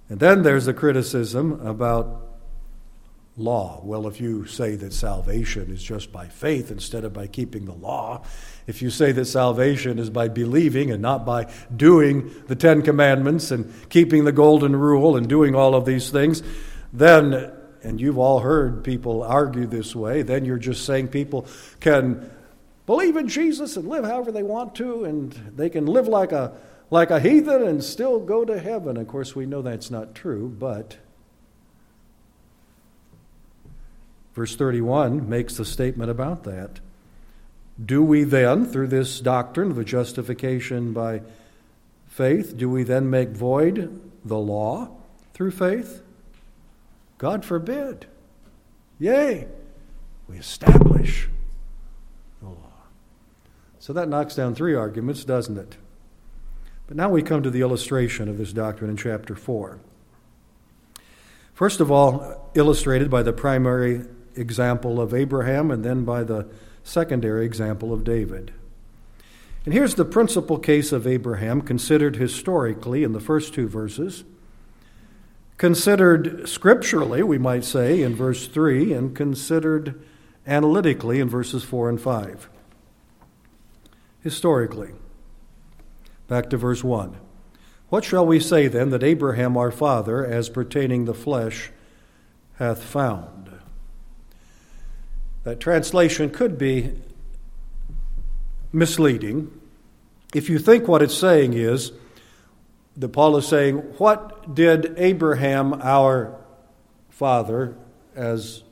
And 0.09 0.21
then 0.21 0.45
there's 0.45 0.67
the 0.67 0.73
criticism 0.73 1.67
about 1.67 2.29
law. 3.37 3.81
Well, 3.83 4.07
if 4.07 4.21
you 4.21 4.47
say 4.47 4.77
that 4.77 4.93
salvation 4.93 5.73
is 5.73 5.83
just 5.83 6.13
by 6.13 6.29
faith 6.29 6.71
instead 6.71 7.03
of 7.03 7.13
by 7.13 7.27
keeping 7.27 7.65
the 7.65 7.75
law, 7.75 8.23
if 8.69 8.83
you 8.83 8.91
say 8.91 9.11
that 9.11 9.25
salvation 9.25 9.99
is 9.99 10.11
by 10.11 10.29
believing 10.29 10.93
and 10.93 11.03
not 11.03 11.27
by 11.27 11.53
doing 11.75 12.31
the 12.47 12.55
Ten 12.55 12.83
Commandments 12.83 13.51
and 13.51 13.75
keeping 13.89 14.25
the 14.25 14.31
Golden 14.31 14.77
Rule 14.77 15.17
and 15.17 15.29
doing 15.29 15.57
all 15.57 15.75
of 15.75 15.85
these 15.85 16.11
things, 16.11 16.41
then, 16.93 17.51
and 17.83 18.01
you've 18.01 18.19
all 18.19 18.39
heard 18.39 18.85
people 18.85 19.25
argue 19.25 19.67
this 19.67 19.97
way, 19.97 20.23
then 20.23 20.45
you're 20.45 20.59
just 20.59 20.87
saying 20.87 21.09
people 21.09 21.49
can 21.81 22.31
believe 22.87 23.17
in 23.17 23.29
Jesus 23.29 23.77
and 23.77 23.89
live 23.89 24.05
however 24.05 24.33
they 24.33 24.43
want 24.43 24.75
to, 24.77 25.05
and 25.05 25.33
they 25.57 25.71
can 25.71 25.87
live 25.87 26.09
like 26.09 26.33
a, 26.33 26.53
like 26.91 27.11
a 27.11 27.21
heathen 27.21 27.63
and 27.63 27.83
still 27.83 28.21
go 28.21 28.45
to 28.45 28.59
heaven. 28.59 28.97
Of 28.97 29.09
course, 29.09 29.35
we 29.35 29.47
know 29.47 29.63
that's 29.63 29.91
not 29.91 30.15
true, 30.15 30.49
but 30.49 30.99
Verse 34.35 34.57
31 34.57 35.29
makes 35.29 35.57
the 35.57 35.65
statement 35.65 36.11
about 36.11 36.43
that. 36.45 36.81
Do 37.83 38.03
we 38.03 38.25
then, 38.25 38.67
through 38.67 38.89
this 38.89 39.21
doctrine 39.21 39.71
of 39.71 39.85
justification 39.85 40.93
by 40.93 41.23
faith, 42.07 42.57
do 42.57 42.69
we 42.69 42.83
then 42.83 43.11
make 43.11 43.31
void 43.31 44.01
the 44.25 44.39
law 44.39 44.91
through 45.33 45.53
faith? 45.53 46.03
God 47.19 47.45
forbid. 47.45 48.07
Yea, 48.99 49.47
we 50.29 50.37
establish. 50.37 51.29
So 53.85 53.93
that 53.93 54.09
knocks 54.09 54.35
down 54.35 54.55
three 54.55 54.75
arguments, 54.75 55.27
doesn't 55.27 55.59
it? 55.59 55.77
But 56.87 56.97
now 56.97 57.11
we 57.11 57.21
come 57.21 57.43
to 57.43 57.51
the 57.51 57.61
illustration 57.61 58.31
of 58.31 58.39
this 58.39 58.51
doctrine 58.51 58.89
in 58.89 58.97
chapter 58.97 59.35
4. 59.35 59.79
First 61.53 61.81
of 61.81 61.91
all, 61.91 62.51
illustrated 62.55 63.11
by 63.11 63.23
the 63.23 63.35
primary 63.35 64.07
example 64.37 65.03
of 65.03 65.13
Abraham 65.13 65.71
and 65.71 65.85
then 65.85 66.03
by 66.03 66.25
the 66.25 66.49
secondary 66.83 67.45
example 67.45 67.93
of 67.93 68.05
David. 68.05 68.55
And 69.67 69.75
here's 69.75 69.97
the 69.97 70.07
principal 70.07 70.59
case 70.59 70.91
of 70.91 71.07
Abraham, 71.07 71.61
considered 71.61 72.17
historically 72.17 73.05
in 73.05 73.13
the 73.13 73.21
first 73.21 73.53
two 73.53 73.69
verses, 73.69 74.25
considered 75.59 76.49
scripturally, 76.49 77.23
we 77.23 77.37
might 77.37 77.67
say, 77.67 78.01
in 78.01 78.17
verse 78.17 78.47
3, 78.47 78.95
and 78.95 79.15
considered 79.15 80.03
analytically 80.47 81.21
in 81.21 81.29
verses 81.29 81.65
4 81.65 81.91
and 81.91 82.01
5. 82.01 82.49
Historically, 84.25 84.89
back 86.29 86.49
to 86.49 86.57
verse 86.57 86.83
1. 86.83 87.15
What 87.91 88.05
shall 88.05 88.25
we 88.25 88.41
say 88.41 88.69
then 88.69 88.89
that 88.89 89.03
Abraham 89.03 89.55
our 89.55 89.71
father, 89.71 90.25
as 90.25 90.49
pertaining 90.49 91.05
the 91.05 91.13
flesh, 91.13 91.71
hath 92.55 92.83
found? 92.83 93.51
That 95.43 95.61
translation 95.61 96.31
could 96.31 96.57
be 96.57 96.93
misleading. 98.73 99.61
If 100.35 100.49
you 100.49 100.59
think 100.59 100.89
what 100.89 101.03
it's 101.03 101.15
saying 101.15 101.53
is, 101.53 101.93
that 102.97 103.11
Paul 103.11 103.37
is 103.37 103.47
saying, 103.47 103.77
What 103.99 104.55
did 104.55 104.95
Abraham, 104.97 105.75
our 105.83 106.35
father, 107.11 107.77
as 108.17 108.63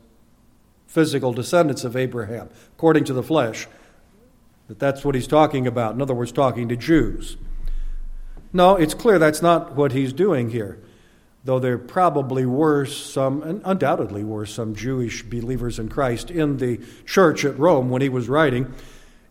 physical 0.86 1.34
descendants 1.34 1.84
of 1.84 1.94
Abraham, 1.94 2.48
according 2.74 3.04
to 3.04 3.12
the 3.12 3.22
flesh, 3.22 3.68
that 4.68 4.78
that's 4.78 5.04
what 5.04 5.14
he's 5.14 5.26
talking 5.26 5.66
about. 5.66 5.94
In 5.94 6.02
other 6.02 6.14
words, 6.14 6.32
talking 6.32 6.68
to 6.68 6.76
Jews. 6.76 7.36
No, 8.52 8.76
it's 8.76 8.94
clear 8.94 9.18
that's 9.18 9.42
not 9.42 9.74
what 9.76 9.92
he's 9.92 10.12
doing 10.12 10.50
here 10.50 10.82
though 11.44 11.58
there 11.58 11.78
probably 11.78 12.46
were 12.46 12.86
some, 12.86 13.42
and 13.42 13.60
undoubtedly 13.64 14.22
were 14.22 14.46
some 14.46 14.74
Jewish 14.74 15.22
believers 15.22 15.78
in 15.78 15.88
Christ 15.88 16.30
in 16.30 16.58
the 16.58 16.80
church 17.04 17.44
at 17.44 17.58
Rome 17.58 17.90
when 17.90 18.02
he 18.02 18.08
was 18.08 18.28
writing, 18.28 18.72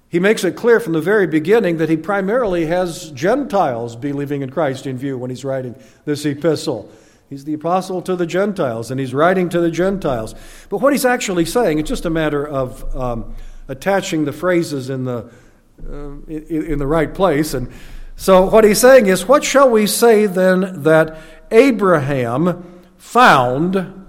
he 0.09 0.19
makes 0.19 0.43
it 0.43 0.57
clear 0.57 0.81
from 0.81 0.91
the 0.91 1.01
very 1.01 1.25
beginning 1.25 1.77
that 1.77 1.87
he 1.87 1.95
primarily 1.95 2.65
has 2.65 3.11
Gentiles 3.11 3.95
believing 3.95 4.41
in 4.41 4.49
Christ 4.49 4.85
in 4.85 4.97
view 4.97 5.17
when 5.17 5.29
he's 5.29 5.45
writing 5.45 5.73
this 6.03 6.25
epistle. 6.25 6.91
He's 7.29 7.45
the 7.45 7.53
apostle 7.53 8.01
to 8.01 8.17
the 8.17 8.25
Gentiles, 8.25 8.91
and 8.91 8.99
he's 8.99 9.13
writing 9.13 9.47
to 9.47 9.61
the 9.61 9.71
Gentiles. 9.71 10.35
But 10.69 10.81
what 10.81 10.91
he's 10.91 11.05
actually 11.05 11.45
saying, 11.45 11.79
it's 11.79 11.87
just 11.87 12.05
a 12.05 12.09
matter 12.09 12.45
of 12.45 12.93
um, 12.93 13.33
attaching 13.71 14.25
the 14.25 14.33
phrases 14.33 14.89
in 14.89 15.05
the, 15.05 15.31
uh, 15.89 15.93
in, 16.27 16.65
in 16.73 16.77
the 16.77 16.87
right 16.87 17.13
place. 17.13 17.53
And 17.53 17.71
so 18.15 18.49
what 18.49 18.63
he's 18.63 18.79
saying 18.79 19.07
is, 19.07 19.27
what 19.27 19.43
shall 19.43 19.69
we 19.69 19.87
say 19.87 20.25
then 20.25 20.83
that 20.83 21.17
Abraham 21.51 22.81
found 22.97 24.01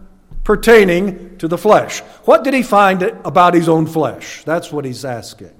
pertaining 0.45 1.39
to 1.39 1.49
the 1.49 1.59
flesh. 1.59 2.01
What 2.25 2.45
did 2.45 2.55
he 2.55 2.63
find 2.63 3.03
about 3.03 3.55
his 3.55 3.69
own 3.69 3.87
flesh? 3.87 4.45
That's 4.45 4.73
what 4.73 4.85
he's 4.85 5.05
asking. 5.05 5.55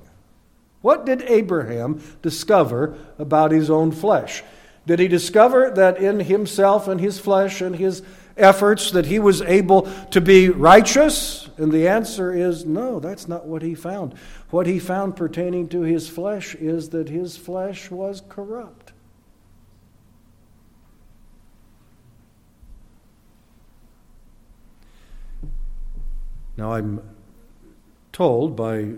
What 0.81 1.07
did 1.07 1.23
Abraham 1.23 2.03
discover 2.23 2.97
about 3.19 3.53
his 3.53 3.71
own 3.71 3.93
flesh? 3.93 4.43
Did 4.85 4.99
he 4.99 5.07
discover 5.07 5.71
that 5.71 5.99
in 5.99 6.19
himself 6.21 6.89
and 6.89 7.01
his 7.01 7.21
flesh 7.21 7.61
and 7.61 7.77
his 7.77 8.03
efforts 8.37 8.91
that 8.93 9.07
he 9.07 9.19
was 9.19 9.43
able 9.43 9.83
to 10.11 10.21
be 10.21 10.49
righteous? 10.49 11.49
And 11.57 11.71
the 11.71 11.89
answer 11.89 12.33
is 12.33 12.65
no, 12.65 12.99
that's 12.99 13.29
not 13.29 13.47
what 13.47 13.63
he 13.63 13.75
found. 13.75 14.15
What 14.51 14.67
he 14.67 14.79
found 14.79 15.17
pertaining 15.17 15.69
to 15.69 15.83
his 15.83 16.09
flesh 16.09 16.55
is 16.55 16.91
that 16.91 17.09
his 17.09 17.37
flesh 17.37 17.91
was 17.91 18.23
corrupt. 18.29 18.93
Now, 26.57 26.75
I'm 26.75 27.03
told 28.13 28.57
by 28.57 28.93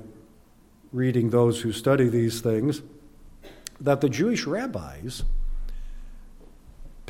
reading 0.92 1.30
those 1.30 1.60
who 1.60 1.72
study 1.72 2.08
these 2.08 2.40
things 2.40 2.82
that 3.80 4.00
the 4.00 4.08
Jewish 4.08 4.46
rabbis 4.46 5.24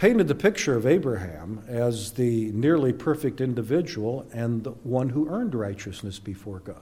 painted 0.04 0.28
the 0.28 0.34
picture 0.34 0.76
of 0.76 0.84
Abraham 0.84 1.64
as 1.66 2.12
the 2.12 2.52
nearly 2.52 2.92
perfect 2.92 3.40
individual 3.40 4.26
and 4.34 4.62
the 4.62 4.72
one 4.82 5.08
who 5.08 5.26
earned 5.30 5.54
righteousness 5.54 6.18
before 6.18 6.58
God. 6.58 6.76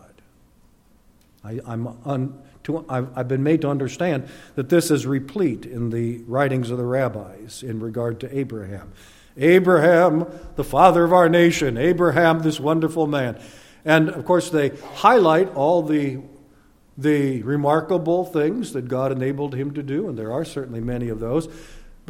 I, 1.44 1.60
am 1.64 2.42
to, 2.64 2.84
I've, 2.88 3.16
I've 3.16 3.28
been 3.28 3.44
made 3.44 3.60
to 3.60 3.68
understand 3.68 4.28
that 4.56 4.70
this 4.70 4.90
is 4.90 5.06
replete 5.06 5.66
in 5.66 5.90
the 5.90 6.18
writings 6.26 6.72
of 6.72 6.78
the 6.78 6.84
rabbis 6.84 7.62
in 7.62 7.78
regard 7.78 8.18
to 8.20 8.36
Abraham. 8.36 8.92
Abraham, 9.36 10.26
the 10.56 10.64
father 10.64 11.04
of 11.04 11.12
our 11.12 11.28
nation, 11.28 11.78
Abraham, 11.78 12.40
this 12.40 12.58
wonderful 12.58 13.06
man. 13.06 13.40
And 13.84 14.08
of 14.08 14.24
course, 14.24 14.50
they 14.50 14.70
highlight 14.94 15.54
all 15.54 15.82
the, 15.82 16.18
the 16.98 17.40
remarkable 17.44 18.24
things 18.24 18.72
that 18.72 18.88
God 18.88 19.12
enabled 19.12 19.54
him 19.54 19.74
to 19.74 19.82
do, 19.84 20.08
and 20.08 20.18
there 20.18 20.32
are 20.32 20.44
certainly 20.44 20.80
many 20.80 21.08
of 21.08 21.20
those. 21.20 21.48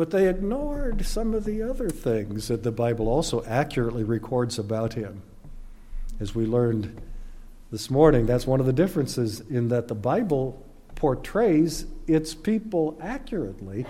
But 0.03 0.11
they 0.11 0.29
ignored 0.29 1.07
some 1.07 1.33
of 1.33 1.45
the 1.45 1.63
other 1.63 1.89
things 1.89 2.49
that 2.49 2.65
the 2.65 2.73
Bible 2.73 3.07
also 3.07 3.45
accurately 3.45 4.03
records 4.03 4.59
about 4.59 4.95
him. 4.95 5.23
As 6.19 6.35
we 6.35 6.45
learned 6.45 7.01
this 7.71 7.89
morning, 7.89 8.27
that's 8.27 8.45
one 8.45 8.59
of 8.59 8.67
the 8.67 8.73
differences 8.73 9.43
in 9.49 9.69
that 9.69 9.87
the 9.87 9.95
Bible 9.95 10.61
portrays 10.97 11.87
its 12.09 12.35
people 12.35 12.99
accurately 13.01 13.87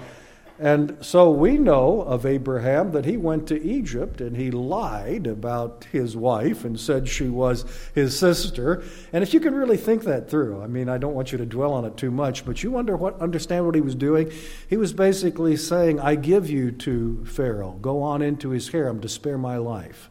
and 0.59 0.97
so 1.01 1.31
we 1.31 1.59
know 1.59 2.03
of 2.03 2.25
Abraham 2.25 2.93
that 2.93 3.05
he 3.05 3.17
went 3.17 3.47
to 3.49 3.63
Egypt 3.63 4.21
and 4.21 4.37
he 4.37 4.51
lied 4.51 5.27
about 5.27 5.87
his 5.91 6.17
wife 6.17 6.65
and 6.65 6.79
said 6.79 7.09
she 7.09 7.29
was 7.29 7.65
his 7.95 8.19
sister. 8.19 8.85
And 9.13 9.23
if 9.23 9.35
you 9.35 9.41
can 9.41 9.55
really 9.55 9.77
think 9.77 10.05
that 10.05 10.31
through, 10.31 10.63
I 10.63 10.67
mean, 10.67 10.89
I 10.89 10.99
don't 10.99 11.15
want 11.15 11.33
you 11.33 11.39
to 11.39 11.47
dwell 11.47 11.73
on 11.73 11.85
it 11.85 11.97
too 11.97 12.11
much, 12.11 12.45
but 12.45 12.63
you 12.63 12.71
wonder 12.71 12.97
what 12.97 13.21
understand 13.21 13.67
what 13.67 13.75
he 13.75 13.81
was 13.81 13.95
doing? 13.95 14.31
He 14.69 14.77
was 14.77 14.93
basically 14.93 15.57
saying, 15.57 15.99
"I 15.99 16.15
give 16.15 16.49
you 16.49 16.71
to 16.71 17.25
Pharaoh. 17.25 17.79
Go 17.81 18.03
on 18.03 18.23
into 18.23 18.51
his 18.51 18.69
harem 18.69 19.01
to 19.01 19.09
spare 19.09 19.39
my 19.39 19.57
life." 19.57 20.11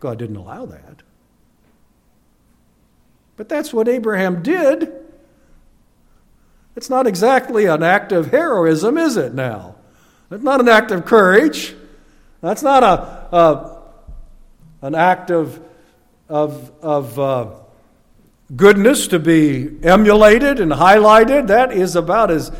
God 0.00 0.18
didn't 0.18 0.36
allow 0.36 0.66
that. 0.66 1.02
But 3.36 3.48
that's 3.48 3.72
what 3.72 3.88
Abraham 3.88 4.42
did. 4.42 5.01
It's 6.74 6.88
not 6.88 7.06
exactly 7.06 7.66
an 7.66 7.82
act 7.82 8.12
of 8.12 8.30
heroism, 8.30 8.96
is 8.96 9.16
it 9.16 9.34
now? 9.34 9.76
It's 10.30 10.42
not 10.42 10.60
an 10.60 10.68
act 10.68 10.90
of 10.90 11.04
courage. 11.04 11.74
That's 12.40 12.62
not 12.62 12.82
a, 12.82 13.36
a 13.36 13.82
an 14.82 14.96
act 14.96 15.30
of, 15.30 15.60
of, 16.28 16.72
of 16.82 17.18
uh, 17.18 17.46
goodness 18.54 19.06
to 19.08 19.18
be 19.18 19.78
emulated 19.82 20.58
and 20.58 20.72
highlighted. 20.72 21.46
That 21.46 21.72
is 21.72 21.94
about 21.94 22.30
as 22.32 22.50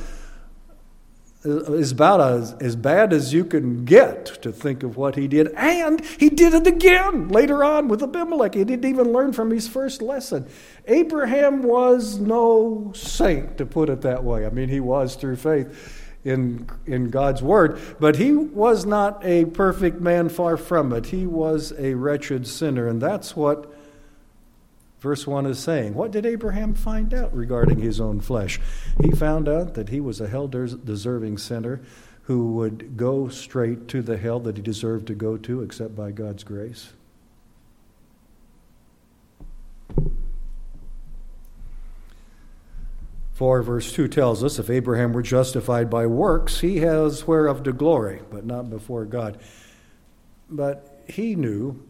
is 1.44 1.92
about 1.92 2.20
as, 2.20 2.52
as 2.54 2.76
bad 2.76 3.12
as 3.12 3.32
you 3.32 3.44
can 3.44 3.84
get 3.84 4.26
to 4.42 4.52
think 4.52 4.82
of 4.82 4.96
what 4.96 5.16
he 5.16 5.26
did. 5.26 5.48
And 5.56 6.04
he 6.18 6.28
did 6.28 6.54
it 6.54 6.66
again 6.66 7.28
later 7.28 7.64
on 7.64 7.88
with 7.88 8.02
Abimelech. 8.02 8.54
He 8.54 8.64
didn't 8.64 8.88
even 8.88 9.12
learn 9.12 9.32
from 9.32 9.50
his 9.50 9.66
first 9.66 10.02
lesson. 10.02 10.48
Abraham 10.86 11.62
was 11.62 12.18
no 12.18 12.92
saint, 12.94 13.58
to 13.58 13.66
put 13.66 13.88
it 13.88 14.02
that 14.02 14.22
way. 14.22 14.46
I 14.46 14.50
mean, 14.50 14.68
he 14.68 14.80
was 14.80 15.16
through 15.16 15.36
faith 15.36 16.00
in, 16.24 16.68
in 16.86 17.10
God's 17.10 17.42
word, 17.42 17.80
but 17.98 18.16
he 18.16 18.32
was 18.32 18.86
not 18.86 19.24
a 19.24 19.46
perfect 19.46 20.00
man, 20.00 20.28
far 20.28 20.56
from 20.56 20.92
it. 20.92 21.06
He 21.06 21.26
was 21.26 21.72
a 21.76 21.94
wretched 21.94 22.46
sinner, 22.46 22.86
and 22.86 23.02
that's 23.02 23.34
what 23.34 23.72
Verse 25.02 25.26
1 25.26 25.46
is 25.46 25.58
saying, 25.58 25.94
What 25.94 26.12
did 26.12 26.24
Abraham 26.24 26.74
find 26.74 27.12
out 27.12 27.34
regarding 27.34 27.80
his 27.80 28.00
own 28.00 28.20
flesh? 28.20 28.60
He 29.02 29.10
found 29.10 29.48
out 29.48 29.74
that 29.74 29.88
he 29.88 29.98
was 29.98 30.20
a 30.20 30.28
hell 30.28 30.46
deserving 30.46 31.38
sinner 31.38 31.82
who 32.22 32.52
would 32.52 32.96
go 32.96 33.28
straight 33.28 33.88
to 33.88 34.00
the 34.00 34.16
hell 34.16 34.38
that 34.38 34.56
he 34.56 34.62
deserved 34.62 35.08
to 35.08 35.14
go 35.14 35.36
to 35.38 35.60
except 35.60 35.96
by 35.96 36.12
God's 36.12 36.44
grace. 36.44 36.92
For 43.32 43.60
verse 43.60 43.92
2 43.92 44.06
tells 44.06 44.44
us 44.44 44.60
if 44.60 44.70
Abraham 44.70 45.12
were 45.12 45.22
justified 45.22 45.90
by 45.90 46.06
works, 46.06 46.60
he 46.60 46.76
has 46.76 47.26
whereof 47.26 47.64
to 47.64 47.72
glory, 47.72 48.22
but 48.30 48.46
not 48.46 48.70
before 48.70 49.04
God. 49.04 49.40
But 50.48 51.02
he 51.08 51.34
knew 51.34 51.84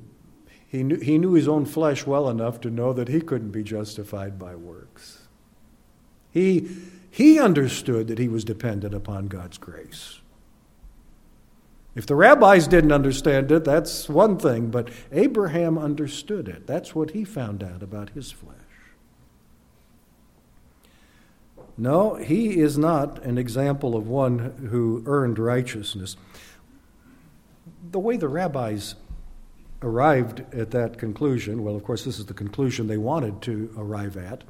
he 0.72 0.82
knew, 0.82 0.96
he 0.96 1.18
knew 1.18 1.34
his 1.34 1.48
own 1.48 1.66
flesh 1.66 2.06
well 2.06 2.30
enough 2.30 2.58
to 2.62 2.70
know 2.70 2.94
that 2.94 3.08
he 3.08 3.20
couldn't 3.20 3.50
be 3.50 3.62
justified 3.62 4.38
by 4.38 4.54
works. 4.54 5.28
He, 6.30 6.66
he 7.10 7.38
understood 7.38 8.08
that 8.08 8.18
he 8.18 8.26
was 8.26 8.42
dependent 8.42 8.94
upon 8.94 9.26
God's 9.26 9.58
grace. 9.58 10.20
If 11.94 12.06
the 12.06 12.14
rabbis 12.14 12.66
didn't 12.68 12.90
understand 12.90 13.52
it, 13.52 13.64
that's 13.64 14.08
one 14.08 14.38
thing, 14.38 14.70
but 14.70 14.88
Abraham 15.12 15.76
understood 15.76 16.48
it. 16.48 16.66
That's 16.66 16.94
what 16.94 17.10
he 17.10 17.22
found 17.22 17.62
out 17.62 17.82
about 17.82 18.08
his 18.10 18.32
flesh. 18.32 18.56
No, 21.76 22.14
he 22.14 22.58
is 22.58 22.78
not 22.78 23.22
an 23.22 23.36
example 23.36 23.94
of 23.94 24.08
one 24.08 24.68
who 24.70 25.02
earned 25.04 25.38
righteousness. 25.38 26.16
The 27.90 28.00
way 28.00 28.16
the 28.16 28.28
rabbis 28.28 28.94
arrived 29.82 30.40
at 30.54 30.70
that 30.72 30.98
conclusion, 30.98 31.62
well, 31.64 31.76
of 31.76 31.84
course, 31.84 32.04
this 32.04 32.18
is 32.18 32.26
the 32.26 32.34
conclusion 32.34 32.86
they 32.86 32.96
wanted 32.96 33.42
to 33.42 33.72
arrive 33.76 34.16
at. 34.16 34.44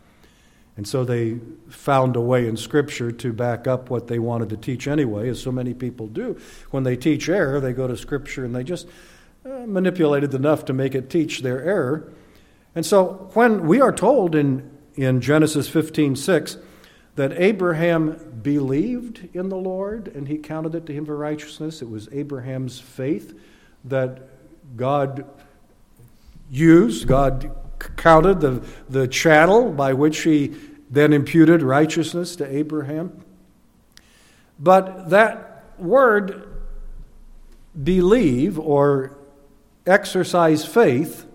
And 0.76 0.88
so 0.88 1.04
they 1.04 1.38
found 1.68 2.16
a 2.16 2.20
way 2.20 2.46
in 2.48 2.56
Scripture 2.56 3.12
to 3.12 3.32
back 3.32 3.66
up 3.66 3.90
what 3.90 4.06
they 4.06 4.18
wanted 4.18 4.48
to 4.50 4.56
teach 4.56 4.88
anyway, 4.88 5.28
as 5.28 5.40
so 5.40 5.52
many 5.52 5.74
people 5.74 6.06
do. 6.06 6.40
When 6.70 6.82
they 6.82 6.96
teach 6.96 7.28
error, 7.28 7.60
they 7.60 7.72
go 7.72 7.86
to 7.86 7.96
Scripture 7.96 8.44
and 8.44 8.54
they 8.54 8.64
just 8.64 8.88
uh, 9.44 9.66
manipulate 9.66 10.24
it 10.24 10.32
enough 10.32 10.64
to 10.66 10.72
make 10.72 10.94
it 10.94 11.10
teach 11.10 11.42
their 11.42 11.62
error. 11.62 12.12
And 12.74 12.86
so 12.86 13.30
when 13.34 13.66
we 13.66 13.80
are 13.80 13.92
told 13.92 14.34
in, 14.34 14.70
in 14.94 15.20
Genesis 15.20 15.68
15 15.68 16.16
6 16.16 16.56
that 17.16 17.32
Abraham 17.32 18.40
believed 18.40 19.28
in 19.34 19.50
the 19.50 19.56
Lord 19.56 20.08
and 20.08 20.26
he 20.26 20.38
counted 20.38 20.74
it 20.74 20.86
to 20.86 20.94
him 20.94 21.04
for 21.04 21.16
righteousness, 21.16 21.82
it 21.82 21.90
was 21.90 22.08
Abraham's 22.12 22.80
faith 22.80 23.38
that 23.84 24.31
God 24.76 25.24
used, 26.50 27.06
God 27.06 27.50
counted 27.96 28.40
the, 28.40 28.64
the 28.88 29.08
channel 29.08 29.72
by 29.72 29.92
which 29.92 30.20
he 30.20 30.54
then 30.90 31.12
imputed 31.12 31.62
righteousness 31.62 32.36
to 32.36 32.56
Abraham. 32.56 33.24
But 34.58 35.10
that 35.10 35.64
word, 35.78 36.48
believe 37.82 38.58
or 38.58 39.16
exercise 39.86 40.64
faith, 40.64 41.26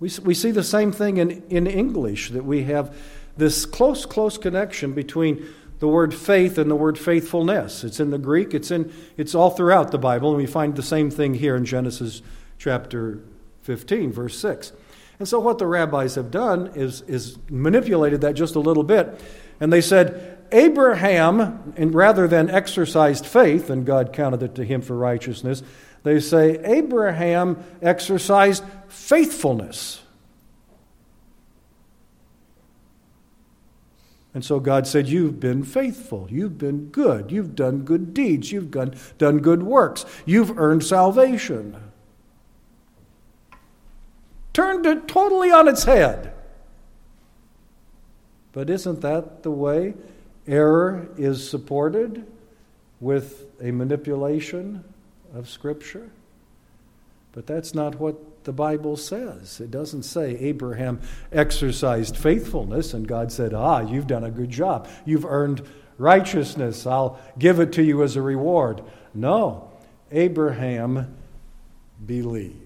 we, 0.00 0.10
we 0.24 0.34
see 0.34 0.50
the 0.50 0.64
same 0.64 0.90
thing 0.92 1.16
in, 1.18 1.42
in 1.48 1.66
English, 1.66 2.30
that 2.30 2.44
we 2.44 2.64
have 2.64 2.94
this 3.36 3.64
close, 3.64 4.04
close 4.04 4.36
connection 4.36 4.92
between 4.92 5.46
the 5.78 5.88
word 5.88 6.14
faith 6.14 6.58
and 6.58 6.70
the 6.70 6.76
word 6.76 6.98
faithfulness. 6.98 7.84
It's 7.84 8.00
in 8.00 8.10
the 8.10 8.18
Greek, 8.18 8.52
it's, 8.52 8.70
in, 8.70 8.92
it's 9.16 9.34
all 9.34 9.50
throughout 9.50 9.90
the 9.90 9.98
Bible, 9.98 10.30
and 10.30 10.38
we 10.38 10.46
find 10.46 10.76
the 10.76 10.82
same 10.82 11.10
thing 11.10 11.34
here 11.34 11.56
in 11.56 11.64
Genesis 11.64 12.20
chapter 12.62 13.18
15, 13.62 14.12
verse 14.12 14.38
6. 14.38 14.72
And 15.18 15.28
so, 15.28 15.40
what 15.40 15.58
the 15.58 15.66
rabbis 15.66 16.14
have 16.14 16.30
done 16.30 16.72
is, 16.74 17.02
is 17.02 17.38
manipulated 17.50 18.20
that 18.20 18.34
just 18.34 18.54
a 18.54 18.60
little 18.60 18.84
bit. 18.84 19.20
And 19.60 19.72
they 19.72 19.80
said, 19.80 20.38
Abraham, 20.52 21.74
and 21.76 21.94
rather 21.94 22.28
than 22.28 22.50
exercised 22.50 23.26
faith, 23.26 23.70
and 23.70 23.84
God 23.84 24.12
counted 24.12 24.42
it 24.42 24.54
to 24.56 24.64
him 24.64 24.80
for 24.80 24.96
righteousness, 24.96 25.62
they 26.02 26.20
say, 26.20 26.58
Abraham 26.64 27.62
exercised 27.80 28.64
faithfulness. 28.88 30.02
And 34.34 34.44
so 34.44 34.60
God 34.60 34.86
said, 34.86 35.08
You've 35.08 35.40
been 35.40 35.62
faithful. 35.62 36.26
You've 36.30 36.58
been 36.58 36.86
good. 36.86 37.30
You've 37.30 37.54
done 37.54 37.80
good 37.80 38.14
deeds. 38.14 38.50
You've 38.50 38.70
done, 38.70 38.94
done 39.18 39.38
good 39.38 39.62
works. 39.62 40.06
You've 40.26 40.58
earned 40.58 40.84
salvation 40.84 41.91
turned 44.52 44.86
it 44.86 45.08
totally 45.08 45.50
on 45.50 45.68
its 45.68 45.84
head. 45.84 46.32
But 48.52 48.68
isn't 48.68 49.00
that 49.00 49.42
the 49.42 49.50
way 49.50 49.94
error 50.46 51.08
is 51.16 51.48
supported 51.48 52.26
with 53.00 53.46
a 53.60 53.70
manipulation 53.70 54.84
of 55.34 55.48
Scripture? 55.48 56.10
But 57.32 57.46
that's 57.46 57.74
not 57.74 57.98
what 57.98 58.44
the 58.44 58.52
Bible 58.52 58.96
says. 58.96 59.60
It 59.60 59.70
doesn't 59.70 60.02
say 60.02 60.36
Abraham 60.36 61.00
exercised 61.32 62.16
faithfulness 62.16 62.92
and 62.92 63.08
God 63.08 63.32
said, 63.32 63.54
Ah, 63.54 63.80
you've 63.80 64.06
done 64.06 64.24
a 64.24 64.30
good 64.30 64.50
job. 64.50 64.88
You've 65.06 65.24
earned 65.24 65.66
righteousness. 65.96 66.86
I'll 66.86 67.18
give 67.38 67.58
it 67.58 67.72
to 67.72 67.82
you 67.82 68.02
as 68.02 68.16
a 68.16 68.22
reward. 68.22 68.82
No, 69.14 69.70
Abraham 70.10 71.16
believed. 72.04 72.61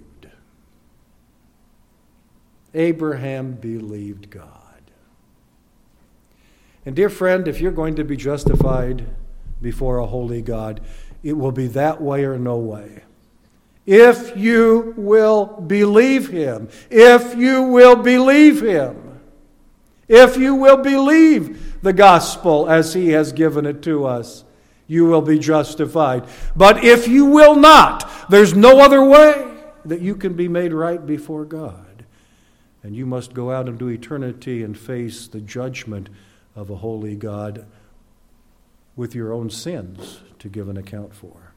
Abraham 2.77 3.53
believed 3.53 4.31
God. 4.31 4.51
And, 6.85 6.95
dear 6.95 7.11
friend, 7.11 7.49
if 7.49 7.61
you're 7.61 7.73
going 7.73 7.97
to 7.97 8.05
be 8.05 8.17
justified 8.17 9.07
before 9.61 9.99
a 9.99 10.07
holy 10.07 10.43
God, 10.43 10.81
it 11.23 11.33
will 11.33 11.53
be 11.53 11.67
that 11.69 12.01
way 12.01 12.25
or 12.25 12.39
no 12.39 12.57
way. 12.59 13.03
If 13.87 14.37
you 14.37 14.95
will 14.97 15.47
believe 15.47 16.29
Him, 16.29 16.69
if 16.91 17.35
you 17.37 17.63
will 17.63 17.97
believe 17.97 18.63
Him, 18.63 19.21
if 20.07 20.37
you 20.37 20.55
will 20.55 20.77
believe 20.77 21.83
the 21.83 21.93
gospel 21.93 22.69
as 22.69 22.95
He 22.95 23.11
has 23.11 23.33
given 23.33 23.67
it 23.67 23.83
to 23.83 24.07
us, 24.07 24.45
you 24.87 25.07
will 25.07 25.23
be 25.23 25.39
justified. 25.39 26.25
But 26.55 26.85
if 26.85 27.09
you 27.09 27.27
will 27.27 27.57
not, 27.57 28.29
there's 28.31 28.55
no 28.55 28.81
other 28.81 29.03
way 29.03 29.53
that 29.85 30.01
you 30.01 30.15
can 30.15 30.35
be 30.35 30.49
made 30.49 30.73
right 30.73 31.05
before 31.05 31.45
God. 31.45 31.86
And 32.87 32.95
you 32.95 33.05
must 33.05 33.35
go 33.35 33.51
out 33.51 33.69
into 33.69 33.89
eternity 33.89 34.63
and 34.63 34.79
face 34.79 35.27
the 35.27 35.41
judgment 35.41 36.09
of 36.55 36.71
a 36.71 36.77
holy 36.77 37.17
God 37.17 37.67
with 38.95 39.13
your 39.13 39.33
own 39.33 39.51
sins 39.51 40.21
to 40.39 40.49
give 40.49 40.69
an 40.69 40.77
account 40.77 41.13
for. 41.13 41.53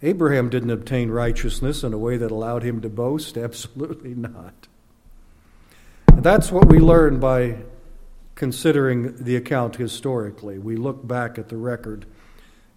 Abraham 0.00 0.48
didn't 0.48 0.70
obtain 0.70 1.10
righteousness 1.10 1.82
in 1.82 1.92
a 1.92 1.98
way 1.98 2.16
that 2.18 2.30
allowed 2.30 2.62
him 2.62 2.80
to 2.82 2.88
boast. 2.88 3.36
Absolutely 3.36 4.14
not. 4.14 4.68
And 6.06 6.22
that's 6.22 6.52
what 6.52 6.68
we 6.68 6.78
learn 6.78 7.18
by 7.18 7.56
considering 8.36 9.16
the 9.16 9.34
account 9.34 9.74
historically. 9.74 10.56
We 10.56 10.76
look 10.76 11.04
back 11.04 11.36
at 11.36 11.48
the 11.48 11.56
record 11.56 12.06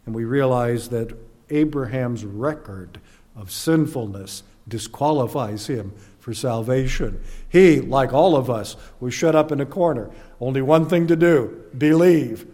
and 0.08 0.16
we 0.16 0.26
realize 0.26 0.90
that 0.90 1.16
Abraham's 1.52 2.26
record 2.26 3.00
of 3.36 3.52
sinfulness 3.52 4.42
disqualifies 4.68 5.68
him 5.68 5.94
for 6.20 6.34
salvation. 6.34 7.22
He, 7.50 7.82
like 7.82 8.14
all 8.14 8.36
of 8.36 8.50
us, 8.50 8.76
was 9.00 9.14
shut 9.14 9.36
up 9.36 9.52
in 9.52 9.60
a 9.60 9.66
corner. 9.66 10.10
Only 10.40 10.62
one 10.62 10.88
thing 10.88 11.08
to 11.08 11.16
do 11.16 11.66
believe. 11.78 12.48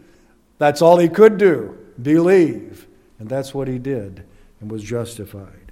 That's 0.57 0.81
all 0.81 0.97
he 0.97 1.09
could 1.09 1.37
do 1.37 1.77
believe. 2.01 2.87
And 3.19 3.29
that's 3.29 3.53
what 3.53 3.67
he 3.67 3.77
did 3.77 4.25
and 4.59 4.71
was 4.71 4.83
justified. 4.83 5.71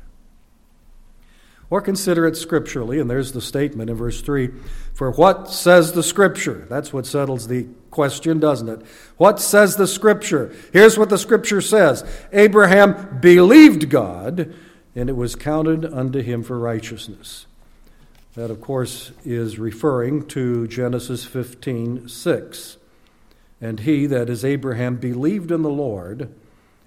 Or 1.69 1.81
consider 1.81 2.25
it 2.25 2.37
scripturally, 2.37 2.99
and 2.99 3.09
there's 3.09 3.33
the 3.33 3.41
statement 3.41 3.89
in 3.89 3.97
verse 3.97 4.21
3 4.21 4.51
For 4.93 5.11
what 5.11 5.49
says 5.49 5.91
the 5.91 6.03
scripture? 6.03 6.65
That's 6.69 6.93
what 6.93 7.05
settles 7.05 7.47
the 7.47 7.67
question, 7.91 8.39
doesn't 8.39 8.69
it? 8.69 8.85
What 9.17 9.41
says 9.41 9.75
the 9.75 9.87
scripture? 9.87 10.55
Here's 10.71 10.97
what 10.97 11.09
the 11.09 11.17
scripture 11.17 11.59
says 11.59 12.05
Abraham 12.31 13.19
believed 13.19 13.89
God, 13.89 14.53
and 14.97 15.11
it 15.11 15.15
was 15.15 15.35
counted 15.35 15.85
unto 15.85 16.23
him 16.23 16.41
for 16.41 16.57
righteousness. 16.57 17.45
That, 18.33 18.49
of 18.49 18.61
course, 18.61 19.11
is 19.23 19.59
referring 19.59 20.25
to 20.29 20.67
Genesis 20.67 21.23
15 21.23 22.09
6. 22.09 22.77
And 23.61 23.81
he, 23.81 24.07
that 24.07 24.27
is 24.27 24.43
Abraham, 24.43 24.95
believed 24.97 25.51
in 25.51 25.61
the 25.61 25.69
Lord, 25.69 26.33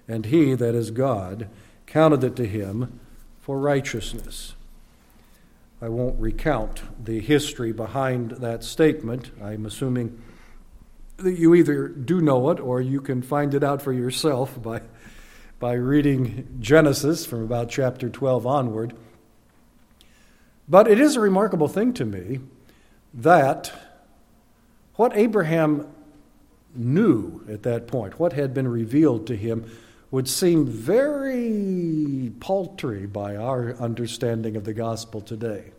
and 0.09 0.25
he, 0.25 0.55
that 0.55 0.75
is 0.75 0.91
God, 0.91 1.49
counted 1.87 2.23
it 2.25 2.35
to 2.35 2.45
him 2.45 2.99
for 3.39 3.57
righteousness. 3.57 4.55
I 5.81 5.87
won't 5.87 6.19
recount 6.19 6.81
the 7.03 7.21
history 7.21 7.71
behind 7.71 8.31
that 8.31 8.65
statement. 8.65 9.31
I'm 9.41 9.65
assuming 9.65 10.21
that 11.15 11.39
you 11.39 11.55
either 11.55 11.87
do 11.87 12.19
know 12.19 12.49
it 12.49 12.59
or 12.59 12.81
you 12.81 12.99
can 12.99 13.21
find 13.21 13.53
it 13.53 13.63
out 13.63 13.81
for 13.81 13.93
yourself 13.93 14.61
by, 14.61 14.81
by 15.61 15.73
reading 15.73 16.57
Genesis 16.59 17.23
from 17.23 17.43
about 17.43 17.69
chapter 17.69 18.09
12 18.09 18.47
onward. 18.47 18.95
But 20.67 20.87
it 20.87 20.99
is 20.99 21.15
a 21.15 21.19
remarkable 21.19 21.67
thing 21.67 21.93
to 21.93 22.03
me 22.03 22.39
that 23.13 23.71
what 24.95 25.15
Abraham 25.15 25.87
knew 26.73 27.45
at 27.47 27.61
that 27.61 27.85
point, 27.85 28.19
what 28.19 28.33
had 28.33 28.55
been 28.55 28.67
revealed 28.67 29.27
to 29.27 29.37
him, 29.37 29.71
would 30.09 30.27
seem 30.27 30.65
very 30.65 32.31
paltry 32.39 33.05
by 33.05 33.35
our 33.35 33.75
understanding 33.75 34.55
of 34.55 34.63
the 34.63 34.73
gospel 34.73 35.21
today. 35.21 35.73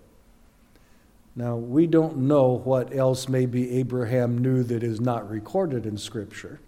Now, 1.35 1.57
we 1.57 1.88
don't 1.88 2.18
know 2.18 2.59
what 2.59 2.95
else 2.95 3.29
maybe 3.29 3.79
Abraham 3.79 4.38
knew 4.38 4.62
that 4.62 4.85
is 4.85 5.01
not 5.01 5.29
recorded 5.29 5.87
in 5.87 5.99
Scripture. 5.99 6.61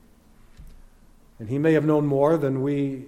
And 1.39 1.49
he 1.49 1.59
may 1.59 1.73
have 1.73 1.85
known 1.85 2.07
more 2.07 2.37
than 2.37 2.63
we, 2.63 3.07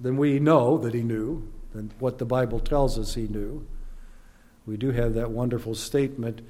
than 0.00 0.16
we 0.16 0.38
know 0.38 0.78
that 0.78 0.94
he 0.94 1.02
knew, 1.02 1.50
than 1.72 1.92
what 1.98 2.18
the 2.18 2.24
Bible 2.24 2.60
tells 2.60 2.98
us 2.98 3.14
he 3.14 3.26
knew. 3.26 3.66
We 4.66 4.76
do 4.76 4.90
have 4.90 5.14
that 5.14 5.30
wonderful 5.30 5.74
statement 5.74 6.42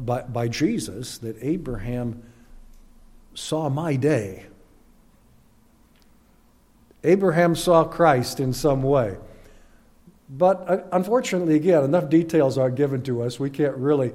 by, 0.00 0.22
by 0.22 0.48
Jesus 0.48 1.18
that 1.18 1.36
Abraham 1.40 2.22
saw 3.34 3.68
my 3.68 3.96
day. 3.96 4.46
Abraham 7.02 7.54
saw 7.54 7.84
Christ 7.84 8.40
in 8.40 8.52
some 8.52 8.82
way. 8.82 9.16
But 10.28 10.64
uh, 10.68 10.78
unfortunately, 10.92 11.56
again, 11.56 11.84
enough 11.84 12.08
details 12.08 12.56
are 12.56 12.70
given 12.70 13.02
to 13.02 13.22
us. 13.22 13.38
We 13.38 13.50
can't 13.50 13.76
really 13.76 14.12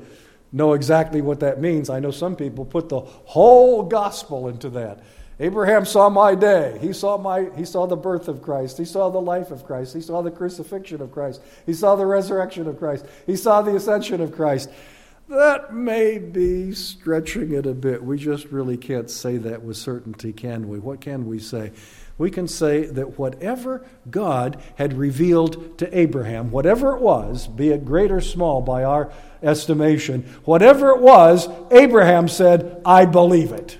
know 0.51 0.73
exactly 0.73 1.21
what 1.21 1.39
that 1.41 1.61
means. 1.61 1.89
I 1.89 1.99
know 1.99 2.09
some 2.09 2.35
people 2.35 2.65
put 2.65 2.89
the 2.89 3.01
whole 3.01 3.83
gospel 3.83 4.47
into 4.47 4.69
that. 4.71 5.03
Abraham 5.39 5.85
saw 5.85 6.09
my 6.09 6.35
day. 6.35 6.77
He 6.81 6.91
saw, 6.91 7.17
my, 7.17 7.49
he 7.55 7.65
saw 7.65 7.85
the 7.85 7.95
birth 7.95 8.27
of 8.27 8.41
Christ. 8.41 8.77
He 8.77 8.85
saw 8.85 9.09
the 9.09 9.21
life 9.21 9.51
of 9.51 9.65
Christ. 9.65 9.93
He 9.93 10.01
saw 10.01 10.21
the 10.21 10.31
crucifixion 10.31 11.01
of 11.01 11.11
Christ. 11.11 11.41
He 11.65 11.73
saw 11.73 11.95
the 11.95 12.05
resurrection 12.05 12.67
of 12.67 12.77
Christ. 12.77 13.05
He 13.25 13.35
saw 13.35 13.61
the 13.61 13.75
ascension 13.75 14.21
of 14.21 14.33
Christ. 14.33 14.69
That 15.29 15.73
may 15.73 16.17
be 16.17 16.73
stretching 16.73 17.53
it 17.53 17.65
a 17.65 17.73
bit. 17.73 18.03
We 18.03 18.17
just 18.17 18.47
really 18.47 18.77
can't 18.77 19.09
say 19.09 19.37
that 19.37 19.61
with 19.61 19.77
certainty, 19.77 20.33
can 20.33 20.67
we? 20.67 20.79
What 20.79 21.01
can 21.01 21.27
we 21.27 21.39
say? 21.39 21.71
we 22.19 22.29
can 22.29 22.47
say 22.47 22.85
that 22.85 23.17
whatever 23.17 23.83
God 24.11 24.61
had 24.75 24.93
revealed 24.93 25.79
to 25.79 25.97
Abraham, 25.97 26.51
whatever 26.51 26.93
it 26.93 27.01
was, 27.01 27.47
be 27.47 27.69
it 27.69 27.85
great 27.85 28.11
or 28.11 28.21
small 28.21 28.61
by 28.61 28.83
our 28.83 29.09
estimation, 29.41 30.23
whatever 30.43 30.89
it 30.89 30.99
was, 30.99 31.47
Abraham 31.71 32.27
said, 32.27 32.81
I 32.85 33.05
believe 33.05 33.53
it. 33.53 33.79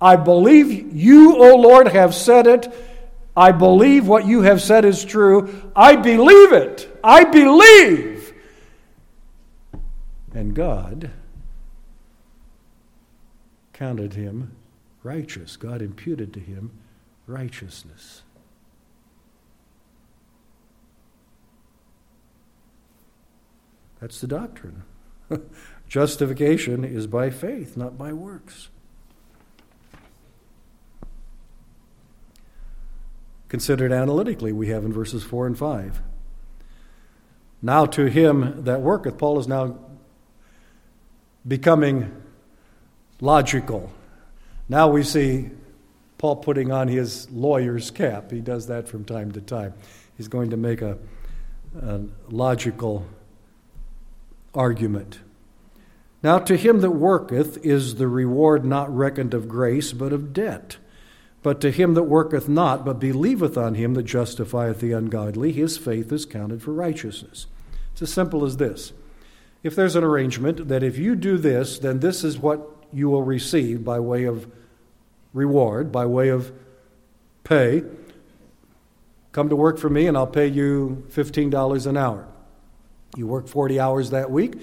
I 0.00 0.16
believe 0.16 0.94
you, 0.94 1.36
O 1.36 1.56
Lord, 1.56 1.88
have 1.88 2.14
said 2.14 2.46
it. 2.46 2.72
I 3.36 3.52
believe 3.52 4.06
what 4.06 4.26
you 4.26 4.42
have 4.42 4.60
said 4.60 4.84
is 4.84 5.04
true. 5.04 5.70
I 5.74 5.96
believe 5.96 6.52
it. 6.52 6.98
I 7.02 7.24
believe. 7.24 8.32
And 10.32 10.54
God 10.54 11.10
counted 13.72 14.14
him 14.14 14.56
righteous. 15.02 15.56
God 15.56 15.82
imputed 15.82 16.32
to 16.34 16.40
him 16.40 16.70
righteousness. 17.26 18.22
That's 24.00 24.20
the 24.20 24.26
doctrine. 24.26 24.82
Justification 25.88 26.84
is 26.84 27.06
by 27.06 27.30
faith, 27.30 27.76
not 27.76 27.98
by 27.98 28.12
works. 28.12 28.68
Considered 33.48 33.92
analytically, 33.92 34.52
we 34.52 34.68
have 34.68 34.84
in 34.84 34.92
verses 34.92 35.22
4 35.22 35.46
and 35.46 35.58
5. 35.58 36.02
Now 37.62 37.86
to 37.86 38.06
him 38.06 38.64
that 38.64 38.80
worketh, 38.80 39.18
Paul 39.18 39.38
is 39.38 39.48
now 39.48 39.78
becoming 41.46 42.12
logical 43.20 43.92
now 44.68 44.88
we 44.88 45.02
see 45.02 45.50
Paul 46.18 46.36
putting 46.36 46.70
on 46.70 46.88
his 46.88 47.30
lawyer's 47.30 47.90
cap. 47.90 48.30
He 48.30 48.40
does 48.40 48.66
that 48.66 48.88
from 48.88 49.04
time 49.04 49.32
to 49.32 49.40
time. 49.40 49.74
He's 50.16 50.28
going 50.28 50.50
to 50.50 50.56
make 50.56 50.82
a, 50.82 50.98
a 51.80 52.02
logical 52.28 53.06
argument. 54.54 55.20
Now, 56.22 56.38
to 56.40 56.56
him 56.56 56.80
that 56.80 56.90
worketh 56.90 57.64
is 57.64 57.94
the 57.94 58.08
reward 58.08 58.64
not 58.64 58.94
reckoned 58.94 59.32
of 59.32 59.48
grace, 59.48 59.92
but 59.92 60.12
of 60.12 60.32
debt. 60.32 60.76
But 61.42 61.60
to 61.60 61.70
him 61.70 61.94
that 61.94 62.04
worketh 62.04 62.48
not, 62.48 62.84
but 62.84 62.98
believeth 62.98 63.56
on 63.56 63.74
him 63.74 63.94
that 63.94 64.02
justifieth 64.04 64.80
the 64.80 64.92
ungodly, 64.92 65.52
his 65.52 65.78
faith 65.78 66.12
is 66.12 66.26
counted 66.26 66.62
for 66.62 66.72
righteousness. 66.72 67.46
It's 67.92 68.02
as 68.02 68.12
simple 68.12 68.44
as 68.44 68.56
this. 68.56 68.92
If 69.62 69.74
there's 69.74 69.96
an 69.96 70.04
arrangement 70.04 70.68
that 70.68 70.82
if 70.82 70.98
you 70.98 71.16
do 71.16 71.36
this, 71.36 71.78
then 71.78 72.00
this 72.00 72.24
is 72.24 72.38
what 72.38 72.68
you 72.92 73.08
will 73.08 73.22
receive 73.22 73.84
by 73.84 74.00
way 74.00 74.24
of 74.24 74.50
reward, 75.32 75.92
by 75.92 76.06
way 76.06 76.28
of 76.28 76.52
pay. 77.44 77.82
Come 79.32 79.48
to 79.48 79.56
work 79.56 79.78
for 79.78 79.90
me 79.90 80.06
and 80.06 80.16
I'll 80.16 80.26
pay 80.26 80.46
you 80.46 81.06
$15 81.10 81.86
an 81.86 81.96
hour. 81.96 82.26
You 83.16 83.26
work 83.26 83.48
40 83.48 83.80
hours 83.80 84.10
that 84.10 84.30
week 84.30 84.54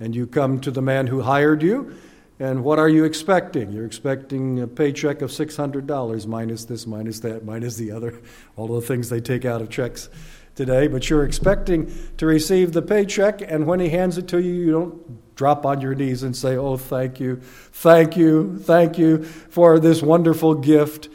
and 0.00 0.14
you 0.14 0.26
come 0.26 0.60
to 0.60 0.70
the 0.70 0.82
man 0.82 1.06
who 1.06 1.22
hired 1.22 1.62
you. 1.62 1.96
And 2.40 2.62
what 2.62 2.78
are 2.78 2.88
you 2.88 3.04
expecting? 3.04 3.72
You're 3.72 3.86
expecting 3.86 4.60
a 4.60 4.66
paycheck 4.68 5.22
of 5.22 5.30
$600 5.30 6.26
minus 6.26 6.64
this, 6.64 6.86
minus 6.86 7.20
that, 7.20 7.44
minus 7.44 7.76
the 7.76 7.90
other, 7.90 8.20
all 8.56 8.68
the 8.68 8.80
things 8.80 9.08
they 9.08 9.20
take 9.20 9.44
out 9.44 9.60
of 9.60 9.70
checks 9.70 10.08
today. 10.54 10.86
But 10.86 11.10
you're 11.10 11.24
expecting 11.24 11.92
to 12.16 12.26
receive 12.26 12.72
the 12.72 12.82
paycheck, 12.82 13.40
and 13.40 13.66
when 13.66 13.80
he 13.80 13.88
hands 13.88 14.18
it 14.18 14.28
to 14.28 14.40
you, 14.40 14.52
you 14.52 14.70
don't 14.70 15.34
drop 15.36 15.66
on 15.66 15.80
your 15.80 15.94
knees 15.94 16.22
and 16.22 16.36
say, 16.36 16.56
Oh, 16.56 16.76
thank 16.76 17.18
you, 17.18 17.36
thank 17.36 18.16
you, 18.16 18.58
thank 18.58 18.98
you 18.98 19.24
for 19.24 19.78
this 19.78 20.02
wonderful 20.02 20.54
gift 20.54 21.08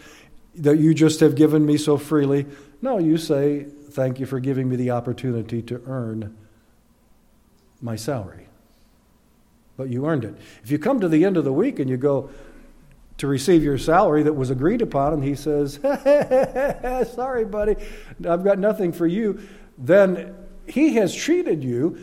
that 0.56 0.78
you 0.78 0.94
just 0.94 1.20
have 1.22 1.36
given 1.36 1.66
me 1.66 1.78
so 1.78 1.98
freely. 1.98 2.46
No, 2.82 3.00
you 3.00 3.18
say, 3.18 3.64
Thank 3.92 4.20
you 4.20 4.26
for 4.26 4.40
giving 4.40 4.68
me 4.68 4.76
the 4.76 4.92
opportunity 4.92 5.62
to 5.62 5.82
earn 5.86 6.36
my 7.80 7.96
salary. 7.96 8.48
But 9.78 9.90
you 9.90 10.06
earned 10.06 10.24
it. 10.24 10.36
If 10.64 10.72
you 10.72 10.80
come 10.80 11.00
to 11.00 11.08
the 11.08 11.26
end 11.26 11.38
of 11.38 11.44
the 11.44 11.54
week 11.54 11.80
and 11.80 11.90
you 11.90 11.98
go 11.98 12.30
to 13.18 13.28
receive 13.28 13.64
your 13.64 13.78
salary 13.78 14.24
that 14.24 14.34
was 14.34 14.50
agreed 14.50 14.82
upon, 14.82 15.14
and 15.14 15.24
he 15.24 15.36
says, 15.36 15.76
Sorry, 17.14 17.46
buddy, 17.46 17.76
I've 18.28 18.44
got 18.44 18.60
nothing 18.60 18.92
for 18.92 19.08
you, 19.08 19.40
then 19.78 20.36
he 20.68 20.96
has 20.96 21.14
treated 21.14 21.64
you 21.64 21.98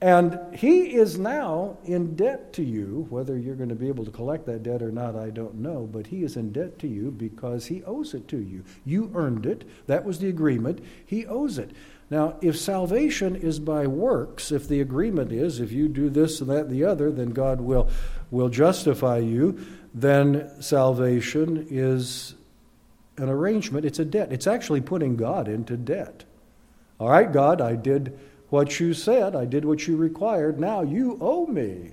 and 0.00 0.38
he 0.54 0.94
is 0.94 1.18
now 1.18 1.78
in 1.84 2.16
debt 2.16 2.52
to 2.54 2.62
you. 2.62 3.06
Whether 3.08 3.38
you're 3.38 3.54
going 3.54 3.70
to 3.70 3.74
be 3.74 3.88
able 3.88 4.04
to 4.04 4.10
collect 4.10 4.44
that 4.46 4.62
debt 4.62 4.82
or 4.82 4.92
not, 4.92 5.16
I 5.16 5.30
don't 5.30 5.54
know. 5.54 5.88
But 5.90 6.06
he 6.06 6.22
is 6.22 6.36
in 6.36 6.52
debt 6.52 6.78
to 6.80 6.86
you 6.86 7.10
because 7.10 7.66
he 7.66 7.82
owes 7.84 8.12
it 8.12 8.28
to 8.28 8.38
you. 8.38 8.62
You 8.84 9.10
earned 9.14 9.46
it. 9.46 9.64
That 9.86 10.04
was 10.04 10.18
the 10.18 10.28
agreement. 10.28 10.84
He 11.06 11.24
owes 11.26 11.56
it. 11.56 11.70
Now, 12.08 12.36
if 12.40 12.56
salvation 12.56 13.34
is 13.34 13.58
by 13.58 13.86
works, 13.86 14.52
if 14.52 14.68
the 14.68 14.80
agreement 14.80 15.32
is 15.32 15.58
if 15.58 15.72
you 15.72 15.88
do 15.88 16.08
this 16.08 16.40
and 16.40 16.48
that 16.50 16.66
and 16.66 16.70
the 16.70 16.84
other, 16.84 17.10
then 17.10 17.30
God 17.30 17.60
will, 17.60 17.88
will 18.30 18.48
justify 18.48 19.18
you, 19.18 19.58
then 19.92 20.50
salvation 20.62 21.66
is 21.68 22.34
an 23.16 23.28
arrangement. 23.28 23.84
It's 23.84 23.98
a 23.98 24.04
debt. 24.04 24.32
It's 24.32 24.46
actually 24.46 24.82
putting 24.82 25.16
God 25.16 25.48
into 25.48 25.76
debt. 25.76 26.24
All 27.00 27.10
right, 27.10 27.30
God, 27.30 27.60
I 27.60 27.74
did 27.74 28.16
what 28.48 28.78
you 28.78 28.94
said, 28.94 29.34
I 29.34 29.44
did 29.44 29.64
what 29.64 29.86
you 29.88 29.96
required, 29.96 30.60
now 30.60 30.82
you 30.82 31.18
owe 31.20 31.46
me 31.46 31.92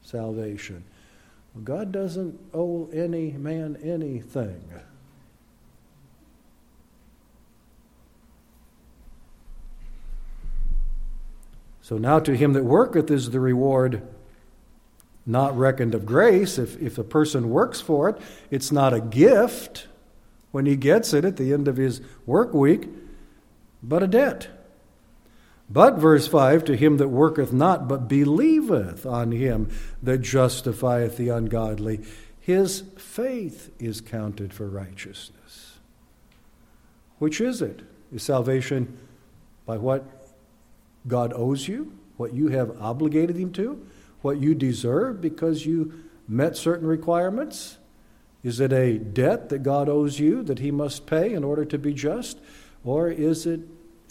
salvation. 0.00 0.84
God 1.62 1.92
doesn't 1.92 2.40
owe 2.54 2.88
any 2.92 3.32
man 3.32 3.76
anything. 3.82 4.64
So 11.92 11.98
now 11.98 12.20
to 12.20 12.34
him 12.34 12.54
that 12.54 12.64
worketh 12.64 13.10
is 13.10 13.28
the 13.28 13.38
reward 13.38 14.00
not 15.26 15.54
reckoned 15.54 15.94
of 15.94 16.06
grace. 16.06 16.56
If, 16.56 16.80
if 16.80 16.96
a 16.96 17.04
person 17.04 17.50
works 17.50 17.82
for 17.82 18.08
it, 18.08 18.16
it's 18.50 18.72
not 18.72 18.94
a 18.94 19.00
gift 19.02 19.88
when 20.52 20.64
he 20.64 20.74
gets 20.74 21.12
it 21.12 21.26
at 21.26 21.36
the 21.36 21.52
end 21.52 21.68
of 21.68 21.76
his 21.76 22.00
work 22.24 22.54
week, 22.54 22.88
but 23.82 24.02
a 24.02 24.06
debt. 24.06 24.48
But, 25.68 25.98
verse 25.98 26.26
5, 26.26 26.64
to 26.64 26.76
him 26.78 26.96
that 26.96 27.08
worketh 27.08 27.52
not, 27.52 27.88
but 27.88 28.08
believeth 28.08 29.04
on 29.04 29.30
him 29.30 29.68
that 30.02 30.22
justifieth 30.22 31.18
the 31.18 31.28
ungodly, 31.28 32.00
his 32.40 32.84
faith 32.96 33.70
is 33.78 34.00
counted 34.00 34.54
for 34.54 34.66
righteousness. 34.66 35.76
Which 37.18 37.38
is 37.38 37.60
it? 37.60 37.82
Is 38.10 38.22
salvation 38.22 38.96
by 39.66 39.76
what 39.76 40.21
God 41.06 41.32
owes 41.34 41.68
you, 41.68 41.92
what 42.16 42.34
you 42.34 42.48
have 42.48 42.80
obligated 42.80 43.36
him 43.36 43.52
to, 43.54 43.84
what 44.20 44.40
you 44.40 44.54
deserve 44.54 45.20
because 45.20 45.66
you 45.66 45.92
met 46.28 46.56
certain 46.56 46.86
requirements? 46.86 47.78
Is 48.42 48.60
it 48.60 48.72
a 48.72 48.98
debt 48.98 49.48
that 49.50 49.62
God 49.62 49.88
owes 49.88 50.18
you 50.18 50.42
that 50.44 50.58
he 50.58 50.70
must 50.70 51.06
pay 51.06 51.32
in 51.32 51.44
order 51.44 51.64
to 51.64 51.78
be 51.78 51.92
just? 51.92 52.38
Or 52.84 53.08
is 53.08 53.46
it 53.46 53.60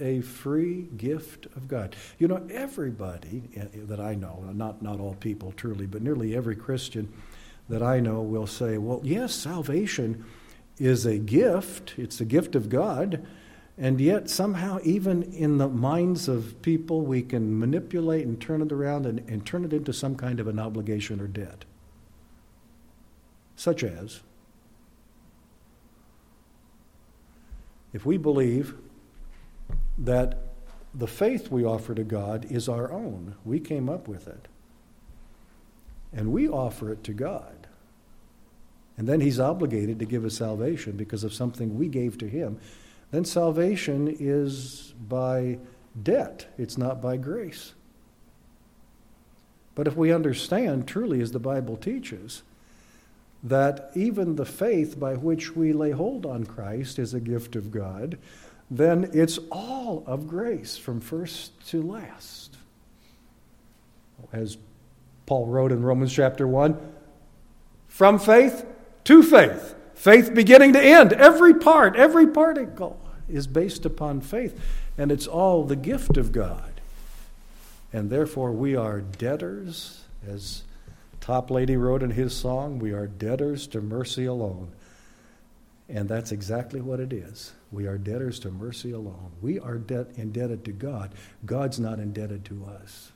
a 0.02 0.22
free 0.22 0.88
gift 0.98 1.46
of 1.56 1.68
God. 1.68 1.96
You 2.18 2.28
know, 2.28 2.42
everybody 2.50 3.44
eh, 3.56 3.66
that 3.88 4.00
I 4.00 4.16
know, 4.16 4.44
not, 4.52 4.82
not 4.82 5.00
all 5.00 5.14
people 5.14 5.54
truly, 5.56 5.86
but 5.86 6.02
nearly 6.02 6.36
every 6.36 6.56
Christian 6.56 7.14
that 7.70 7.84
I 7.84 8.00
know 8.00 8.22
will 8.22 8.48
say, 8.48 8.78
well, 8.78 9.00
yes, 9.04 9.34
salvation 9.34 10.26
is 10.80 11.06
a 11.06 11.18
gift, 11.20 11.94
it's 11.98 12.20
a 12.20 12.26
gift 12.26 12.56
of 12.56 12.68
God. 12.68 13.26
And 13.82 14.00
yet, 14.00 14.30
somehow, 14.30 14.78
even 14.84 15.24
in 15.24 15.58
the 15.58 15.68
minds 15.68 16.28
of 16.28 16.62
people, 16.62 17.02
we 17.02 17.24
can 17.24 17.60
manipulate 17.60 18.28
and 18.28 18.40
turn 18.40 18.62
it 18.62 18.72
around 18.72 19.08
and, 19.08 19.28
and 19.28 19.44
turn 19.44 19.66
it 19.66 19.74
into 19.74 19.92
some 19.92 20.16
kind 20.16 20.40
of 20.40 20.48
an 20.48 20.60
obligation 20.60 21.20
or 21.20 21.26
debt. 21.26 21.66
Such 23.56 23.84
as, 23.84 24.22
if 27.92 28.06
we 28.06 28.18
believe 28.18 28.76
that 29.98 30.38
the 30.94 31.08
faith 31.08 31.50
we 31.50 31.66
offer 31.66 31.96
to 31.96 32.04
God 32.04 32.46
is 32.52 32.70
our 32.70 32.92
own. 32.92 33.34
We 33.44 33.60
came 33.60 33.90
up 33.90 34.08
with 34.08 34.28
it. 34.28 34.48
And 36.14 36.32
we 36.32 36.48
offer 36.48 36.92
it 36.92 37.04
to 37.06 37.14
God. 37.14 37.68
And 38.96 39.08
then 39.08 39.22
He's 39.22 39.40
obligated 39.40 39.98
to 39.98 40.06
give 40.06 40.24
us 40.24 40.36
salvation 40.36 40.98
because 40.98 41.24
of 41.24 41.34
something 41.34 41.80
we 41.80 41.88
gave 41.88 42.20
to 42.20 42.30
Him. 42.30 42.60
Then 43.12 43.26
salvation 43.26 44.08
is 44.20 44.94
by 45.08 45.60
debt, 46.02 46.48
it's 46.58 46.78
not 46.78 47.02
by 47.02 47.18
grace. 47.18 47.74
But 49.76 49.88
if 49.88 49.96
we 49.96 50.14
understand 50.14 50.88
truly, 50.88 51.22
as 51.22 51.32
the 51.32 51.40
Bible 51.40 51.78
teaches, 51.78 52.44
that 53.44 53.92
even 53.96 54.36
the 54.36 54.46
faith 54.46 55.00
by 55.00 55.16
which 55.16 55.56
we 55.56 55.74
lay 55.74 55.92
hold 55.92 56.26
on 56.26 56.46
Christ 56.46 57.00
is 57.00 57.14
a 57.14 57.20
gift 57.20 57.56
of 57.56 57.72
God, 57.72 58.18
then 58.70 59.10
it's 59.14 59.40
all 59.52 60.04
of 60.06 60.28
grace 60.28 60.78
from 60.78 61.02
first 61.02 61.52
to 61.70 61.82
last. 61.82 62.56
As 64.32 64.58
Paul 65.26 65.48
wrote 65.48 65.72
in 65.72 65.82
Romans 65.82 66.14
chapter 66.14 66.48
1 66.48 66.78
from 67.88 68.20
faith 68.20 68.66
to 69.06 69.24
faith, 69.24 69.76
faith 69.96 70.34
beginning 70.34 70.74
to 70.74 70.82
end. 70.82 71.12
Every 71.14 71.54
part, 71.54 71.96
every 71.96 72.28
particle 72.28 73.01
is 73.32 73.48
based 73.48 73.86
upon 73.86 74.22
faith, 74.22 74.60
and 74.98 75.12
it's 75.12 75.28
all 75.28 75.64
the 75.64 75.76
gift 75.76 76.18
of 76.18 76.32
God. 76.32 76.82
And 77.94 78.10
therefore, 78.10 78.52
we 78.52 78.76
are 78.76 79.02
debtors, 79.02 80.04
as 80.28 80.64
Toplady 81.20 81.80
wrote 81.80 82.04
in 82.04 82.12
his 82.12 82.36
song, 82.36 82.80
we 82.80 82.92
are 82.92 83.08
debtors 83.08 83.68
to 83.68 83.82
mercy 83.82 84.26
alone. 84.26 84.72
And 85.88 86.08
that's 86.08 86.32
exactly 86.32 86.80
what 86.80 87.00
it 87.00 87.12
is. 87.12 87.52
We 87.72 87.86
are 87.86 87.98
debtors 87.98 88.40
to 88.40 88.52
mercy 88.52 88.92
alone. 88.92 89.32
We 89.42 89.60
are 89.60 89.78
debt 89.78 90.08
indebted 90.16 90.64
to 90.66 90.72
God. 90.72 91.12
God's 91.46 91.80
not 91.80 92.00
indebted 92.00 92.46
to 92.46 92.66
us. 92.66 93.12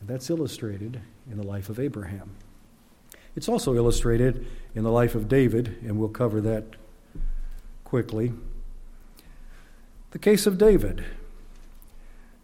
And 0.00 0.08
that's 0.08 0.30
illustrated 0.30 1.00
in 1.28 1.36
the 1.36 1.46
life 1.46 1.68
of 1.68 1.80
Abraham. 1.80 2.30
It's 3.34 3.48
also 3.48 3.74
illustrated 3.74 4.46
in 4.74 4.84
the 4.84 4.92
life 4.92 5.14
of 5.14 5.28
David, 5.28 5.76
and 5.82 5.98
we'll 5.98 6.08
cover 6.08 6.40
that 6.40 6.64
quickly. 7.84 8.32
The 10.10 10.18
case 10.18 10.46
of 10.46 10.58
David. 10.58 11.04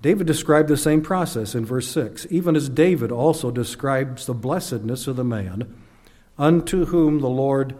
David 0.02 0.26
described 0.26 0.68
the 0.68 0.76
same 0.76 1.00
process 1.00 1.54
in 1.54 1.64
verse 1.64 1.88
6, 1.88 2.26
even 2.28 2.56
as 2.56 2.68
David 2.68 3.10
also 3.10 3.50
describes 3.50 4.26
the 4.26 4.34
blessedness 4.34 5.06
of 5.06 5.16
the 5.16 5.24
man 5.24 5.74
unto 6.38 6.86
whom 6.86 7.20
the 7.20 7.28
Lord 7.28 7.74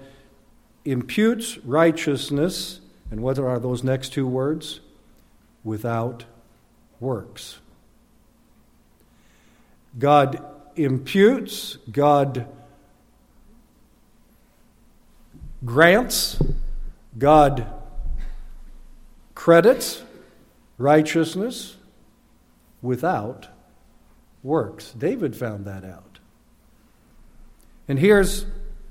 imputes 0.84 1.58
righteousness, 1.58 2.80
and 3.10 3.20
what 3.20 3.38
are 3.38 3.58
those 3.58 3.84
next 3.84 4.12
two 4.14 4.26
words? 4.26 4.80
Without 5.62 6.24
works. 7.00 7.58
God 9.98 10.42
imputes, 10.76 11.76
God 11.90 12.46
grants, 15.64 16.40
God 17.18 17.66
credits 19.44 20.02
righteousness 20.78 21.76
without 22.80 23.46
works. 24.42 24.92
David 24.92 25.36
found 25.36 25.66
that 25.66 25.84
out. 25.84 26.18
And 27.86 27.98
here's 27.98 28.46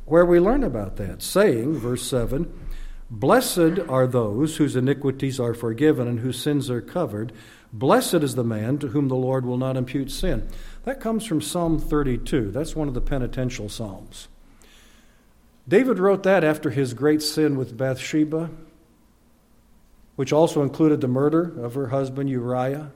where 0.06 0.28
we 0.28 0.40
learn 0.40 0.64
about 0.64 0.98
that, 0.98 1.24
saying, 1.24 1.74
verse 1.80 2.08
7, 2.08 2.54
Blessed 3.10 3.80
are 3.90 4.06
those 4.06 4.58
whose 4.58 4.76
iniquities 4.76 5.40
are 5.40 5.56
forgiven 5.56 6.08
and 6.08 6.20
whose 6.20 6.40
sins 6.40 6.70
are 6.70 6.82
covered. 6.82 7.34
Blessed 7.74 8.22
is 8.22 8.36
the 8.36 8.44
man 8.44 8.78
to 8.78 8.90
whom 8.90 9.08
the 9.08 9.16
Lord 9.16 9.48
will 9.48 9.58
not 9.58 9.76
impute 9.76 10.12
sin. 10.12 10.48
That 10.84 11.00
comes 11.00 11.26
from 11.26 11.42
Psalm 11.42 11.80
32. 11.80 12.52
That's 12.52 12.76
one 12.76 12.88
of 12.88 12.94
the 12.94 13.02
penitential 13.02 13.70
psalms. 13.70 14.28
David 15.68 15.98
wrote 15.98 16.22
that 16.22 16.44
after 16.44 16.70
his 16.70 16.94
great 16.94 17.24
sin 17.24 17.58
with 17.58 17.76
Bathsheba, 17.76 18.52
which 20.16 20.32
also 20.32 20.62
included 20.62 21.02
the 21.02 21.08
murder 21.08 21.64
of 21.64 21.74
her 21.74 21.88
husband 21.88 22.30
Uriah. 22.30 22.92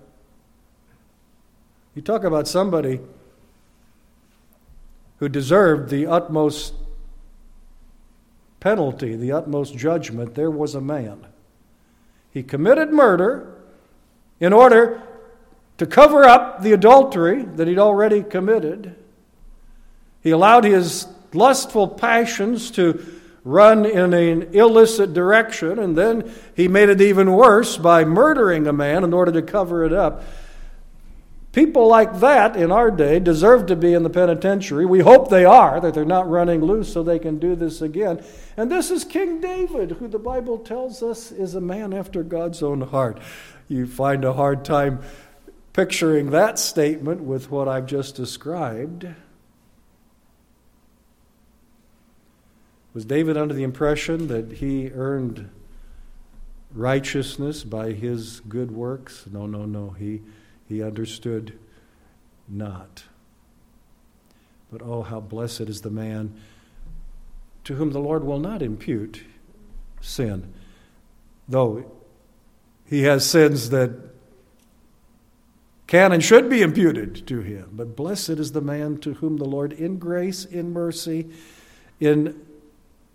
You 1.95 2.01
talk 2.01 2.24
about 2.24 2.47
somebody 2.47 2.99
who 5.18 5.28
deserved 5.28 5.89
the 5.89 6.05
utmost 6.05 6.74
penalty, 8.59 9.15
the 9.15 9.32
utmost 9.32 9.76
judgment, 9.76 10.36
there 10.36 10.51
was 10.51 10.76
a 10.76 10.82
man. 10.82 11.26
He 12.32 12.43
committed 12.43 12.91
murder 12.91 13.55
in 14.39 14.53
order 14.53 15.01
to 15.78 15.86
cover 15.86 16.24
up 16.24 16.61
the 16.61 16.72
adultery 16.72 17.43
that 17.43 17.68
he'd 17.68 17.80
already 17.80 18.22
committed. 18.24 18.95
He 20.22 20.32
allowed 20.32 20.63
his 20.63 21.07
lustful 21.34 21.88
passions 21.88 22.72
to 22.72 23.16
run 23.48 23.86
in 23.86 24.14
an 24.14 24.54
illicit 24.54 25.14
direction, 25.14 25.80
and 25.80 25.98
then 25.98 26.32
he 26.56 26.68
made 26.68 26.89
it 26.89 27.02
even 27.02 27.32
worse 27.32 27.78
by 27.78 28.04
murdering 28.04 28.68
a 28.68 28.74
man 28.74 29.04
in 29.04 29.14
order 29.14 29.32
to 29.32 29.41
cover 29.41 29.86
it 29.86 29.93
up. 29.93 30.24
People 31.54 31.88
like 31.88 32.20
that 32.20 32.56
in 32.56 32.72
our 32.72 32.91
day 32.91 33.20
deserve 33.20 33.66
to 33.66 33.76
be 33.76 33.93
in 33.93 34.04
the 34.04 34.12
penitentiary. 34.12 34.86
We 34.86 35.00
hope 35.00 35.30
they 35.30 35.45
are, 35.45 35.80
that 35.80 35.93
they're 35.95 36.06
not 36.06 36.30
running 36.30 36.62
loose 36.62 36.93
so 36.93 37.02
they 37.02 37.18
can 37.18 37.39
do 37.39 37.56
this 37.56 37.82
again. 37.82 38.24
And 38.58 38.72
this 38.72 38.91
is 38.91 39.04
King 39.04 39.41
David, 39.41 39.91
who 39.91 40.08
the 40.08 40.20
Bible 40.20 40.60
tells 40.60 41.02
us 41.02 41.32
is 41.32 41.56
a 41.56 41.62
man 41.62 41.93
after 41.93 42.22
God's 42.22 42.62
own 42.62 42.82
heart. 42.82 43.20
You 43.68 43.88
find 43.88 44.24
a 44.24 44.34
hard 44.34 44.66
time 44.66 45.00
picturing 45.74 46.30
that 46.32 46.60
statement 46.60 47.22
with 47.22 47.50
what 47.50 47.68
I've 47.68 47.88
just 47.88 48.16
described. 48.16 49.08
Was 52.98 53.06
David 53.06 53.38
under 53.38 53.54
the 53.54 53.62
impression 53.62 54.26
that 54.30 54.54
he 54.54 54.89
earned 54.89 55.52
righteousness 56.74 57.64
by 57.64 57.91
his 57.91 58.39
good 58.39 58.72
works? 58.72 59.26
No, 59.32 59.45
no, 59.45 59.66
no. 59.66 59.91
He 59.91 60.24
he 60.68 60.82
understood 60.82 61.60
not. 62.48 63.04
But 64.72 64.82
oh, 64.82 65.04
how 65.04 65.20
blessed 65.20 65.62
is 65.62 65.82
the 65.82 65.91
man 65.91 66.41
to 67.66 67.76
whom 67.76 67.91
the 67.91 68.00
Lord 68.00 68.24
will 68.24 68.39
not 68.39 68.64
impute 68.64 69.22
sin, 70.02 70.52
though 71.48 71.86
he 72.84 73.04
has 73.04 73.30
sins 73.30 73.70
that 73.70 73.91
can 75.86 76.12
and 76.12 76.24
should 76.24 76.50
be 76.50 76.64
imputed 76.64 77.28
to 77.28 77.41
him. 77.41 77.70
But 77.74 77.95
blessed 77.95 78.30
is 78.30 78.54
the 78.54 78.62
man 78.62 78.98
to 79.02 79.14
whom 79.14 79.38
the 79.38 79.45
Lord, 79.45 79.72
in 79.72 80.00
grace, 80.00 80.45
in 80.45 80.74
mercy, 80.74 81.30
in 82.00 82.47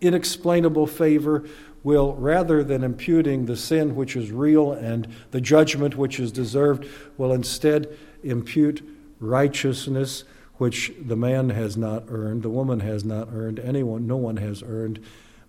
inexplainable 0.02 0.86
favor, 0.86 1.44
will, 1.82 2.14
rather 2.14 2.62
than 2.62 2.84
imputing 2.84 3.46
the 3.46 3.56
sin 3.56 3.94
which 3.94 4.14
is 4.14 4.30
real 4.30 4.72
and 4.72 5.08
the 5.30 5.40
judgment 5.40 5.96
which 5.96 6.20
is 6.20 6.30
deserved, 6.30 6.86
will 7.16 7.32
instead 7.32 7.96
impute 8.22 8.86
righteousness 9.18 10.24
which 10.56 10.92
the 11.00 11.16
man 11.16 11.50
has 11.50 11.76
not 11.76 12.04
earned, 12.08 12.42
the 12.42 12.50
woman 12.50 12.80
has 12.80 13.04
not 13.04 13.28
earned, 13.32 13.58
anyone, 13.58 14.06
no 14.06 14.16
one 14.16 14.36
has 14.36 14.62
earned, 14.62 15.00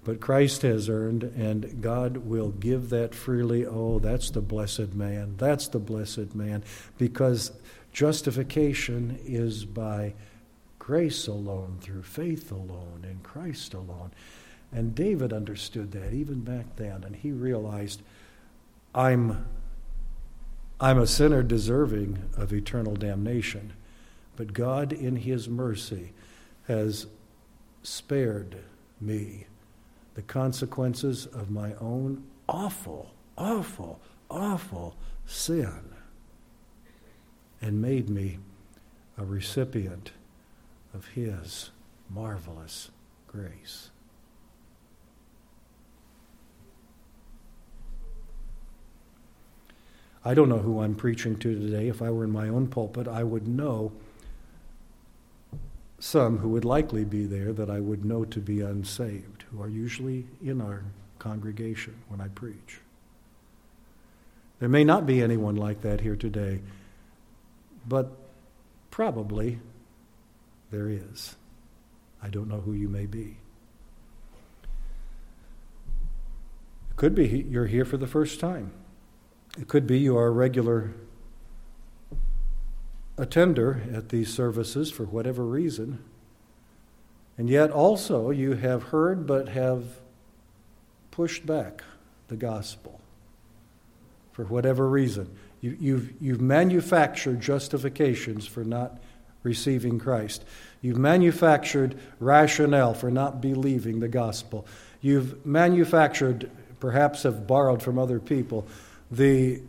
but 0.04 0.20
Christ 0.20 0.64
has 0.64 0.90
earned, 0.90 1.24
and 1.24 1.82
God 1.82 2.18
will 2.18 2.50
give 2.50 2.90
that 2.90 3.14
freely. 3.14 3.66
Oh, 3.66 4.00
that's 4.00 4.32
the 4.32 4.42
blessed 4.42 4.94
man. 4.94 5.36
That's 5.38 5.68
the 5.68 5.80
blessed 5.80 6.36
man, 6.36 6.64
because 6.98 7.52
justification 7.92 9.20
is 9.24 9.66
by 9.66 10.14
grace 10.80 11.28
alone, 11.28 11.78
through 11.80 12.04
faith 12.04 12.52
alone, 12.52 13.06
in 13.10 13.20
Christ 13.24 13.74
alone. 13.74 14.12
And 14.74 14.96
David 14.96 15.32
understood 15.32 15.92
that 15.92 16.14
even 16.14 16.42
back 16.42 16.76
then, 16.76 17.04
and 17.04 17.16
he 17.16 17.32
realized, 17.32 18.02
I'm, 18.96 19.46
I'm 20.80 21.00
a 21.00 21.08
sinner 21.08 21.44
deserving 21.44 22.30
of 22.36 22.52
eternal 22.52 22.96
damnation, 22.96 23.74
but 24.36 24.54
God, 24.54 24.92
in 24.92 25.18
his 25.18 25.48
mercy, 25.48 26.14
has 26.68 27.08
spared 27.84 28.58
me 29.00 29.46
the 30.16 30.22
consequences 30.22 31.26
of 31.28 31.52
my 31.52 31.74
own 31.76 32.24
awful, 32.48 33.12
awful, 33.38 34.00
awful 34.30 34.96
sin 35.26 35.94
and 37.62 37.82
made 37.82 38.10
me 38.10 38.40
a 39.18 39.24
recipient 39.24 40.12
of 40.94 41.08
his 41.10 41.72
marvelous 42.10 42.92
grace. 43.28 43.90
I 50.26 50.34
don't 50.34 50.50
know 50.50 50.60
who 50.60 50.82
I'm 50.82 50.96
preaching 50.96 51.36
to 51.38 51.54
today. 51.54 51.90
If 51.90 52.02
I 52.02 52.10
were 52.10 52.24
in 52.24 52.32
my 52.32 52.48
own 52.48 52.68
pulpit, 52.68 53.08
I 53.08 53.24
would 53.24 53.48
know 53.48 53.92
some 56.00 56.38
who 56.38 56.50
would 56.50 56.66
likely 56.66 57.04
be 57.04 57.26
there 57.26 57.52
that 57.54 57.70
I 57.70 57.80
would 57.80 58.06
know 58.06 58.26
to 58.26 58.40
be 58.40 58.62
unsaved, 58.62 59.44
who 59.52 59.62
are 59.62 59.70
usually 59.70 60.26
in 60.44 60.62
our 60.62 60.84
congregation 61.20 61.96
when 62.08 62.22
I 62.22 62.28
preach. 62.30 62.80
There 64.60 64.70
may 64.70 64.84
not 64.84 65.06
be 65.06 65.22
anyone 65.22 65.56
like 65.56 65.82
that 65.82 66.02
here 66.02 66.16
today, 66.16 66.62
but 67.88 68.12
probably 68.92 69.60
there 70.72 70.90
is. 70.90 71.36
I 72.22 72.30
don't 72.30 72.48
know 72.48 72.62
who 72.62 72.74
you 72.74 72.88
may 72.88 73.06
be. 73.06 73.38
It 76.92 76.96
could 76.96 77.14
be 77.14 77.46
you're 77.50 77.68
here 77.68 77.84
for 77.86 77.98
the 77.98 78.08
first 78.08 78.40
time. 78.40 78.72
It 79.60 79.68
could 79.68 79.86
be 79.86 80.00
you 80.00 80.18
are 80.18 80.28
a 80.28 80.32
regular 80.32 80.94
attender 83.18 83.84
at 83.94 84.10
these 84.10 84.34
services 84.34 84.92
for 84.92 85.04
whatever 85.04 85.44
reason, 85.46 86.04
and 87.38 87.50
yet 87.50 87.70
also 87.70 88.32
you 88.32 88.54
have 88.54 88.84
heard 88.84 89.28
but 89.28 89.50
have 89.50 90.00
pushed 91.12 91.46
back 91.46 91.84
the 92.28 92.36
gospel 92.36 93.00
for 94.32 94.46
whatever 94.46 94.90
reason. 94.90 95.30
You, 95.62 95.78
you've, 95.80 96.14
you've 96.20 96.42
manufactured 96.42 97.40
justifications 97.40 98.48
for 98.48 98.64
not 98.64 99.00
receiving 99.44 100.00
Christ. 100.00 100.44
You've 100.82 100.98
manufactured 100.98 102.00
rationale 102.20 102.94
for 102.94 103.12
not 103.12 103.42
believing 103.42 104.00
the 104.00 104.08
gospel. 104.08 104.66
You've 105.02 105.46
manufactured, 105.46 106.50
perhaps 106.80 107.24
have 107.24 107.46
borrowed 107.46 107.84
from 107.84 108.00
other 108.00 108.20
people, 108.20 108.68
the 109.16 109.62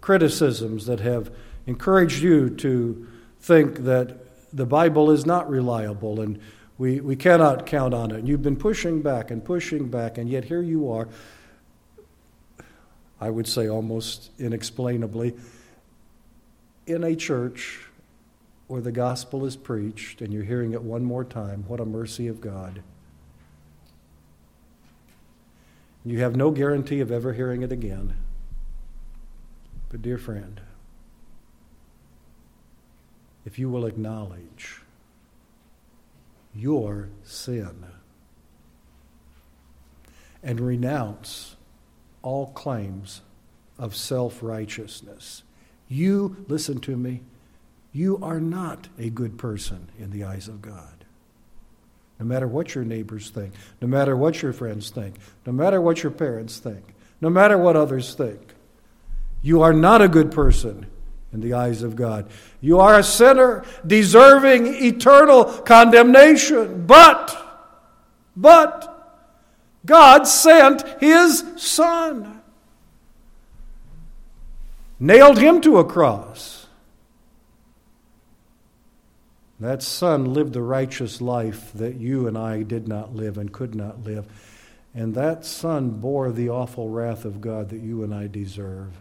criticisms 0.00 0.86
that 0.86 1.00
have 1.00 1.30
encouraged 1.66 2.22
you 2.22 2.50
to 2.50 3.06
think 3.40 3.84
that 3.84 4.16
the 4.54 4.66
Bible 4.66 5.10
is 5.10 5.24
not 5.24 5.48
reliable 5.48 6.20
and 6.20 6.38
we, 6.78 7.00
we 7.00 7.14
cannot 7.14 7.66
count 7.66 7.92
on 7.92 8.10
it. 8.10 8.20
And 8.20 8.28
you've 8.28 8.42
been 8.42 8.56
pushing 8.56 9.02
back 9.02 9.30
and 9.30 9.44
pushing 9.44 9.88
back, 9.88 10.16
and 10.16 10.30
yet 10.30 10.44
here 10.44 10.62
you 10.62 10.90
are, 10.90 11.08
I 13.20 13.28
would 13.28 13.46
say 13.46 13.68
almost 13.68 14.30
inexplainably, 14.38 15.34
in 16.86 17.04
a 17.04 17.14
church 17.14 17.80
where 18.66 18.80
the 18.80 18.92
gospel 18.92 19.44
is 19.44 19.56
preached 19.56 20.22
and 20.22 20.32
you're 20.32 20.44
hearing 20.44 20.72
it 20.72 20.82
one 20.82 21.04
more 21.04 21.24
time. 21.24 21.64
What 21.68 21.80
a 21.80 21.84
mercy 21.84 22.28
of 22.28 22.40
God. 22.40 22.82
You 26.02 26.20
have 26.20 26.34
no 26.34 26.50
guarantee 26.50 27.00
of 27.00 27.12
ever 27.12 27.34
hearing 27.34 27.62
it 27.62 27.72
again. 27.72 28.14
But, 29.90 30.02
dear 30.02 30.18
friend, 30.18 30.60
if 33.44 33.58
you 33.58 33.68
will 33.68 33.84
acknowledge 33.84 34.82
your 36.54 37.08
sin 37.24 37.84
and 40.42 40.60
renounce 40.60 41.56
all 42.22 42.46
claims 42.52 43.22
of 43.78 43.96
self 43.96 44.42
righteousness, 44.42 45.42
you, 45.88 46.44
listen 46.48 46.78
to 46.80 46.96
me, 46.96 47.22
you 47.92 48.18
are 48.22 48.40
not 48.40 48.88
a 48.96 49.10
good 49.10 49.38
person 49.38 49.88
in 49.98 50.10
the 50.12 50.22
eyes 50.22 50.46
of 50.46 50.62
God. 50.62 51.04
No 52.20 52.26
matter 52.26 52.46
what 52.46 52.76
your 52.76 52.84
neighbors 52.84 53.30
think, 53.30 53.54
no 53.80 53.88
matter 53.88 54.16
what 54.16 54.40
your 54.40 54.52
friends 54.52 54.90
think, 54.90 55.16
no 55.46 55.52
matter 55.52 55.80
what 55.80 56.04
your 56.04 56.12
parents 56.12 56.58
think, 56.60 56.94
no 57.20 57.28
matter 57.28 57.58
what 57.58 57.74
others 57.74 58.14
think, 58.14 58.54
you 59.42 59.62
are 59.62 59.72
not 59.72 60.02
a 60.02 60.08
good 60.08 60.30
person 60.30 60.86
in 61.32 61.40
the 61.40 61.54
eyes 61.54 61.82
of 61.82 61.96
God. 61.96 62.28
You 62.60 62.80
are 62.80 62.98
a 62.98 63.02
sinner 63.02 63.64
deserving 63.86 64.66
eternal 64.66 65.44
condemnation. 65.44 66.86
But, 66.86 67.36
but, 68.36 68.86
God 69.86 70.24
sent 70.24 70.84
His 71.00 71.44
Son, 71.56 72.42
nailed 74.98 75.38
Him 75.38 75.60
to 75.62 75.78
a 75.78 75.84
cross. 75.84 76.66
That 79.58 79.82
Son 79.82 80.32
lived 80.32 80.54
the 80.54 80.62
righteous 80.62 81.20
life 81.20 81.70
that 81.74 81.96
you 81.96 82.26
and 82.26 82.36
I 82.36 82.62
did 82.62 82.88
not 82.88 83.14
live 83.14 83.36
and 83.36 83.52
could 83.52 83.74
not 83.74 84.04
live. 84.04 84.26
And 84.94 85.14
that 85.14 85.44
Son 85.44 85.90
bore 85.90 86.32
the 86.32 86.48
awful 86.48 86.88
wrath 86.88 87.24
of 87.24 87.40
God 87.40 87.68
that 87.68 87.80
you 87.80 88.02
and 88.02 88.14
I 88.14 88.26
deserve. 88.26 88.92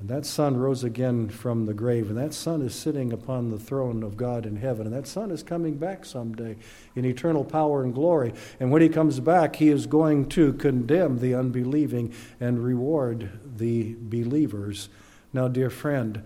And 0.00 0.08
that 0.08 0.24
son 0.24 0.56
rose 0.56 0.84
again 0.84 1.28
from 1.28 1.66
the 1.66 1.74
grave, 1.74 2.08
and 2.08 2.16
that 2.18 2.32
son 2.32 2.62
is 2.62 2.72
sitting 2.72 3.12
upon 3.12 3.50
the 3.50 3.58
throne 3.58 4.04
of 4.04 4.16
God 4.16 4.46
in 4.46 4.56
heaven. 4.56 4.86
And 4.86 4.94
that 4.94 5.08
son 5.08 5.32
is 5.32 5.42
coming 5.42 5.74
back 5.74 6.04
someday 6.04 6.56
in 6.94 7.04
eternal 7.04 7.44
power 7.44 7.82
and 7.82 7.92
glory. 7.92 8.32
And 8.60 8.70
when 8.70 8.80
he 8.80 8.88
comes 8.88 9.18
back, 9.18 9.56
he 9.56 9.70
is 9.70 9.86
going 9.86 10.28
to 10.30 10.52
condemn 10.52 11.18
the 11.18 11.34
unbelieving 11.34 12.12
and 12.38 12.62
reward 12.62 13.40
the 13.56 13.96
believers. 13.98 14.88
Now, 15.32 15.48
dear 15.48 15.68
friend, 15.68 16.22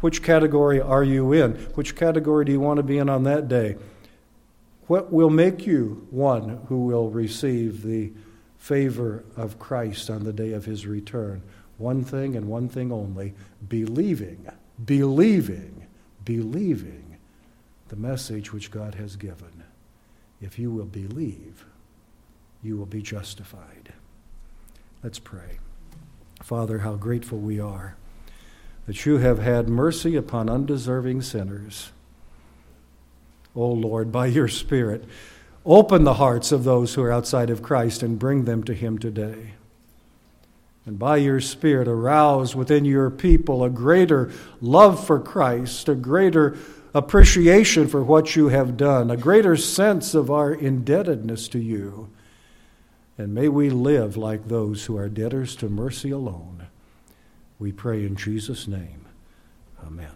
Which 0.00 0.22
category 0.22 0.80
are 0.80 1.02
you 1.02 1.32
in? 1.32 1.52
Which 1.74 1.96
category 1.96 2.44
do 2.44 2.52
you 2.52 2.60
want 2.60 2.76
to 2.76 2.82
be 2.82 2.98
in 2.98 3.08
on 3.08 3.24
that 3.24 3.48
day? 3.48 3.76
What 4.86 5.12
will 5.12 5.30
make 5.30 5.66
you 5.66 6.06
one 6.10 6.60
who 6.68 6.84
will 6.84 7.10
receive 7.10 7.82
the 7.82 8.12
favor 8.56 9.24
of 9.36 9.58
Christ 9.58 10.10
on 10.10 10.24
the 10.24 10.32
day 10.32 10.52
of 10.52 10.64
his 10.64 10.86
return? 10.86 11.42
One 11.78 12.04
thing 12.04 12.36
and 12.36 12.48
one 12.48 12.68
thing 12.68 12.90
only 12.90 13.34
believing, 13.68 14.46
believing, 14.84 15.86
believing 16.24 17.16
the 17.88 17.96
message 17.96 18.52
which 18.52 18.70
God 18.70 18.94
has 18.94 19.16
given. 19.16 19.64
If 20.40 20.58
you 20.58 20.70
will 20.70 20.86
believe, 20.86 21.64
you 22.62 22.76
will 22.76 22.86
be 22.86 23.02
justified. 23.02 23.92
Let's 25.02 25.18
pray. 25.18 25.58
Father, 26.42 26.78
how 26.78 26.94
grateful 26.94 27.38
we 27.38 27.60
are 27.60 27.96
that 28.86 29.04
you 29.04 29.18
have 29.18 29.38
had 29.38 29.68
mercy 29.68 30.16
upon 30.16 30.48
undeserving 30.48 31.22
sinners. 31.22 31.90
O 33.54 33.62
oh 33.62 33.72
Lord, 33.72 34.12
by 34.12 34.26
your 34.26 34.48
Spirit, 34.48 35.04
open 35.64 36.04
the 36.04 36.14
hearts 36.14 36.52
of 36.52 36.64
those 36.64 36.94
who 36.94 37.02
are 37.02 37.12
outside 37.12 37.50
of 37.50 37.62
Christ 37.62 38.02
and 38.02 38.18
bring 38.18 38.44
them 38.44 38.62
to 38.64 38.74
Him 38.74 38.98
today. 38.98 39.54
And 40.86 40.98
by 40.98 41.16
your 41.16 41.40
Spirit, 41.40 41.88
arouse 41.88 42.54
within 42.54 42.84
your 42.84 43.10
people 43.10 43.64
a 43.64 43.70
greater 43.70 44.30
love 44.60 45.04
for 45.04 45.18
Christ, 45.18 45.88
a 45.88 45.96
greater 45.96 46.56
appreciation 46.94 47.88
for 47.88 48.02
what 48.02 48.36
you 48.36 48.48
have 48.48 48.76
done, 48.76 49.10
a 49.10 49.16
greater 49.16 49.56
sense 49.56 50.14
of 50.14 50.30
our 50.30 50.54
indebtedness 50.54 51.48
to 51.48 51.58
you. 51.58 52.08
And 53.18 53.34
may 53.34 53.48
we 53.48 53.68
live 53.68 54.16
like 54.16 54.46
those 54.46 54.84
who 54.84 54.96
are 54.96 55.08
debtors 55.08 55.56
to 55.56 55.68
mercy 55.68 56.10
alone. 56.10 56.68
We 57.58 57.72
pray 57.72 58.04
in 58.04 58.14
Jesus' 58.14 58.68
name. 58.68 59.06
Amen. 59.84 60.12